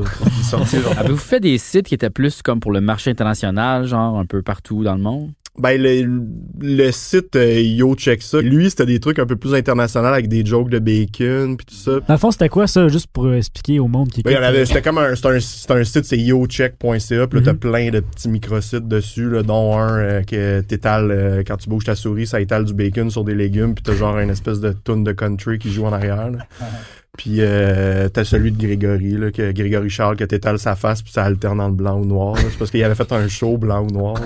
Avez-vous 0.99 1.17
fait 1.17 1.39
des 1.39 1.59
sites 1.59 1.87
qui 1.87 1.95
étaient 1.95 2.11
plus 2.11 2.43
comme 2.43 2.59
pour 2.59 2.73
le 2.73 2.81
marché 2.81 3.11
international, 3.11 3.87
genre 3.87 4.19
un 4.19 4.27
peu 4.27 4.43
partout 4.43 4.83
dans 4.83 4.97
le 4.97 5.01
monde? 5.01 5.31
Ben, 5.59 5.81
le, 5.81 6.23
le 6.61 6.91
site 6.93 7.35
euh, 7.37 7.61
Yo 7.61 7.95
Check 7.95 8.23
ça, 8.23 8.41
lui, 8.41 8.71
c'était 8.71 8.87
des 8.87 9.01
trucs 9.01 9.19
un 9.19 9.27
peu 9.27 9.37
plus 9.37 9.55
internationaux 9.55 10.07
avec 10.09 10.29
des 10.29 10.45
jokes 10.45 10.71
de 10.71 10.79
bacon 10.79 11.57
puis 11.57 11.67
tout 11.67 11.75
ça. 11.75 11.93
Dans 12.07 12.15
le 12.15 12.19
fond, 12.19 12.31
c'était 12.31 12.49
quoi 12.49 12.67
ça, 12.67 12.89
juste 12.89 13.09
pour 13.13 13.27
euh, 13.27 13.37
expliquer 13.37 13.79
au 13.81 13.89
monde 13.89 14.09
qui 14.11 14.23
Ben, 14.23 14.43
écoute, 14.43 14.67
c'était 14.67 14.83
comme 14.83 14.99
un, 14.99 15.15
c'est 15.15 15.27
un, 15.27 15.77
un 15.77 15.85
site, 15.85 16.05
c'est 16.05 16.19
yocheck.ca, 16.19 17.27
puis 17.27 17.39
là, 17.41 17.45
t'as 17.45 17.53
Mhm. 17.53 17.59
plein 17.59 17.91
de 17.91 18.01
petits 18.01 18.29
microsites 18.29 18.87
dessus, 18.89 19.29
là, 19.31 19.43
dont 19.43 19.77
un 19.79 19.99
euh, 19.99 20.23
que 20.23 20.61
t'étales, 20.61 21.11
euh, 21.11 21.43
quand 21.47 21.57
tu 21.57 21.69
bouges 21.69 21.85
ta 21.85 21.95
souris, 21.95 22.27
ça 22.27 22.41
étale 22.41 22.65
du 22.65 22.75
bacon 22.75 23.11
sur 23.11 23.25
des 23.25 23.35
légumes, 23.35 23.75
puis 23.75 23.83
t'as 23.83 23.95
genre 23.95 24.19
une 24.19 24.31
espèce 24.31 24.61
de 24.61 24.75
tune 24.85 25.05
de 25.05 25.13
country 25.13 25.59
qui 25.59 25.71
joue 25.73 25.85
en 25.87 25.93
arrière, 25.93 26.31
là. 26.31 26.39
Puis 27.17 27.37
euh, 27.39 28.09
t'as 28.09 28.25
celui 28.25 28.53
de 28.53 28.65
Grégory, 28.65 29.13
là, 29.13 29.33
que 29.33 29.51
Grégory 29.51 29.91
Charles, 29.91 30.17
que 30.17 30.25
t'étales 30.25 30.59
sa 30.59 30.77
face, 30.77 31.03
puis 31.03 31.13
ça 31.13 31.25
alterne 31.25 31.59
dans 31.59 31.69
le 31.69 31.75
blanc 31.75 31.99
ou 31.99 32.05
noir. 32.05 32.35
là. 32.35 32.43
C'est 32.51 32.59
parce 32.59 32.71
qu'il 32.71 32.83
avait 32.85 32.95
fait 32.95 33.11
un 33.13 33.27
show 33.27 33.57
blanc 33.57 33.85
ou 33.85 33.91
noir. 33.91 34.21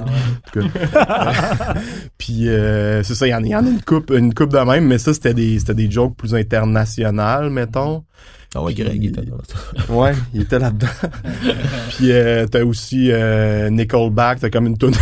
cas. 0.52 0.60
puis 2.18 2.48
euh, 2.48 3.02
c'est 3.02 3.14
ça, 3.14 3.26
il 3.26 3.30
y 3.30 3.34
en, 3.34 3.42
il 3.44 3.50
y 3.50 3.56
en 3.56 3.64
a 3.64 3.68
une 3.70 3.80
coupe, 3.80 4.10
une 4.10 4.34
coupe 4.34 4.52
de 4.52 4.58
même, 4.58 4.86
mais 4.86 4.98
ça, 4.98 5.14
c'était 5.14 5.32
des, 5.32 5.58
c'était 5.58 5.74
des 5.74 5.90
jokes 5.90 6.16
plus 6.16 6.34
internationales, 6.34 7.48
mettons. 7.48 8.04
Ah 8.54 8.62
ouais, 8.62 8.74
Greg, 8.74 9.02
il 9.02 9.08
était 9.08 9.22
là. 9.22 9.36
Ouais, 9.88 10.12
il 10.34 10.42
était 10.42 10.58
là-dedans. 10.58 10.86
puis 11.96 12.12
euh, 12.12 12.46
t'as 12.46 12.62
aussi 12.62 13.10
euh, 13.10 13.70
Nickelback, 13.70 14.40
t'as 14.40 14.50
comme 14.50 14.66
une 14.66 14.76
toune 14.76 14.94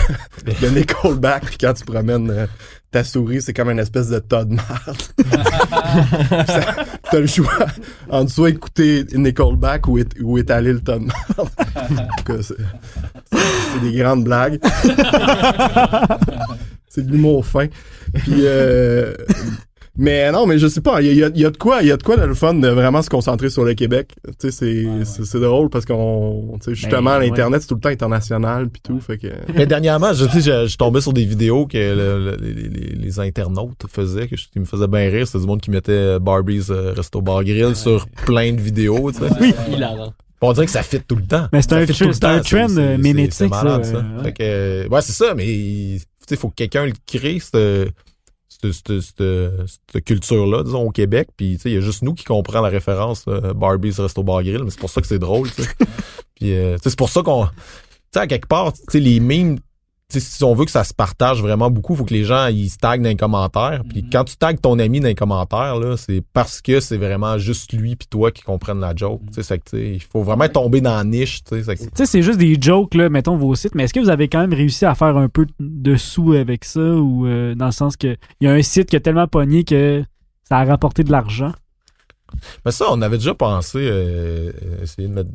de 0.44 0.68
Nickelback, 0.68 1.46
puis 1.46 1.56
quand 1.58 1.74
tu 1.74 1.84
promènes 1.84 2.30
euh, 2.30 2.46
ta 2.90 3.04
souris, 3.04 3.40
c'est 3.42 3.52
comme 3.52 3.70
une 3.70 3.78
espèce 3.78 4.08
de 4.08 4.18
tas 4.18 4.44
de 4.44 4.54
merde. 4.54 4.96
T'as 7.10 7.20
le 7.20 7.26
choix 7.26 7.66
entre 8.08 8.30
soit 8.32 8.50
écouter 8.50 9.04
Nickelback 9.14 9.86
ou, 9.88 9.98
é- 9.98 10.22
ou 10.22 10.38
étaler 10.38 10.72
le 10.72 10.80
tas 10.80 10.98
de 10.98 11.04
merde. 11.04 12.42
C'est 12.42 13.80
des 13.82 13.92
grandes 13.92 14.24
blagues. 14.24 14.58
c'est 16.88 17.06
de 17.06 17.12
l'humour 17.12 17.46
fin. 17.46 17.68
Puis 18.14 18.40
euh, 18.40 19.14
mais 19.96 20.30
non, 20.32 20.46
mais 20.46 20.58
je 20.58 20.66
sais 20.68 20.80
pas, 20.80 21.02
il 21.02 21.14
y 21.16 21.24
a, 21.24 21.28
y 21.34 21.44
a 21.44 21.50
de 21.50 21.56
quoi, 21.56 21.82
il 21.82 21.88
y 21.88 21.92
a 21.92 21.96
de 21.96 22.02
quoi 22.02 22.16
de 22.16 22.22
le 22.24 22.34
fun 22.34 22.54
de 22.54 22.68
vraiment 22.68 23.02
se 23.02 23.10
concentrer 23.10 23.50
sur 23.50 23.64
le 23.64 23.74
Québec. 23.74 24.14
Tu 24.24 24.32
sais, 24.38 24.50
c'est 24.50 25.04
c'est- 25.04 25.24
c'est 25.24 25.40
drôle 25.40 25.68
parce 25.68 25.84
qu'on, 25.84 26.58
tu 26.62 26.66
sais, 26.70 26.74
justement, 26.74 27.18
Ben, 27.18 27.26
l'internet 27.26 27.60
c'est 27.62 27.68
tout 27.68 27.74
le 27.74 27.80
temps 27.80 27.88
international 27.90 28.68
puis 28.68 28.80
tout, 28.82 29.00
fait 29.00 29.18
que. 29.18 29.26
Mais 29.54 29.66
dernièrement, 29.66 30.12
je, 30.12 30.24
tu 30.26 30.40
sais, 30.40 30.62
je, 30.64 30.68
je 30.68 30.76
tombais 30.76 31.00
sur 31.00 31.12
des 31.12 31.24
vidéos 31.24 31.66
que 31.66 31.76
le- 31.76 32.24
le- 32.30 32.36
les, 32.40 32.54
les- 32.68 32.94
les 32.96 33.20
internautes 33.20 33.84
faisaient, 33.92 34.28
que 34.28 34.36
je- 34.36 34.48
qui 34.48 34.60
me 34.60 34.64
faisaient 34.64 34.88
bien 34.88 35.08
rire. 35.10 35.26
C'était 35.26 35.40
du 35.40 35.46
monde 35.46 35.60
qui 35.60 35.70
mettait 35.70 36.18
Barbie's 36.20 36.70
euh, 36.70 36.92
Resto 36.96 37.20
Bar 37.20 37.44
Grill 37.44 37.74
sur 37.76 38.06
plein 38.24 38.52
de 38.52 38.60
vidéos, 38.60 39.10
tu 39.12 39.18
sais. 39.18 39.24
Oui. 39.40 39.52
Hilarant. 39.72 40.14
On 40.40 40.52
dirait 40.54 40.64
que 40.64 40.72
ça 40.72 40.82
fit 40.82 41.00
tout 41.06 41.16
le 41.16 41.26
temps. 41.26 41.48
Mais 41.52 41.60
c'est 41.60 41.70
Ça 41.70 41.76
un 41.76 41.86
fit 41.86 41.92
tout 41.92 42.26
un 42.26 42.38
trend, 42.38 42.68
c'est- 42.68 42.78
euh, 42.80 42.96
mémétique, 42.96 43.32
c'est 43.34 43.48
malade, 43.48 43.84
ça, 43.84 43.92
ça. 43.92 43.98
euh, 43.98 44.22
Fait 44.22 44.32
que, 44.32 44.38
euh, 44.42 44.88
ouais, 44.88 45.02
c'est 45.02 45.12
ça, 45.12 45.34
mais 45.34 45.46
il 45.46 46.00
tu 46.00 46.06
sais, 46.28 46.36
faut 46.36 46.48
que 46.48 46.54
quelqu'un 46.54 46.86
le 46.86 46.92
crée, 47.06 47.38
cette, 48.60 48.72
cette, 48.72 49.00
cette- 49.00 49.80
cette 49.92 50.04
culture-là, 50.04 50.62
disons, 50.62 50.82
au 50.82 50.90
Québec. 50.90 51.28
Puis, 51.36 51.56
tu 51.56 51.62
sais, 51.62 51.70
il 51.70 51.74
y 51.74 51.78
a 51.78 51.80
juste 51.80 52.02
nous 52.02 52.14
qui 52.14 52.24
comprenons 52.24 52.62
la 52.62 52.68
référence 52.68 53.24
euh, 53.28 53.52
Barbie's 53.54 53.98
Resto 54.00 54.22
Bar 54.22 54.42
Grill, 54.42 54.62
mais 54.64 54.70
c'est 54.70 54.80
pour 54.80 54.90
ça 54.90 55.00
que 55.00 55.06
c'est 55.06 55.18
drôle, 55.18 55.50
tu 55.50 55.62
sais. 55.62 55.68
Puis, 56.34 56.54
euh, 56.54 56.76
tu 56.76 56.82
sais, 56.84 56.90
c'est 56.90 56.98
pour 56.98 57.10
ça 57.10 57.22
qu'on... 57.22 57.46
Tu 57.46 57.52
sais, 58.14 58.20
à 58.20 58.26
quelque 58.26 58.48
part, 58.48 58.72
tu 58.72 58.80
sais, 58.88 59.00
les 59.00 59.20
sais, 59.20 59.60
si 60.18 60.42
on 60.44 60.54
veut 60.54 60.64
que 60.64 60.70
ça 60.70 60.84
se 60.84 60.94
partage 60.94 61.42
vraiment 61.42 61.70
beaucoup, 61.70 61.94
faut 61.94 62.04
que 62.04 62.14
les 62.14 62.24
gens, 62.24 62.46
ils 62.46 62.68
se 62.68 62.78
taguent 62.78 63.02
dans 63.02 63.08
les 63.08 63.16
commentaires. 63.16 63.82
Puis 63.88 64.04
quand 64.10 64.24
tu 64.24 64.36
tagues 64.36 64.60
ton 64.60 64.78
ami 64.78 65.00
dans 65.00 65.08
les 65.08 65.14
commentaires, 65.14 65.78
là, 65.78 65.96
c'est 65.96 66.22
parce 66.32 66.60
que 66.60 66.80
c'est 66.80 66.96
vraiment 66.96 67.38
juste 67.38 67.72
lui 67.72 67.96
puis 67.96 68.08
toi 68.08 68.30
qui 68.30 68.42
comprennent 68.42 68.80
la 68.80 68.94
joke. 68.94 69.20
Que, 69.34 69.42
sais, 69.42 69.60
il 69.72 70.02
faut 70.02 70.22
vraiment 70.22 70.48
tomber 70.48 70.80
dans 70.80 70.96
la 70.96 71.04
niche, 71.04 71.42
c'est 72.04 72.22
juste 72.22 72.38
des 72.38 72.56
jokes, 72.60 72.94
là, 72.94 73.08
mettons 73.08 73.36
vos 73.36 73.54
sites, 73.54 73.74
mais 73.74 73.84
est-ce 73.84 73.94
que 73.94 74.00
vous 74.00 74.10
avez 74.10 74.28
quand 74.28 74.40
même 74.40 74.54
réussi 74.54 74.84
à 74.84 74.94
faire 74.94 75.16
un 75.16 75.28
peu 75.28 75.46
de 75.58 75.96
sous 75.96 76.32
avec 76.32 76.64
ça 76.64 76.80
ou 76.80 77.26
euh, 77.26 77.54
dans 77.54 77.66
le 77.66 77.72
sens 77.72 77.96
que 77.96 78.16
il 78.40 78.46
y 78.46 78.48
a 78.48 78.52
un 78.52 78.62
site 78.62 78.88
qui 78.88 78.96
a 78.96 79.00
tellement 79.00 79.28
pogné 79.28 79.64
que 79.64 80.02
ça 80.48 80.58
a 80.58 80.64
rapporté 80.64 81.04
de 81.04 81.12
l'argent? 81.12 81.52
Mais 82.64 82.72
ça, 82.72 82.86
on 82.90 83.02
avait 83.02 83.18
déjà 83.18 83.34
pensé 83.34 83.78
euh, 83.78 84.52
euh, 84.62 84.82
essayer 84.82 85.08
de 85.08 85.12
mettre 85.12 85.30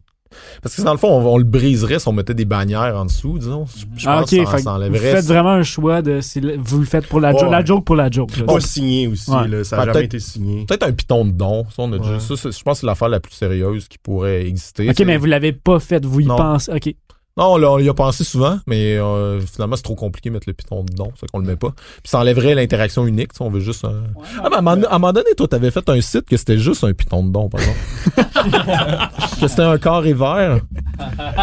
Parce 0.61 0.75
que 0.75 0.81
dans 0.81 0.91
le 0.91 0.97
fond, 0.97 1.09
on, 1.09 1.25
on 1.25 1.37
le 1.37 1.43
briserait 1.43 1.99
si 1.99 2.07
on 2.07 2.11
mettait 2.11 2.33
des 2.33 2.45
bannières 2.45 2.95
en 2.97 3.05
dessous, 3.05 3.37
disons. 3.37 3.65
Je, 3.75 3.85
je 3.95 4.09
Ah, 4.09 4.19
pense 4.19 4.33
ok, 4.33 4.39
que 4.39 4.45
ça, 4.61 4.77
vous 4.89 4.95
faites 4.97 5.25
vraiment 5.25 5.51
un 5.51 5.63
choix 5.63 6.01
de. 6.01 6.19
le- 6.41 6.57
Vous 6.57 6.79
le 6.79 6.85
faites 6.85 7.07
pour 7.07 7.19
la, 7.21 7.31
Ouais. 7.33 7.39
joke 7.39 7.51
la 7.51 7.63
joke 7.65 7.85
pour 7.85 7.95
la 7.95 8.09
joke. 8.11 8.35
là. 8.37 8.43
Pas 8.43 8.59
signé 8.59 9.07
aussi, 9.07 9.31
Ouais. 9.31 9.47
là, 9.47 9.63
ça 9.63 9.77
Ben, 9.77 9.83
a 9.83 9.85
jamais 9.85 9.99
peut-être- 9.99 10.05
été 10.15 10.19
signé. 10.19 10.65
Peut-être 10.65 10.83
un 10.83 10.91
piton 10.91 11.25
de 11.25 11.31
don. 11.31 11.65
Ça, 11.69 11.83
on 11.83 11.93
a 11.93 11.97
déjà- 11.99 12.13
Ouais. 12.13 12.19
ça, 12.19 12.35
c'est- 12.35 12.51
je 12.57 12.63
pense 12.63 12.77
que 12.77 12.81
c'est 12.81 12.87
l'affaire 12.87 13.09
la 13.09 13.19
plus 13.19 13.33
sérieuse 13.33 13.87
qui 13.87 13.97
pourrait 13.97 14.45
exister. 14.45 14.89
Ok, 14.89 14.99
mais 15.05 15.17
vous 15.17 15.25
l'avez 15.25 15.53
pas 15.53 15.79
fait, 15.79 16.03
vous 16.05 16.19
y 16.19 16.25
Non. 16.25 16.35
pensez. 16.35 16.71
Ok. 16.71 16.93
Non, 17.37 17.55
on, 17.55 17.57
l'a- 17.57 17.69
on 17.69 17.79
y 17.79 17.89
a 17.89 17.93
pensé 17.93 18.23
souvent, 18.23 18.59
mais 18.65 18.95
euh, 18.97 19.41
finalement, 19.41 19.75
c'est 19.75 19.81
trop 19.81 19.95
compliqué 19.95 20.29
de 20.29 20.33
mettre 20.35 20.47
le 20.47 20.53
piton 20.53 20.85
dedans, 20.85 21.11
c'est 21.19 21.29
qu'on 21.29 21.39
le 21.39 21.45
met 21.45 21.57
pas. 21.57 21.71
Puis 21.71 22.05
ça 22.05 22.19
enlèverait 22.19 22.55
l'interaction 22.55 23.05
unique, 23.05 23.33
tu 23.33 23.39
sais, 23.39 23.43
on 23.43 23.49
veut 23.49 23.59
juste... 23.59 23.83
un- 23.83 24.03
Ah, 24.41 24.49
ben, 24.49 24.55
à, 24.55 24.59
un 24.59 24.61
moment- 24.61 24.87
à 24.87 24.95
un 24.95 24.99
moment 24.99 25.11
donné, 25.11 25.31
toi, 25.35 25.45
t'avais 25.45 25.69
fait 25.69 25.89
un 25.89 25.99
site 25.99 26.29
que 26.29 26.37
c'était 26.37 26.57
juste 26.57 26.85
un 26.85 26.93
piton 26.93 27.25
de 27.25 27.33
don, 27.33 27.49
par 27.49 27.59
exemple. 27.59 29.09
que 29.41 29.47
c'était 29.49 29.63
un 29.63 29.77
carré 29.77 30.13
vert, 30.13 30.61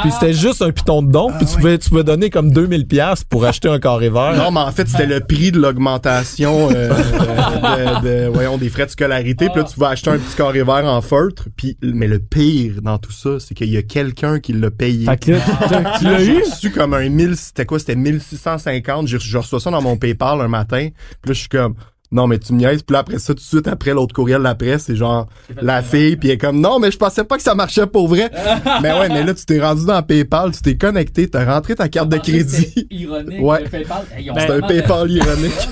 puis 0.01 0.11
c'était 0.12 0.32
juste 0.32 0.62
un 0.62 0.70
piton 0.72 1.03
de 1.03 1.12
don, 1.12 1.30
puis 1.36 1.45
tu, 1.45 1.57
pouvais, 1.57 1.76
tu 1.76 1.90
pouvais 1.90 2.05
donner 2.05 2.30
comme 2.30 2.51
2000 2.53 2.86
pièces 2.86 3.22
pour 3.24 3.45
acheter 3.45 3.68
un 3.68 3.78
carré 3.78 4.09
vert. 4.09 4.34
Non, 4.34 4.51
mais 4.51 4.61
en 4.61 4.72
fait, 4.72 4.88
c'était 4.88 5.05
le 5.05 5.20
prix 5.20 5.53
de 5.53 5.59
l'augmentation 5.61 6.70
euh, 6.70 6.88
de, 6.88 8.01
de- 8.01 8.24
de- 8.24 8.28
voyons, 8.32 8.57
des 8.57 8.70
frais 8.70 8.86
de 8.86 8.90
scolarité. 8.93 9.51
Puis 9.51 9.61
là, 9.61 9.64
tu 9.64 9.78
vas 9.78 9.88
acheter 9.88 10.09
un 10.09 10.16
petit 10.16 10.36
carré 10.36 10.62
vert 10.62 10.86
en 10.86 11.03
feutre. 11.03 11.49
Puis, 11.55 11.76
mais 11.82 12.07
le 12.07 12.18
pire 12.18 12.76
dans 12.80 12.97
tout 12.97 13.12
ça, 13.12 13.38
c'est 13.40 13.53
qu'il 13.55 13.68
y 13.70 13.76
a 13.76 13.82
quelqu'un 13.82 14.40
qui 14.40 14.55
l'a 14.55 14.70
payé. 14.70 15.05
Fait 15.05 15.18
que 15.18 15.32
là, 15.32 15.38
t'as- 15.68 15.81
tu 15.98 16.04
l'as 16.04 16.18
J'ai 16.24 16.38
eu? 16.38 16.42
reçu 16.42 16.70
comme 16.70 16.94
un 16.94 17.08
1000, 17.08 17.36
c'était 17.36 17.64
quoi? 17.66 17.78
C'était 17.78 17.96
1650. 17.96 19.08
J'ai- 19.08 19.18
Je 19.18 19.38
reçois 19.38 19.60
ça 19.60 19.70
dans 19.70 19.82
mon 19.82 19.96
PayPal 19.96 20.40
un 20.40 20.48
matin. 20.48 20.88
Puis 21.20 21.28
là, 21.28 21.32
je 21.34 21.40
suis 21.40 21.48
comme, 21.48 21.74
non, 22.10 22.26
mais 22.26 22.38
tu 22.38 22.52
me 22.52 22.58
niaises. 22.58 22.82
Puis 22.82 22.92
là, 22.92 22.98
après 22.98 23.18
ça, 23.18 23.28
tout 23.32 23.38
de 23.38 23.40
suite, 23.40 23.66
après 23.68 23.92
l'autre 23.92 24.14
courriel 24.14 24.42
d'après, 24.42 24.78
c'est 24.78 24.94
genre, 24.96 25.28
la 25.62 25.80
fille, 25.80 26.16
puis 26.16 26.28
elle 26.28 26.34
est 26.34 26.38
comme, 26.38 26.60
non, 26.60 26.78
mais 26.78 26.90
je 26.90 26.98
pensais 26.98 27.24
pas 27.24 27.38
que 27.38 27.42
ça 27.42 27.54
marchait 27.54 27.86
pour 27.86 28.06
vrai. 28.06 28.30
mais 28.82 28.92
ouais, 28.92 29.08
mais 29.08 29.22
là, 29.24 29.32
tu 29.32 29.46
t'es 29.46 29.58
rendu 29.58 29.86
dans 29.86 30.02
PayPal, 30.02 30.52
tu 30.52 30.60
t'es 30.60 30.76
connecté, 30.76 31.26
t'as 31.30 31.46
rentré 31.46 31.74
ta 31.74 31.88
carte 31.88 32.10
de 32.10 32.18
crédit. 32.18 32.86
Ironique. 32.90 33.40
Ouais. 33.40 33.64
PayPal. 33.64 34.02
Hey, 34.14 34.30
C'est 34.36 34.50
un 34.50 34.60
PayPal 34.60 35.10
ironique. 35.10 35.68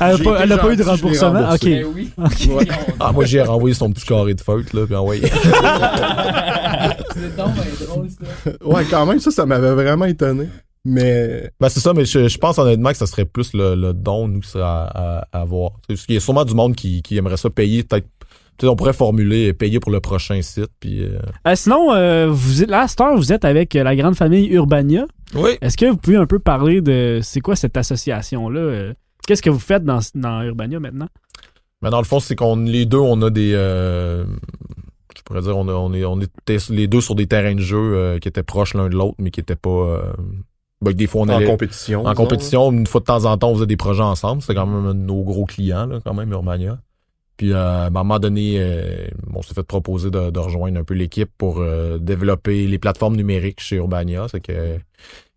Elle 0.00 0.06
a 0.06 0.16
J'ai 0.16 0.22
pas, 0.22 0.34
été 0.34 0.42
elle 0.44 0.52
a 0.52 0.58
pas 0.58 0.72
eu 0.72 0.76
de 0.76 0.82
remboursement? 0.84 1.50
Ok. 1.52 1.64
Ben 1.64 1.84
oui. 1.92 2.10
Ouais. 2.16 2.68
Ah, 3.00 3.10
moi, 3.10 3.24
j'ai 3.24 3.42
renvoyé 3.42 3.74
son 3.74 3.90
petit 3.90 4.06
carré 4.06 4.34
de 4.34 4.40
feutre, 4.40 4.76
là, 4.76 4.86
puis 4.86 4.94
envoyé. 4.94 5.22
C'est 7.12 7.36
donc 7.36 7.54
ben. 7.56 7.62
Ouais, 8.64 8.84
quand 8.90 9.06
même, 9.06 9.18
ça, 9.20 9.30
ça 9.30 9.46
m'avait 9.46 9.74
vraiment 9.74 10.04
étonné. 10.06 10.48
Mais, 10.84 11.50
Ben 11.60 11.68
c'est 11.68 11.80
ça, 11.80 11.92
mais 11.92 12.04
je, 12.04 12.28
je 12.28 12.38
pense 12.38 12.58
honnêtement 12.58 12.90
que 12.90 12.96
ça 12.96 13.06
serait 13.06 13.24
plus 13.26 13.52
le, 13.52 13.74
le 13.74 13.92
don, 13.92 14.28
nous, 14.28 14.42
ça, 14.42 14.84
à, 14.84 15.26
à 15.32 15.40
avoir. 15.42 15.72
Parce 15.86 16.06
qu'il 16.06 16.14
y 16.14 16.18
a 16.18 16.20
sûrement 16.20 16.44
du 16.44 16.54
monde 16.54 16.74
qui, 16.74 17.02
qui 17.02 17.16
aimerait 17.18 17.36
ça 17.36 17.50
payer, 17.50 17.82
peut-être. 17.82 18.06
on 18.62 18.76
pourrait 18.76 18.92
formuler 18.92 19.52
payer 19.52 19.80
pour 19.80 19.90
le 19.92 20.00
prochain 20.00 20.40
site, 20.40 20.70
puis... 20.80 21.02
euh, 21.02 21.18
Euh, 21.46 21.54
sinon, 21.56 21.92
euh, 21.92 22.28
vous 22.30 22.62
êtes, 22.62 22.70
là, 22.70 22.82
à 22.82 22.88
cette 22.88 23.00
heure, 23.00 23.16
vous 23.16 23.32
êtes 23.32 23.44
avec 23.44 23.74
la 23.74 23.94
grande 23.96 24.14
famille 24.14 24.46
Urbania. 24.48 25.06
Oui. 25.34 25.50
Est-ce 25.60 25.76
que 25.76 25.86
vous 25.86 25.96
pouvez 25.96 26.16
un 26.16 26.26
peu 26.26 26.38
parler 26.38 26.80
de 26.80 27.20
c'est 27.22 27.40
quoi 27.40 27.54
cette 27.56 27.76
association-là? 27.76 28.92
Qu'est-ce 29.26 29.42
que 29.42 29.50
vous 29.50 29.58
faites 29.58 29.84
dans, 29.84 29.98
dans 30.14 30.42
Urbania 30.42 30.80
maintenant? 30.80 31.08
Mais 31.82 31.90
dans 31.90 31.98
le 31.98 32.06
fond, 32.06 32.18
c'est 32.18 32.34
qu'on 32.34 32.56
les 32.56 32.86
deux, 32.86 32.98
on 32.98 33.20
a 33.20 33.28
des... 33.30 33.52
pourrais 35.28 35.42
dire, 35.42 35.56
on, 35.56 35.68
a, 35.68 35.72
on, 35.72 35.92
est, 35.92 36.04
on 36.04 36.20
était 36.20 36.58
les 36.70 36.88
deux 36.88 37.00
sur 37.00 37.14
des 37.14 37.26
terrains 37.26 37.54
de 37.54 37.60
jeu 37.60 37.78
euh, 37.78 38.18
qui 38.18 38.28
étaient 38.28 38.42
proches 38.42 38.74
l'un 38.74 38.88
de 38.88 38.96
l'autre, 38.96 39.16
mais 39.18 39.30
qui 39.30 39.40
étaient 39.40 39.56
pas... 39.56 39.70
euh, 39.70 40.12
ben, 40.80 40.92
des 40.92 41.06
fois, 41.06 41.22
on 41.22 41.24
en 41.24 41.36
allait... 41.36 41.46
compétition. 41.46 42.00
En 42.00 42.10
disons, 42.10 42.14
compétition, 42.14 42.72
une 42.72 42.86
fois 42.86 43.00
de 43.00 43.06
temps 43.06 43.24
en 43.24 43.36
temps, 43.36 43.50
on 43.50 43.54
faisait 43.54 43.66
des 43.66 43.76
projets 43.76 44.02
ensemble. 44.02 44.42
C'était 44.42 44.54
quand 44.54 44.66
même 44.66 44.86
un 44.86 44.94
de 44.94 45.00
nos 45.00 45.22
gros 45.22 45.44
clients, 45.44 45.86
là, 45.86 46.00
quand 46.04 46.14
même, 46.14 46.30
Urbania. 46.32 46.78
Puis, 47.36 47.52
euh, 47.52 47.56
à 47.56 47.86
un 47.86 47.90
moment 47.90 48.18
donné, 48.18 48.56
euh, 48.58 49.06
on 49.34 49.42
s'est 49.42 49.54
fait 49.54 49.62
proposer 49.62 50.10
de, 50.10 50.30
de 50.30 50.38
rejoindre 50.38 50.78
un 50.78 50.84
peu 50.84 50.94
l'équipe 50.94 51.30
pour 51.38 51.58
euh, 51.58 51.98
développer 51.98 52.66
les 52.66 52.78
plateformes 52.78 53.16
numériques 53.16 53.60
chez 53.60 53.76
Urbania. 53.76 54.26
C'est 54.30 54.40
que 54.40 54.78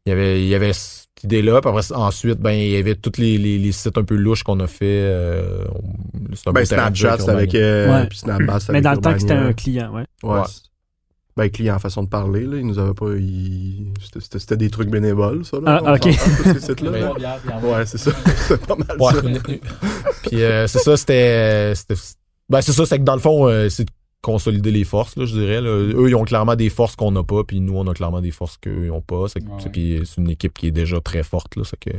il 0.07 0.09
y 0.09 0.13
avait, 0.13 0.41
il 0.41 0.47
y 0.47 0.55
avait 0.55 0.73
cette 0.73 1.23
idée-là. 1.23 1.61
Puis 1.61 1.69
après, 1.69 1.93
ensuite, 1.93 2.39
ben, 2.39 2.53
il 2.53 2.71
y 2.71 2.77
avait 2.77 2.95
tous 2.95 3.19
les, 3.19 3.37
les, 3.37 3.59
les 3.59 3.71
sites 3.71 3.99
un 3.99 4.03
peu 4.03 4.15
louches 4.15 4.41
qu'on 4.41 4.59
a 4.61 4.67
fait. 4.67 4.85
Euh, 5.03 5.63
un 6.47 6.51
Ben, 6.53 6.65
Snapchat, 6.65 7.17
c'était 7.19 7.31
avec, 7.31 7.55
euh, 7.55 7.91
Ouais. 8.01 8.07
puis 8.07 8.17
Snapchat, 8.19 8.45
Mais 8.69 8.69
avec 8.79 8.83
dans 8.83 8.91
le 8.91 8.97
temps 8.97 9.13
que 9.13 9.19
c'était 9.19 9.33
un 9.33 9.53
client, 9.53 9.93
ouais. 9.93 10.05
Ouais. 10.23 10.39
Ouais. 10.39 10.45
Ben, 11.37 11.49
client, 11.49 11.79
façon 11.79 12.03
de 12.03 12.09
parler, 12.09 12.45
là. 12.45 12.57
Ils 12.57 12.67
nous 12.67 12.77
avaient 12.77 12.93
pas, 12.93 13.13
ils- 13.17 13.91
c'était- 14.37 14.57
des 14.57 14.69
trucs 14.69 14.89
bénévoles, 14.89 15.45
ça, 15.45 15.57
là. 15.61 15.81
Ah, 15.85 15.93
ok. 15.93 16.01
tous 16.01 16.83
là. 16.83 16.91
Ouais, 17.63 17.85
c'est 17.85 17.97
ça. 17.97 18.11
C'était 18.47 18.65
pas 18.65 18.75
mal 18.75 18.97
Ouais. 18.99 19.13
ça. 19.13 19.21
Puis 20.29 20.43
euh, 20.43 20.67
c'est 20.67 20.79
ça, 20.79 20.97
c'était. 20.97 21.73
c'était- 21.75 21.95
Ben 22.49 22.61
c'est 22.61 22.73
ça, 22.73 22.85
c'est 22.85 22.99
que 22.99 23.03
dans 23.03 23.15
le 23.15 23.21
fond, 23.21 23.47
euh, 23.47 23.69
c'est 23.69 23.85
de 23.85 23.91
consolider 24.21 24.71
les 24.71 24.83
forces, 24.83 25.15
là, 25.15 25.25
je 25.25 25.33
dirais. 25.33 25.61
là. 25.61 25.69
Eux, 25.69 26.09
ils 26.09 26.15
ont 26.15 26.25
clairement 26.25 26.55
des 26.55 26.69
forces 26.69 26.95
qu'on 26.97 27.11
n'a 27.11 27.23
pas, 27.23 27.43
puis 27.45 27.59
nous, 27.61 27.77
on 27.77 27.87
a 27.87 27.93
clairement 27.93 28.21
des 28.21 28.31
forces 28.31 28.57
qu'eux, 28.57 28.85
ils 28.85 28.91
ont 28.91 29.01
pas. 29.01 29.25
C'est 29.29 29.41
Ouais. 29.41 29.49
c'est- 29.59 29.69
puis 29.69 30.01
c'est 30.05 30.19
une 30.21 30.29
équipe 30.29 30.53
qui 30.53 30.67
est 30.67 30.71
déjà 30.71 30.99
très 30.99 31.23
forte, 31.23 31.55
là. 31.55 31.63
C'est 31.65 31.79
que 31.79 31.91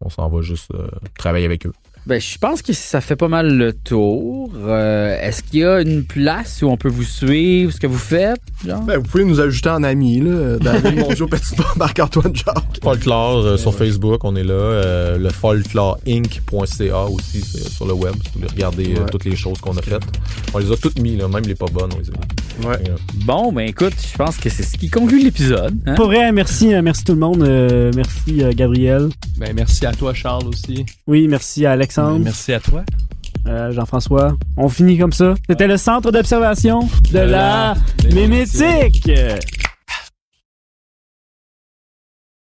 on 0.00 0.10
s'en 0.10 0.28
va 0.28 0.42
juste 0.42 0.70
euh, 0.74 0.88
travailler 1.18 1.46
avec 1.46 1.66
eux. 1.66 1.72
Ben, 2.08 2.18
je 2.20 2.38
pense 2.38 2.62
que 2.62 2.72
ça 2.72 3.02
fait 3.02 3.16
pas 3.16 3.28
mal 3.28 3.54
le 3.58 3.74
tour. 3.74 4.50
Euh, 4.56 5.14
Est-ce 5.20 5.42
qu'il 5.42 5.60
y 5.60 5.64
a 5.64 5.82
une 5.82 6.04
place 6.04 6.62
où 6.62 6.66
on 6.68 6.78
peut 6.78 6.88
vous 6.88 7.02
suivre, 7.04 7.70
ce 7.70 7.78
que 7.78 7.86
vous 7.86 7.98
faites? 7.98 8.40
Genre? 8.66 8.80
Ben, 8.82 8.96
vous 8.96 9.02
pouvez 9.02 9.24
nous 9.26 9.40
ajouter 9.40 9.68
en 9.68 9.82
amis, 9.82 10.20
là. 10.20 10.56
David 10.58 11.00
Mongeau, 11.00 11.26
Petit 11.30 11.54
Marc-Antoine 11.76 12.34
Jacques. 12.34 12.78
Folklore 12.82 13.36
euh, 13.44 13.56
sur 13.58 13.74
Facebook, 13.74 14.24
on 14.24 14.34
est 14.36 14.42
là. 14.42 14.54
Euh, 14.54 15.18
le 15.18 15.28
folkloreinc.ca 15.28 17.04
aussi, 17.04 17.42
c'est 17.42 17.68
sur 17.68 17.86
le 17.86 17.92
web. 17.92 18.14
Si 18.14 18.30
vous 18.34 18.40
voulez 18.40 18.48
regarder 18.52 18.94
euh, 18.96 19.00
Ouais. 19.00 19.10
toutes 19.12 19.26
les 19.26 19.36
choses 19.36 19.58
qu'on 19.60 19.76
a 19.76 19.82
faites. 19.82 20.02
On 20.54 20.58
les 20.58 20.72
a 20.72 20.76
toutes 20.78 20.98
mis, 21.00 21.14
là, 21.16 21.28
même 21.28 21.44
les 21.44 21.54
pas 21.54 21.66
bonnes. 21.70 21.90
On 21.94 21.98
les 21.98 22.08
a 22.08 22.12
mis. 22.12 22.66
Ouais. 22.66 22.88
Euh, 22.90 22.96
Bon, 23.26 23.52
ben 23.52 23.68
écoute, 23.68 23.92
je 24.10 24.16
pense 24.16 24.38
que 24.38 24.48
c'est 24.48 24.62
ce 24.62 24.76
qui 24.78 24.88
conclut 24.88 25.22
l'épisode. 25.22 25.76
hein? 25.86 25.94
Pas 25.94 26.06
vrai, 26.06 26.32
merci, 26.32 26.72
euh, 26.74 26.80
merci 26.82 27.04
tout 27.04 27.12
le 27.12 27.18
monde. 27.20 27.42
euh, 27.42 27.92
merci 27.94 28.42
euh, 28.42 28.52
Gabriel. 28.54 29.08
Ben, 29.36 29.52
merci 29.54 29.84
à 29.86 29.92
toi, 29.92 30.14
Charles, 30.14 30.46
aussi. 30.48 30.86
Oui, 31.06 31.28
merci 31.28 31.66
à 31.66 31.76
Alexandre, 31.98 32.24
Merci 32.24 32.52
à 32.52 32.60
toi. 32.60 32.82
euh, 33.46 33.72
Jean-François. 33.72 34.36
On 34.56 34.68
finit 34.68 34.98
comme 34.98 35.12
ça. 35.12 35.34
C'était 35.48 35.66
le 35.66 35.76
centre 35.76 36.10
d'observation 36.10 36.80
de, 37.10 37.12
De 37.12 37.18
la 37.18 37.74
la 38.04 38.14
Mémétique. 38.14 39.10